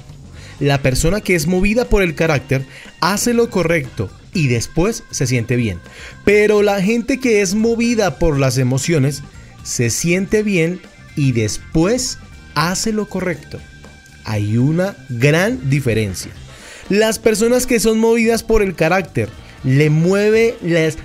la 0.59 0.81
persona 0.81 1.21
que 1.21 1.35
es 1.35 1.47
movida 1.47 1.85
por 1.85 2.03
el 2.03 2.15
carácter 2.15 2.65
hace 2.99 3.33
lo 3.33 3.49
correcto 3.49 4.11
y 4.33 4.47
después 4.47 5.03
se 5.11 5.27
siente 5.27 5.55
bien. 5.55 5.79
Pero 6.25 6.61
la 6.61 6.81
gente 6.81 7.19
que 7.19 7.41
es 7.41 7.55
movida 7.55 8.19
por 8.19 8.39
las 8.39 8.57
emociones 8.57 9.23
se 9.63 9.89
siente 9.89 10.43
bien 10.43 10.81
y 11.15 11.31
después 11.31 12.17
hace 12.55 12.91
lo 12.91 13.07
correcto. 13.07 13.59
Hay 14.25 14.57
una 14.57 14.95
gran 15.09 15.69
diferencia. 15.69 16.31
Las 16.89 17.19
personas 17.19 17.65
que 17.65 17.79
son 17.79 17.99
movidas 17.99 18.43
por 18.43 18.61
el 18.61 18.75
carácter 18.75 19.29
le 19.63 19.89
mueve, 19.89 20.57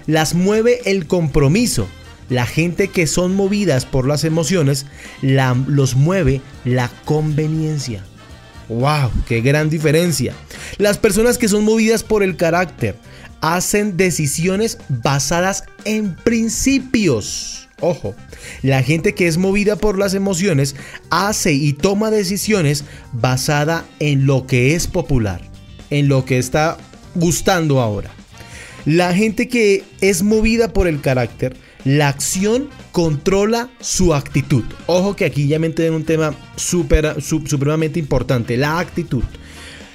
las 0.07 0.35
mueve 0.35 0.81
el 0.85 1.07
compromiso. 1.07 1.89
La 2.29 2.47
gente 2.47 2.89
que 2.89 3.07
son 3.07 3.37
movidas 3.37 3.87
por 3.87 4.07
las 4.07 4.25
emociones 4.25 4.87
la, 5.23 5.57
los 5.69 5.95
mueve 5.95 6.41
la 6.65 6.91
conveniencia. 7.05 8.05
¡Wow! 8.69 9.13
¡Qué 9.29 9.43
gran 9.43 9.71
diferencia! 9.71 10.35
Las 10.79 10.99
personas 10.99 11.39
que 11.39 11.49
son 11.49 11.65
movidas 11.65 12.03
por 12.03 12.25
el 12.25 12.37
carácter 12.37 12.97
hacen 13.41 13.97
decisiones 13.97 14.79
basadas 14.89 15.65
en 15.85 16.17
principios. 16.17 17.66
Ojo, 17.83 18.15
la 18.63 18.83
gente 18.83 19.15
que 19.15 19.27
es 19.27 19.37
movida 19.37 19.77
por 19.77 19.99
las 19.99 20.15
emociones 20.15 20.77
hace 21.11 21.53
y 21.53 21.75
toma 21.75 22.11
decisiones 22.11 22.85
basada 23.13 23.85
en 24.01 24.25
lo 24.25 24.47
que 24.47 24.75
es 24.75 24.87
popular, 24.87 25.43
en 25.91 26.09
lo 26.09 26.25
que 26.25 26.39
está 26.39 26.79
gustando 27.15 27.83
ahora. 27.83 28.11
La 28.87 29.13
gente 29.13 29.49
que 29.49 29.85
es 30.01 30.23
movida 30.23 30.73
por 30.73 30.89
el 30.89 31.03
carácter, 31.03 31.55
la 31.85 32.09
acción 32.09 32.71
controla 32.93 33.69
su 33.81 34.15
actitud. 34.15 34.65
Ojo 34.87 35.15
que 35.15 35.27
aquí 35.27 35.47
ya 35.47 35.59
me 35.59 35.67
en 35.77 35.93
un 35.93 36.05
tema 36.05 36.35
supremamente 36.57 37.99
importante, 37.99 38.57
la 38.57 38.79
actitud. 38.79 39.25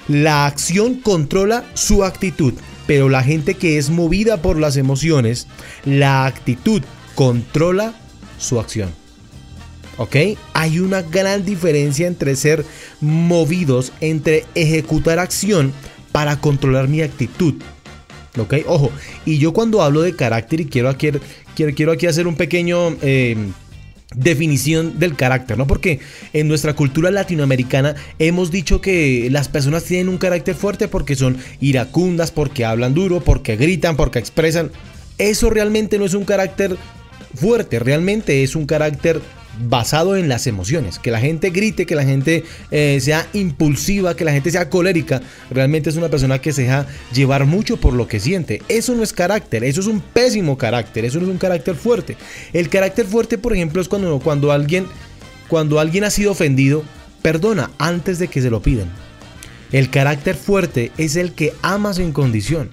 La 0.07 0.45
acción 0.45 0.95
controla 0.95 1.65
su 1.73 2.03
actitud, 2.03 2.53
pero 2.85 3.09
la 3.09 3.23
gente 3.23 3.55
que 3.55 3.79
es 3.79 3.89
movida 3.89 4.41
por 4.41 4.59
las 4.59 4.77
emociones, 4.77 5.47
la 5.83 6.27
actitud 6.27 6.83
controla 7.21 7.93
su 8.39 8.59
acción. 8.59 8.89
¿Ok? 9.97 10.15
Hay 10.53 10.79
una 10.79 11.03
gran 11.03 11.45
diferencia 11.45 12.07
entre 12.07 12.35
ser 12.35 12.65
movidos, 12.99 13.93
entre 14.01 14.43
ejecutar 14.55 15.19
acción 15.19 15.71
para 16.11 16.41
controlar 16.41 16.87
mi 16.87 17.01
actitud. 17.01 17.61
¿Ok? 18.39 18.55
Ojo, 18.65 18.89
y 19.23 19.37
yo 19.37 19.53
cuando 19.53 19.83
hablo 19.83 20.01
de 20.01 20.15
carácter 20.15 20.61
y 20.61 20.65
quiero 20.65 20.89
aquí, 20.89 21.11
quiero, 21.55 21.75
quiero 21.75 21.91
aquí 21.91 22.07
hacer 22.07 22.25
un 22.25 22.35
pequeño... 22.35 22.97
Eh, 23.03 23.37
definición 24.13 24.99
del 24.99 25.15
carácter, 25.15 25.57
¿no? 25.57 25.67
Porque 25.67 26.01
en 26.33 26.49
nuestra 26.49 26.73
cultura 26.73 27.11
latinoamericana 27.11 27.95
hemos 28.19 28.51
dicho 28.51 28.81
que 28.81 29.29
las 29.31 29.47
personas 29.47 29.85
tienen 29.85 30.09
un 30.09 30.17
carácter 30.17 30.53
fuerte 30.53 30.89
porque 30.89 31.15
son 31.15 31.37
iracundas, 31.61 32.29
porque 32.29 32.65
hablan 32.65 32.93
duro, 32.93 33.21
porque 33.21 33.55
gritan, 33.55 33.95
porque 33.95 34.19
expresan. 34.19 34.69
Eso 35.17 35.49
realmente 35.49 35.97
no 35.97 36.03
es 36.03 36.13
un 36.13 36.25
carácter 36.25 36.75
fuerte, 37.35 37.79
realmente 37.79 38.43
es 38.43 38.55
un 38.55 38.65
carácter 38.65 39.21
basado 39.59 40.15
en 40.15 40.29
las 40.29 40.47
emociones. 40.47 40.99
Que 40.99 41.11
la 41.11 41.19
gente 41.19 41.49
grite, 41.49 41.85
que 41.85 41.95
la 41.95 42.03
gente 42.03 42.43
eh, 42.71 42.99
sea 43.01 43.27
impulsiva, 43.33 44.15
que 44.15 44.25
la 44.25 44.31
gente 44.31 44.51
sea 44.51 44.69
colérica. 44.69 45.21
Realmente 45.49 45.89
es 45.89 45.95
una 45.95 46.09
persona 46.09 46.39
que 46.39 46.53
se 46.53 46.63
deja 46.63 46.87
llevar 47.13 47.45
mucho 47.45 47.77
por 47.77 47.93
lo 47.93 48.07
que 48.07 48.19
siente. 48.19 48.61
Eso 48.69 48.95
no 48.95 49.03
es 49.03 49.13
carácter, 49.13 49.63
eso 49.63 49.81
es 49.81 49.87
un 49.87 50.01
pésimo 50.01 50.57
carácter, 50.57 51.05
eso 51.05 51.19
no 51.19 51.25
es 51.25 51.31
un 51.31 51.37
carácter 51.37 51.75
fuerte. 51.75 52.17
El 52.53 52.69
carácter 52.69 53.05
fuerte, 53.05 53.37
por 53.37 53.53
ejemplo, 53.53 53.81
es 53.81 53.87
cuando, 53.87 54.19
cuando, 54.19 54.51
alguien, 54.51 54.85
cuando 55.47 55.79
alguien 55.79 56.03
ha 56.03 56.09
sido 56.09 56.31
ofendido, 56.31 56.83
perdona 57.21 57.71
antes 57.77 58.19
de 58.19 58.27
que 58.27 58.41
se 58.41 58.49
lo 58.49 58.61
pidan. 58.61 58.89
El 59.71 59.89
carácter 59.89 60.35
fuerte 60.35 60.91
es 60.97 61.15
el 61.15 61.33
que 61.33 61.53
ama 61.61 61.93
sin 61.93 62.11
condición. 62.11 62.69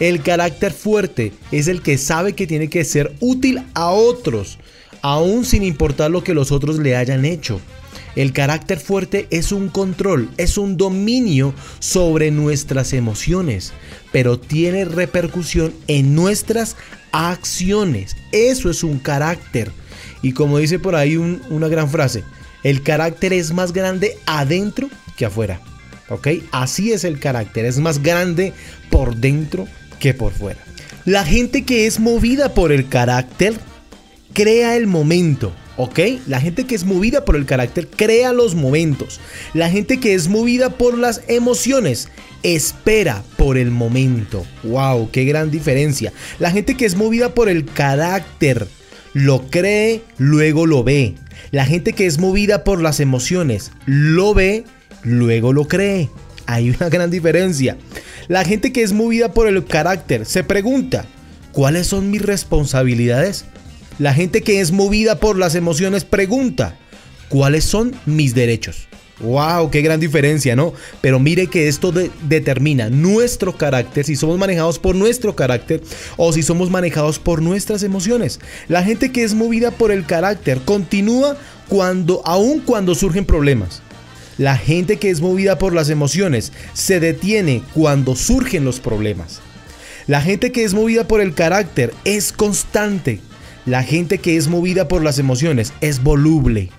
El 0.00 0.22
carácter 0.22 0.72
fuerte 0.72 1.32
es 1.52 1.68
el 1.68 1.82
que 1.82 1.98
sabe 1.98 2.34
que 2.34 2.46
tiene 2.46 2.68
que 2.68 2.84
ser 2.84 3.14
útil 3.20 3.62
a 3.74 3.90
otros 3.90 4.58
aún 5.02 5.44
sin 5.44 5.64
importar 5.64 6.10
lo 6.10 6.24
que 6.24 6.34
los 6.34 6.52
otros 6.52 6.78
le 6.78 6.96
hayan 6.96 7.24
hecho. 7.24 7.60
El 8.14 8.32
carácter 8.32 8.78
fuerte 8.78 9.26
es 9.30 9.52
un 9.52 9.68
control, 9.68 10.30
es 10.36 10.58
un 10.58 10.76
dominio 10.76 11.54
sobre 11.78 12.30
nuestras 12.30 12.92
emociones, 12.92 13.72
pero 14.12 14.38
tiene 14.38 14.84
repercusión 14.84 15.72
en 15.88 16.14
nuestras 16.14 16.76
acciones. 17.10 18.16
Eso 18.30 18.70
es 18.70 18.82
un 18.82 18.98
carácter. 18.98 19.72
Y 20.20 20.32
como 20.32 20.58
dice 20.58 20.78
por 20.78 20.94
ahí 20.94 21.16
una 21.16 21.68
gran 21.68 21.88
frase, 21.88 22.22
el 22.62 22.82
carácter 22.82 23.32
es 23.32 23.52
más 23.52 23.72
grande 23.72 24.18
adentro 24.26 24.88
que 25.16 25.24
afuera. 25.24 25.60
¿Ok? 26.12 26.28
Así 26.50 26.92
es 26.92 27.04
el 27.04 27.18
carácter, 27.18 27.64
es 27.64 27.78
más 27.78 28.02
grande 28.02 28.52
por 28.90 29.16
dentro 29.16 29.66
que 29.98 30.12
por 30.12 30.32
fuera. 30.32 30.60
La 31.06 31.24
gente 31.24 31.64
que 31.64 31.86
es 31.86 31.98
movida 31.98 32.52
por 32.52 32.70
el 32.70 32.88
carácter 32.88 33.54
crea 34.34 34.76
el 34.76 34.86
momento. 34.86 35.54
¿Ok? 35.78 35.98
La 36.26 36.38
gente 36.38 36.64
que 36.64 36.74
es 36.74 36.84
movida 36.84 37.24
por 37.24 37.34
el 37.34 37.46
carácter 37.46 37.88
crea 37.88 38.34
los 38.34 38.54
momentos. 38.54 39.20
La 39.54 39.70
gente 39.70 40.00
que 40.00 40.12
es 40.12 40.28
movida 40.28 40.68
por 40.68 40.98
las 40.98 41.22
emociones 41.28 42.08
espera 42.42 43.24
por 43.38 43.56
el 43.56 43.70
momento. 43.70 44.44
¡Wow! 44.64 45.10
¡Qué 45.10 45.24
gran 45.24 45.50
diferencia! 45.50 46.12
La 46.38 46.50
gente 46.50 46.76
que 46.76 46.84
es 46.84 46.94
movida 46.94 47.32
por 47.34 47.48
el 47.48 47.64
carácter 47.64 48.68
lo 49.14 49.48
cree, 49.48 50.02
luego 50.18 50.66
lo 50.66 50.84
ve. 50.84 51.14
La 51.52 51.64
gente 51.64 51.94
que 51.94 52.06
es 52.06 52.18
movida 52.18 52.64
por 52.64 52.80
las 52.80 53.00
emociones 53.00 53.72
lo 53.86 54.34
ve, 54.34 54.64
luego 55.02 55.52
lo 55.52 55.66
cree. 55.68 56.10
Hay 56.46 56.70
una 56.70 56.88
gran 56.88 57.10
diferencia. 57.10 57.76
La 58.28 58.44
gente 58.44 58.72
que 58.72 58.82
es 58.82 58.92
movida 58.92 59.32
por 59.32 59.48
el 59.48 59.64
carácter 59.64 60.26
se 60.26 60.44
pregunta, 60.44 61.06
¿cuáles 61.52 61.86
son 61.86 62.10
mis 62.10 62.22
responsabilidades? 62.22 63.44
La 63.98 64.14
gente 64.14 64.42
que 64.42 64.60
es 64.60 64.72
movida 64.72 65.20
por 65.20 65.38
las 65.38 65.54
emociones 65.54 66.04
pregunta, 66.04 66.76
¿cuáles 67.28 67.64
son 67.64 67.94
mis 68.06 68.34
derechos? 68.34 68.88
¡Wow! 69.20 69.70
¡Qué 69.70 69.82
gran 69.82 70.00
diferencia, 70.00 70.56
¿no? 70.56 70.72
Pero 71.00 71.20
mire 71.20 71.46
que 71.46 71.68
esto 71.68 71.92
determina 72.22 72.90
nuestro 72.90 73.56
carácter, 73.56 74.04
si 74.04 74.16
somos 74.16 74.38
manejados 74.38 74.78
por 74.78 74.96
nuestro 74.96 75.36
carácter 75.36 75.82
o 76.16 76.32
si 76.32 76.42
somos 76.42 76.70
manejados 76.70 77.18
por 77.18 77.40
nuestras 77.40 77.84
emociones. 77.84 78.40
La 78.68 78.82
gente 78.82 79.12
que 79.12 79.22
es 79.22 79.34
movida 79.34 79.70
por 79.70 79.92
el 79.92 80.06
carácter 80.06 80.60
continúa 80.64 81.36
cuando, 81.68 82.22
aun 82.24 82.60
cuando 82.60 82.94
surgen 82.94 83.24
problemas. 83.24 83.82
La 84.38 84.56
gente 84.56 84.96
que 84.96 85.10
es 85.10 85.20
movida 85.20 85.58
por 85.58 85.74
las 85.74 85.90
emociones 85.90 86.52
se 86.72 87.00
detiene 87.00 87.62
cuando 87.74 88.16
surgen 88.16 88.64
los 88.64 88.80
problemas. 88.80 89.40
La 90.06 90.20
gente 90.20 90.52
que 90.52 90.64
es 90.64 90.74
movida 90.74 91.06
por 91.06 91.20
el 91.20 91.34
carácter 91.34 91.92
es 92.04 92.32
constante 92.32 93.20
la 93.64 93.84
gente 93.84 94.18
que 94.18 94.36
es 94.36 94.48
movida 94.48 94.88
por 94.88 95.04
las 95.04 95.20
emociones 95.20 95.72
es 95.80 96.02
voluble. 96.02 96.70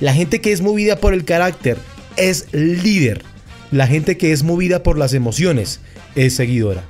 La 0.00 0.14
gente 0.14 0.40
que 0.40 0.52
es 0.52 0.62
movida 0.62 0.96
por 0.96 1.12
el 1.12 1.26
carácter 1.26 1.76
es 2.16 2.46
líder. 2.52 3.22
La 3.70 3.86
gente 3.86 4.16
que 4.16 4.32
es 4.32 4.42
movida 4.42 4.82
por 4.82 4.96
las 4.96 5.12
emociones 5.12 5.80
es 6.14 6.34
seguidora. 6.34 6.84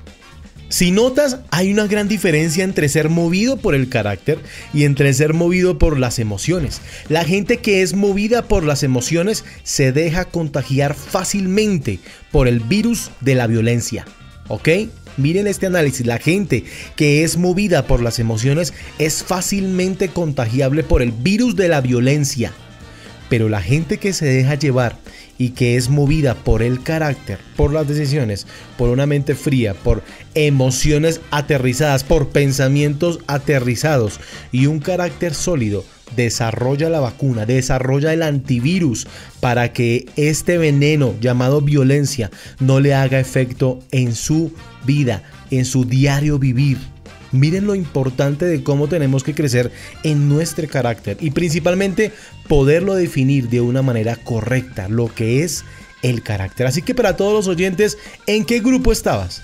Si 0.68 0.90
notas, 0.90 1.38
hay 1.50 1.72
una 1.72 1.86
gran 1.86 2.08
diferencia 2.08 2.64
entre 2.64 2.88
ser 2.88 3.08
movido 3.08 3.56
por 3.56 3.76
el 3.76 3.88
carácter 3.88 4.40
y 4.74 4.82
entre 4.84 5.14
ser 5.14 5.32
movido 5.32 5.78
por 5.78 5.96
las 5.96 6.18
emociones. 6.18 6.80
La 7.08 7.24
gente 7.24 7.58
que 7.58 7.82
es 7.82 7.94
movida 7.94 8.48
por 8.48 8.64
las 8.64 8.82
emociones 8.82 9.44
se 9.62 9.92
deja 9.92 10.24
contagiar 10.24 10.94
fácilmente 10.94 12.00
por 12.32 12.48
el 12.48 12.58
virus 12.58 13.12
de 13.20 13.36
la 13.36 13.46
violencia. 13.46 14.06
¿Ok? 14.48 14.68
Miren 15.16 15.46
este 15.46 15.66
análisis, 15.66 16.04
la 16.04 16.18
gente 16.18 16.64
que 16.96 17.22
es 17.22 17.36
movida 17.36 17.86
por 17.86 18.02
las 18.02 18.18
emociones 18.18 18.74
es 18.98 19.22
fácilmente 19.22 20.08
contagiable 20.08 20.82
por 20.82 21.00
el 21.00 21.12
virus 21.12 21.54
de 21.54 21.68
la 21.68 21.80
violencia. 21.80 22.52
Pero 23.28 23.48
la 23.48 23.62
gente 23.62 23.98
que 23.98 24.12
se 24.12 24.26
deja 24.26 24.56
llevar 24.56 24.98
y 25.38 25.50
que 25.50 25.76
es 25.76 25.88
movida 25.88 26.34
por 26.34 26.62
el 26.62 26.82
carácter, 26.82 27.38
por 27.56 27.72
las 27.72 27.88
decisiones, 27.88 28.46
por 28.76 28.88
una 28.88 29.06
mente 29.06 29.34
fría, 29.34 29.74
por 29.74 30.02
emociones 30.34 31.20
aterrizadas, 31.30 32.04
por 32.04 32.28
pensamientos 32.28 33.20
aterrizados 33.26 34.20
y 34.52 34.66
un 34.66 34.80
carácter 34.80 35.34
sólido, 35.34 35.84
desarrolla 36.14 36.88
la 36.88 37.00
vacuna, 37.00 37.46
desarrolla 37.46 38.12
el 38.12 38.22
antivirus 38.22 39.06
para 39.40 39.72
que 39.72 40.06
este 40.16 40.58
veneno 40.58 41.14
llamado 41.20 41.60
violencia 41.60 42.30
no 42.60 42.80
le 42.80 42.94
haga 42.94 43.18
efecto 43.18 43.80
en 43.90 44.14
su 44.14 44.52
vida, 44.84 45.22
en 45.50 45.64
su 45.64 45.84
diario 45.84 46.38
vivir. 46.38 46.78
Miren 47.36 47.66
lo 47.66 47.74
importante 47.74 48.46
de 48.46 48.62
cómo 48.62 48.88
tenemos 48.88 49.22
que 49.22 49.34
crecer 49.34 49.70
en 50.02 50.28
nuestro 50.28 50.66
carácter 50.68 51.18
y 51.20 51.30
principalmente 51.30 52.12
poderlo 52.48 52.94
definir 52.94 53.48
de 53.48 53.60
una 53.60 53.82
manera 53.82 54.16
correcta, 54.16 54.88
lo 54.88 55.12
que 55.12 55.42
es 55.42 55.64
el 56.02 56.22
carácter. 56.22 56.66
Así 56.66 56.82
que 56.82 56.94
para 56.94 57.16
todos 57.16 57.32
los 57.34 57.48
oyentes, 57.48 57.98
¿en 58.26 58.44
qué 58.44 58.60
grupo 58.60 58.92
estabas? 58.92 59.42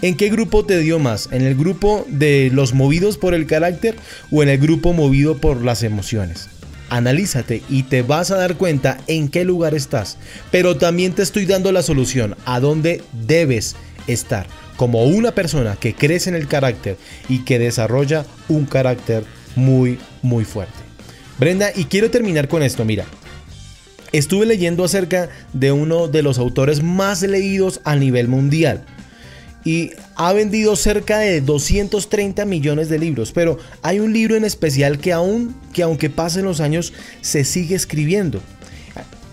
¿En 0.00 0.16
qué 0.16 0.30
grupo 0.30 0.64
te 0.64 0.78
dio 0.78 0.98
más? 0.98 1.28
¿En 1.32 1.42
el 1.42 1.56
grupo 1.56 2.06
de 2.08 2.50
los 2.52 2.72
movidos 2.72 3.18
por 3.18 3.34
el 3.34 3.46
carácter 3.46 3.96
o 4.30 4.42
en 4.42 4.48
el 4.48 4.58
grupo 4.58 4.92
movido 4.92 5.38
por 5.38 5.62
las 5.62 5.82
emociones? 5.82 6.48
Analízate 6.88 7.62
y 7.68 7.82
te 7.82 8.02
vas 8.02 8.30
a 8.30 8.36
dar 8.36 8.56
cuenta 8.56 8.98
en 9.08 9.28
qué 9.28 9.44
lugar 9.44 9.74
estás. 9.74 10.16
Pero 10.50 10.76
también 10.76 11.12
te 11.12 11.22
estoy 11.22 11.46
dando 11.46 11.72
la 11.72 11.82
solución 11.82 12.36
a 12.46 12.60
dónde 12.60 13.02
debes 13.26 13.76
estar 14.06 14.46
como 14.78 15.02
una 15.02 15.32
persona 15.32 15.74
que 15.74 15.92
crece 15.92 16.30
en 16.30 16.36
el 16.36 16.46
carácter 16.46 16.96
y 17.28 17.40
que 17.40 17.58
desarrolla 17.58 18.24
un 18.48 18.64
carácter 18.64 19.24
muy, 19.56 19.98
muy 20.22 20.44
fuerte. 20.44 20.78
Brenda, 21.36 21.72
y 21.74 21.86
quiero 21.86 22.12
terminar 22.12 22.46
con 22.46 22.62
esto, 22.62 22.84
mira. 22.84 23.04
Estuve 24.12 24.46
leyendo 24.46 24.84
acerca 24.84 25.30
de 25.52 25.72
uno 25.72 26.06
de 26.06 26.22
los 26.22 26.38
autores 26.38 26.80
más 26.80 27.22
leídos 27.22 27.80
a 27.82 27.96
nivel 27.96 28.28
mundial 28.28 28.84
y 29.64 29.90
ha 30.14 30.32
vendido 30.32 30.76
cerca 30.76 31.18
de 31.18 31.40
230 31.40 32.44
millones 32.44 32.88
de 32.88 33.00
libros, 33.00 33.32
pero 33.32 33.58
hay 33.82 33.98
un 33.98 34.12
libro 34.12 34.36
en 34.36 34.44
especial 34.44 35.00
que 35.00 35.12
aún 35.12 35.56
que 35.72 35.82
aunque 35.82 36.08
pasen 36.08 36.44
los 36.44 36.60
años 36.60 36.92
se 37.20 37.44
sigue 37.44 37.74
escribiendo. 37.74 38.40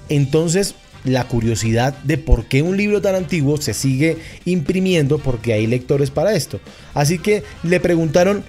Entonces, 0.10 0.74
la 1.06 1.28
curiosidad 1.28 1.98
de 2.04 2.18
por 2.18 2.46
qué 2.46 2.62
un 2.62 2.78
libro 2.78 3.02
tan 3.02 3.16
antiguo 3.16 3.58
se 3.58 3.74
sigue 3.74 4.18
imprimiendo 4.44 5.20
porque 5.20 5.54
hay 5.54 5.68
lectores 5.68 6.12
para 6.12 6.34
esto. 6.34 6.60
Así 6.94 7.20
que 7.20 7.44
le 7.64 7.80
preguntaron 7.80 8.44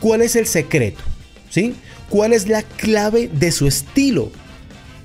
cuál 0.00 0.22
es 0.22 0.36
el 0.36 0.46
secreto, 0.46 1.00
¿sí? 1.48 1.74
¿Cuál 2.08 2.32
es 2.32 2.48
la 2.48 2.62
clave 2.62 3.30
de 3.32 3.52
su 3.52 3.66
estilo? 3.66 4.32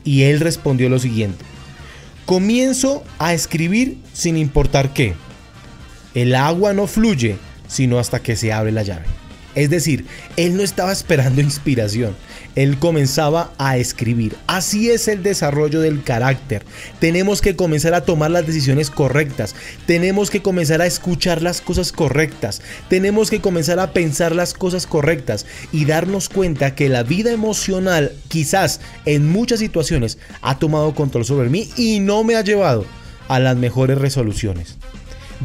Y 0.03 0.23
él 0.23 0.39
respondió 0.39 0.89
lo 0.89 0.99
siguiente: 0.99 1.45
Comienzo 2.25 3.03
a 3.19 3.33
escribir 3.33 3.97
sin 4.13 4.37
importar 4.37 4.93
qué. 4.93 5.13
El 6.13 6.33
agua 6.35 6.73
no 6.73 6.87
fluye 6.87 7.37
sino 7.67 7.99
hasta 7.99 8.21
que 8.21 8.35
se 8.35 8.53
abre 8.53 8.71
la 8.71 8.83
llave. 8.83 9.05
Es 9.55 9.69
decir, 9.69 10.05
él 10.35 10.57
no 10.57 10.63
estaba 10.63 10.91
esperando 10.91 11.41
inspiración, 11.41 12.15
él 12.55 12.79
comenzaba 12.79 13.51
a 13.57 13.77
escribir. 13.77 14.35
Así 14.47 14.89
es 14.89 15.07
el 15.07 15.23
desarrollo 15.23 15.81
del 15.81 16.03
carácter. 16.03 16.63
Tenemos 16.99 17.41
que 17.41 17.55
comenzar 17.55 17.93
a 17.93 18.01
tomar 18.01 18.31
las 18.31 18.47
decisiones 18.47 18.89
correctas, 18.89 19.55
tenemos 19.85 20.29
que 20.29 20.41
comenzar 20.41 20.81
a 20.81 20.85
escuchar 20.85 21.41
las 21.41 21.61
cosas 21.61 21.91
correctas, 21.91 22.61
tenemos 22.89 23.29
que 23.29 23.41
comenzar 23.41 23.79
a 23.79 23.91
pensar 23.91 24.35
las 24.35 24.53
cosas 24.53 24.87
correctas 24.87 25.45
y 25.71 25.85
darnos 25.85 26.29
cuenta 26.29 26.75
que 26.75 26.89
la 26.89 27.03
vida 27.03 27.31
emocional 27.31 28.13
quizás 28.27 28.79
en 29.05 29.29
muchas 29.29 29.59
situaciones 29.59 30.17
ha 30.41 30.59
tomado 30.59 30.95
control 30.95 31.25
sobre 31.25 31.49
mí 31.49 31.69
y 31.75 31.99
no 31.99 32.23
me 32.23 32.35
ha 32.35 32.41
llevado 32.41 32.85
a 33.27 33.39
las 33.39 33.57
mejores 33.57 33.97
resoluciones. 33.97 34.77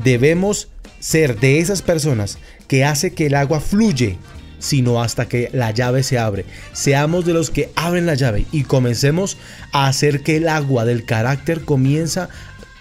Debemos 0.05 0.69
ser 1.01 1.41
de 1.41 1.59
esas 1.59 1.83
personas 1.83 2.39
que 2.69 2.85
hace 2.85 3.13
que 3.13 3.27
el 3.27 3.35
agua 3.35 3.61
fluye, 3.61 4.19
sino 4.61 5.03
hasta 5.03 5.27
que 5.27 5.51
la 5.53 5.73
llave 5.73 6.05
se 6.05 6.19
abre. 6.19 6.45
Seamos 6.73 7.25
de 7.25 7.33
los 7.33 7.51
que 7.51 7.71
abren 7.75 8.07
la 8.07 8.15
llave 8.15 8.47
y 8.53 8.63
comencemos 8.63 9.37
a 9.73 9.89
hacer 9.89 10.23
que 10.23 10.37
el 10.37 10.49
agua 10.49 10.85
del 10.85 11.05
carácter 11.05 11.65
comienza, 11.65 12.29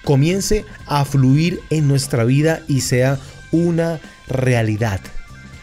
comience 0.04 0.66
a 0.86 1.04
fluir 1.06 1.62
en 1.72 1.88
nuestra 1.88 2.24
vida 2.24 2.62
y 2.68 2.82
sea 2.82 3.20
una 3.52 4.00
realidad. 4.28 5.00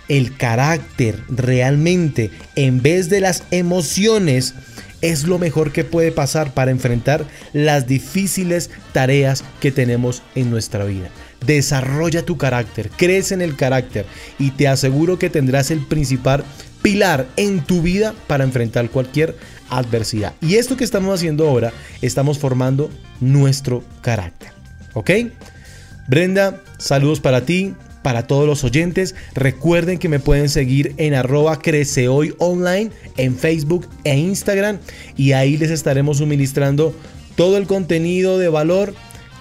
El 0.09 0.37
carácter 0.37 1.23
realmente, 1.29 2.31
en 2.55 2.81
vez 2.81 3.09
de 3.09 3.21
las 3.21 3.45
emociones, 3.51 4.55
es 5.03 5.25
lo 5.25 5.39
mejor 5.39 5.73
que 5.73 5.85
puede 5.85 6.13
pasar 6.13 6.55
para 6.55 6.71
enfrentar 6.71 7.27
las 7.53 7.87
difíciles 7.87 8.71
tareas 8.93 9.45
que 9.61 9.73
tenemos 9.73 10.23
en 10.35 10.51
nuestra 10.51 10.85
vida. 10.85 11.11
Desarrolla 11.47 12.25
tu 12.25 12.37
carácter, 12.37 12.91
crece 12.91 13.35
en 13.35 13.43
el 13.43 13.57
carácter 13.57 14.07
y 14.39 14.51
te 14.51 14.69
aseguro 14.69 15.19
que 15.19 15.31
tendrás 15.31 15.71
el 15.71 15.81
principal 15.87 16.45
pilar 16.83 17.27
en 17.37 17.65
tu 17.65 17.83
vida 17.83 18.15
para 18.27 18.45
enfrentar 18.45 18.91
cualquier 18.91 19.37
adversidad. 19.71 20.35
Y 20.41 20.57
esto 20.57 20.77
que 20.77 20.85
estamos 20.85 21.15
haciendo 21.15 21.49
ahora, 21.49 21.73
estamos 22.03 22.39
formando 22.39 22.91
nuestro 23.21 23.83
carácter. 24.03 24.51
¿Ok? 24.95 25.11
Brenda, 26.09 26.63
saludos 26.79 27.21
para 27.21 27.45
ti, 27.45 27.75
para 28.07 28.29
todos 28.29 28.47
los 28.47 28.63
oyentes. 28.63 29.17
Recuerden 29.35 29.99
que 29.99 30.09
me 30.09 30.21
pueden 30.21 30.49
seguir 30.49 30.95
en 30.97 31.15
arroba 31.15 31.59
crecehoy 31.59 32.35
online 32.39 32.93
en 33.17 33.37
Facebook 33.37 33.89
e 34.05 34.17
Instagram 34.17 34.79
y 35.17 35.33
ahí 35.33 35.57
les 35.57 35.73
estaremos 35.73 36.19
suministrando 36.19 36.95
todo 37.35 37.57
el 37.57 37.67
contenido 37.67 38.39
de 38.39 38.49
valor 38.49 38.95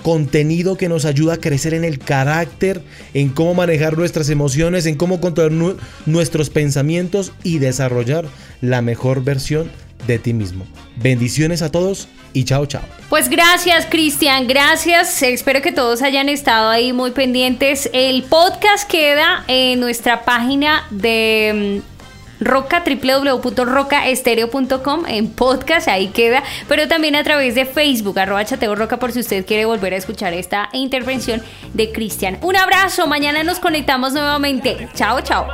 contenido 0.05 0.77
que 0.77 0.87
nos 0.87 1.03
ayuda 1.03 1.33
a 1.33 1.37
crecer 1.37 1.73
en 1.73 1.83
el 1.83 1.97
carácter, 1.97 2.83
en 3.15 3.29
cómo 3.29 3.55
manejar 3.55 3.97
nuestras 3.97 4.29
emociones, 4.29 4.85
en 4.85 4.97
cómo 4.97 5.19
controlar 5.19 5.77
nuestros 6.05 6.51
pensamientos 6.51 7.31
y 7.41 7.57
desarrollar 7.57 8.27
la 8.61 8.83
mejor 8.83 9.23
versión 9.23 9.71
de 10.05 10.19
ti 10.19 10.33
mismo. 10.33 10.67
Bendiciones 10.97 11.63
a 11.63 11.71
todos 11.71 12.07
y 12.33 12.43
chao, 12.43 12.67
chao. 12.67 12.83
Pues 13.09 13.29
gracias, 13.29 13.87
Cristian, 13.89 14.45
gracias. 14.45 15.23
Espero 15.23 15.63
que 15.63 15.71
todos 15.71 16.03
hayan 16.03 16.29
estado 16.29 16.69
ahí 16.69 16.93
muy 16.93 17.09
pendientes. 17.09 17.89
El 17.91 18.21
podcast 18.25 18.87
queda 18.87 19.43
en 19.47 19.79
nuestra 19.79 20.23
página 20.23 20.83
de 20.91 21.81
mm, 21.83 21.94
Roca, 22.39 22.83
www.rocaestereo.com 22.85 25.05
en 25.07 25.31
podcast, 25.31 25.87
ahí 25.87 26.09
queda, 26.09 26.43
pero 26.67 26.87
también 26.87 27.15
a 27.15 27.23
través 27.23 27.55
de 27.55 27.65
Facebook, 27.65 28.19
arroba 28.19 28.45
chateo 28.45 28.75
roca 28.75 28.97
por 28.97 29.11
si 29.11 29.19
usted 29.19 29.45
quiere 29.45 29.65
volver 29.65 29.93
a 29.93 29.97
escuchar 29.97 30.33
esta 30.33 30.69
intervención 30.73 31.41
de 31.73 31.91
Cristian. 31.91 32.37
Un 32.41 32.55
abrazo, 32.55 33.07
mañana 33.07 33.43
nos 33.43 33.59
conectamos 33.59 34.13
nuevamente. 34.13 34.89
Chao, 34.93 35.21
chao. 35.21 35.47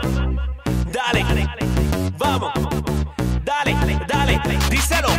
Dale, 0.91 1.23
vamos. 2.17 2.80
Dale, 3.51 3.99
dale, 4.07 4.39
díselo. 4.69 5.09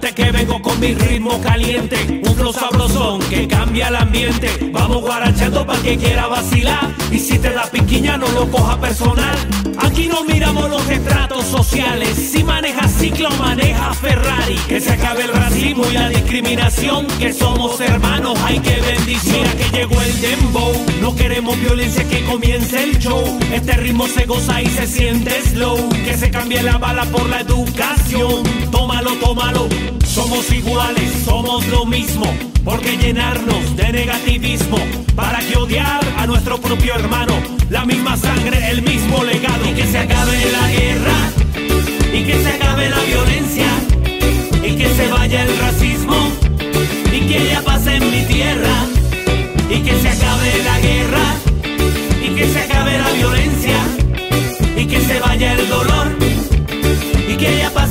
Te 0.00 0.12
que 0.12 0.30
vengo 0.32 0.60
con 0.60 0.78
mi 0.80 0.92
ritmo 0.92 1.40
caliente. 1.40 2.20
Un 2.26 2.34
flow 2.34 2.52
sabrosón 2.52 3.20
que 3.30 3.46
cambia 3.46 3.88
el 3.88 3.96
ambiente. 3.96 4.50
Vamos 4.72 5.02
guarachando 5.02 5.64
para 5.64 5.80
que 5.80 5.96
quiera 5.96 6.26
vacilar. 6.26 6.90
Y 7.12 7.18
si 7.18 7.38
te 7.38 7.50
da 7.50 7.62
piquiña, 7.70 8.16
no 8.16 8.28
lo 8.32 8.50
coja 8.50 8.80
personal. 8.80 9.36
Aquí 9.78 10.08
no 10.08 10.24
miramos 10.24 10.68
los 10.68 10.88
estratos 10.90 11.44
sociales. 11.46 12.10
Si 12.32 12.42
maneja 12.42 12.88
ciclo, 12.88 13.30
maneja 13.38 13.94
Ferrari. 13.94 14.56
Que 14.68 14.80
se 14.80 14.92
acabe 14.92 15.22
el 15.22 15.32
racismo 15.32 15.84
y 15.88 15.94
la 15.94 16.08
discriminación. 16.08 17.06
Que 17.18 17.32
somos 17.32 17.80
hermanos, 17.80 18.38
hay 18.44 18.58
que 18.58 18.80
bendición. 18.80 19.38
Mira 19.38 19.52
que 19.52 19.76
llegó 19.76 20.00
el 20.02 20.20
dembow. 20.20 20.72
No 21.00 21.14
queremos 21.14 21.58
violencia, 21.60 22.06
que 22.08 22.24
comience 22.24 22.82
el 22.82 22.98
show. 22.98 23.22
Este 23.52 23.72
ritmo 23.74 24.06
se 24.08 24.26
goza 24.26 24.60
y 24.60 24.66
se 24.66 24.86
siente 24.86 25.40
slow. 25.42 25.88
Que 26.04 26.16
se 26.16 26.30
cambie 26.30 26.62
la 26.62 26.78
bala 26.78 27.04
por 27.04 27.28
la 27.28 27.43
educación. 27.46 28.42
Tómalo, 28.70 29.12
tómalo. 29.16 29.68
Somos 30.04 30.50
iguales, 30.52 31.10
somos 31.24 31.66
lo 31.68 31.84
mismo. 31.84 32.26
Porque 32.64 32.96
llenarnos 32.96 33.76
de 33.76 33.92
negativismo? 33.92 34.78
¿Para 35.14 35.40
que 35.40 35.56
odiar 35.56 36.00
a 36.18 36.26
nuestro 36.26 36.58
propio 36.60 36.94
hermano? 36.94 37.34
La 37.70 37.84
misma 37.84 38.16
sangre, 38.16 38.70
el 38.70 38.82
mismo 38.82 39.22
legado. 39.22 39.68
Y 39.70 39.74
que 39.74 39.86
se 39.86 39.98
acabe 39.98 40.36
la 40.52 40.68
guerra. 40.70 41.18
Y 42.12 42.24
que 42.24 42.42
se 42.42 42.48
acabe 42.48 42.88
la 42.88 43.00
violencia. 43.00 43.66
Y 44.62 44.76
que 44.76 44.88
se 44.94 45.08
vaya 45.08 45.42
el 45.44 45.58
racismo. 45.58 46.16
Y 47.12 47.20
que 47.28 47.46
ya 47.50 47.60
pase 47.62 47.96
en 47.96 48.10
mi 48.10 48.22
tierra. 48.22 48.76
Y 49.68 49.80
que 49.80 50.00
se 50.00 50.08
acabe 50.08 50.62
la 50.64 50.80
guerra. 50.80 51.26
Y 52.22 52.34
que 52.34 52.48
se 52.48 52.60
acabe 52.60 52.98
la 52.98 53.10
violencia. 53.10 53.78
Y 54.76 54.86
que 54.86 55.00
se 55.00 55.20
vaya 55.20 55.52
el 55.52 55.68
dolor 55.68 56.23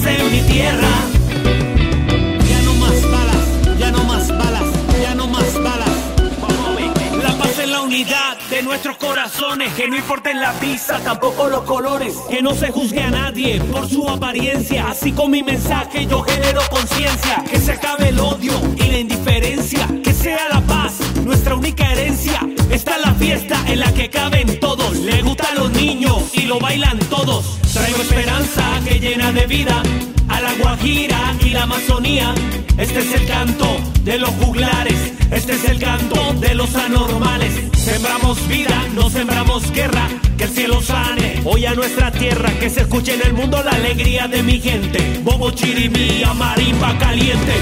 en 0.05 0.31
mi 0.31 0.41
tierra. 0.41 1.22
Nuestros 8.73 8.97
corazones. 8.97 9.71
Que 9.73 9.87
no 9.87 9.95
importen 9.95 10.41
la 10.41 10.51
pizza, 10.53 10.97
tampoco 11.03 11.47
los 11.47 11.61
colores. 11.61 12.15
Que 12.27 12.41
no 12.41 12.55
se 12.55 12.71
juzgue 12.71 13.03
a 13.03 13.11
nadie 13.11 13.61
por 13.61 13.87
su 13.87 14.09
apariencia. 14.09 14.87
Así 14.89 15.11
con 15.11 15.29
mi 15.29 15.43
mensaje 15.43 16.07
yo 16.07 16.23
genero 16.23 16.61
conciencia. 16.71 17.43
Que 17.47 17.59
se 17.59 17.73
acabe 17.73 18.09
el 18.09 18.19
odio 18.19 18.53
y 18.75 18.83
la 18.89 18.97
indiferencia. 18.97 19.87
Que 20.03 20.11
sea 20.11 20.49
la 20.49 20.61
paz 20.61 20.93
nuestra 21.23 21.53
única 21.53 21.91
herencia. 21.91 22.39
Está 22.71 22.97
la 22.97 23.13
fiesta 23.13 23.63
en 23.67 23.79
la 23.79 23.93
que 23.93 24.09
caben 24.09 24.59
todos. 24.59 24.95
Le 24.97 25.21
gustan 25.21 25.55
los 25.55 25.69
niños 25.71 26.31
y 26.33 26.41
lo 26.41 26.59
bailan 26.59 26.97
todos. 27.11 27.59
Traigo 27.71 28.01
esperanza 28.01 28.63
que 28.87 28.99
llena 28.99 29.31
de 29.31 29.45
vida 29.45 29.83
a 30.33 30.41
la 30.41 30.53
Guajira 30.55 31.35
y 31.45 31.49
la 31.49 31.63
Amazonía. 31.63 32.33
Este 32.77 32.99
es 32.99 33.13
el 33.13 33.27
canto 33.27 33.67
de 34.03 34.17
los 34.17 34.29
juglares, 34.31 35.13
este 35.31 35.53
es 35.53 35.65
el 35.65 35.79
canto 35.79 36.33
de 36.39 36.55
los 36.55 36.75
anormales. 36.75 37.53
Sembramos 37.77 38.47
vida, 38.47 38.83
no 38.95 39.09
sembramos 39.09 39.71
guerra, 39.71 40.07
que 40.37 40.45
el 40.45 40.49
cielo 40.49 40.81
sane 40.81 41.41
hoy 41.45 41.65
a 41.65 41.73
nuestra 41.75 42.11
tierra, 42.11 42.49
que 42.59 42.69
se 42.69 42.81
escuche 42.81 43.13
en 43.13 43.21
el 43.27 43.33
mundo 43.33 43.61
la 43.63 43.71
alegría 43.71 44.27
de 44.27 44.41
mi 44.41 44.59
gente. 44.59 45.21
Bobo 45.23 45.51
chirimía, 45.51 46.33
marimba 46.33 46.97
caliente. 46.97 47.53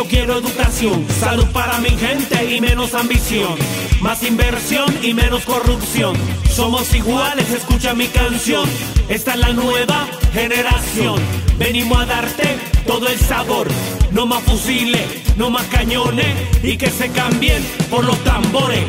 Yo 0.00 0.06
quiero 0.06 0.38
educación, 0.38 1.04
salud 1.20 1.44
para 1.52 1.76
mi 1.78 1.90
gente 1.90 2.56
y 2.56 2.58
menos 2.58 2.94
ambición, 2.94 3.54
más 4.00 4.22
inversión 4.22 4.86
y 5.02 5.12
menos 5.12 5.44
corrupción. 5.44 6.16
Somos 6.50 6.94
iguales, 6.94 7.50
escucha 7.50 7.92
mi 7.92 8.06
canción, 8.06 8.66
esta 9.10 9.34
es 9.34 9.40
la 9.40 9.52
nueva 9.52 10.08
generación. 10.32 11.20
Venimos 11.58 11.98
a 12.00 12.06
darte 12.06 12.58
todo 12.86 13.08
el 13.08 13.18
sabor, 13.18 13.68
no 14.10 14.24
más 14.24 14.42
fusiles, 14.44 15.36
no 15.36 15.50
más 15.50 15.66
cañones 15.66 16.34
y 16.62 16.78
que 16.78 16.88
se 16.88 17.10
cambien 17.10 17.62
por 17.90 18.02
los 18.02 18.16
tambores. 18.24 18.84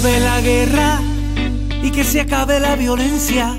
acabe 0.00 0.20
la 0.20 0.40
guerra 0.40 0.98
y 1.82 1.90
que 1.90 2.04
se 2.04 2.22
acabe 2.22 2.58
la 2.58 2.74
violencia 2.74 3.54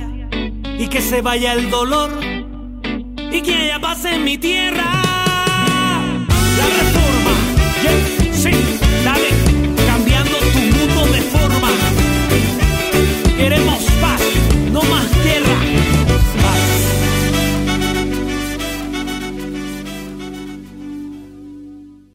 y 0.80 0.88
que 0.88 1.00
se 1.00 1.22
vaya 1.22 1.54
el 1.54 1.70
dolor 1.70 2.10
y 3.32 3.42
que 3.44 3.68
ya 3.68 3.80
pase 3.80 4.16
en 4.16 4.24
mi 4.24 4.40
tierra. 4.40 5.04
La 6.58 6.66
reforma, 6.80 7.34
yeah, 7.84 8.34
sí, 8.34 8.52
dale, 9.06 9.30
cambiando 9.86 10.38
tu 10.40 10.60
mundo 10.60 11.14
de 11.14 11.22
forma. 11.22 11.70
Queremos 13.38 13.84
paz, 14.02 14.22
no 14.72 14.82
más. 14.82 15.21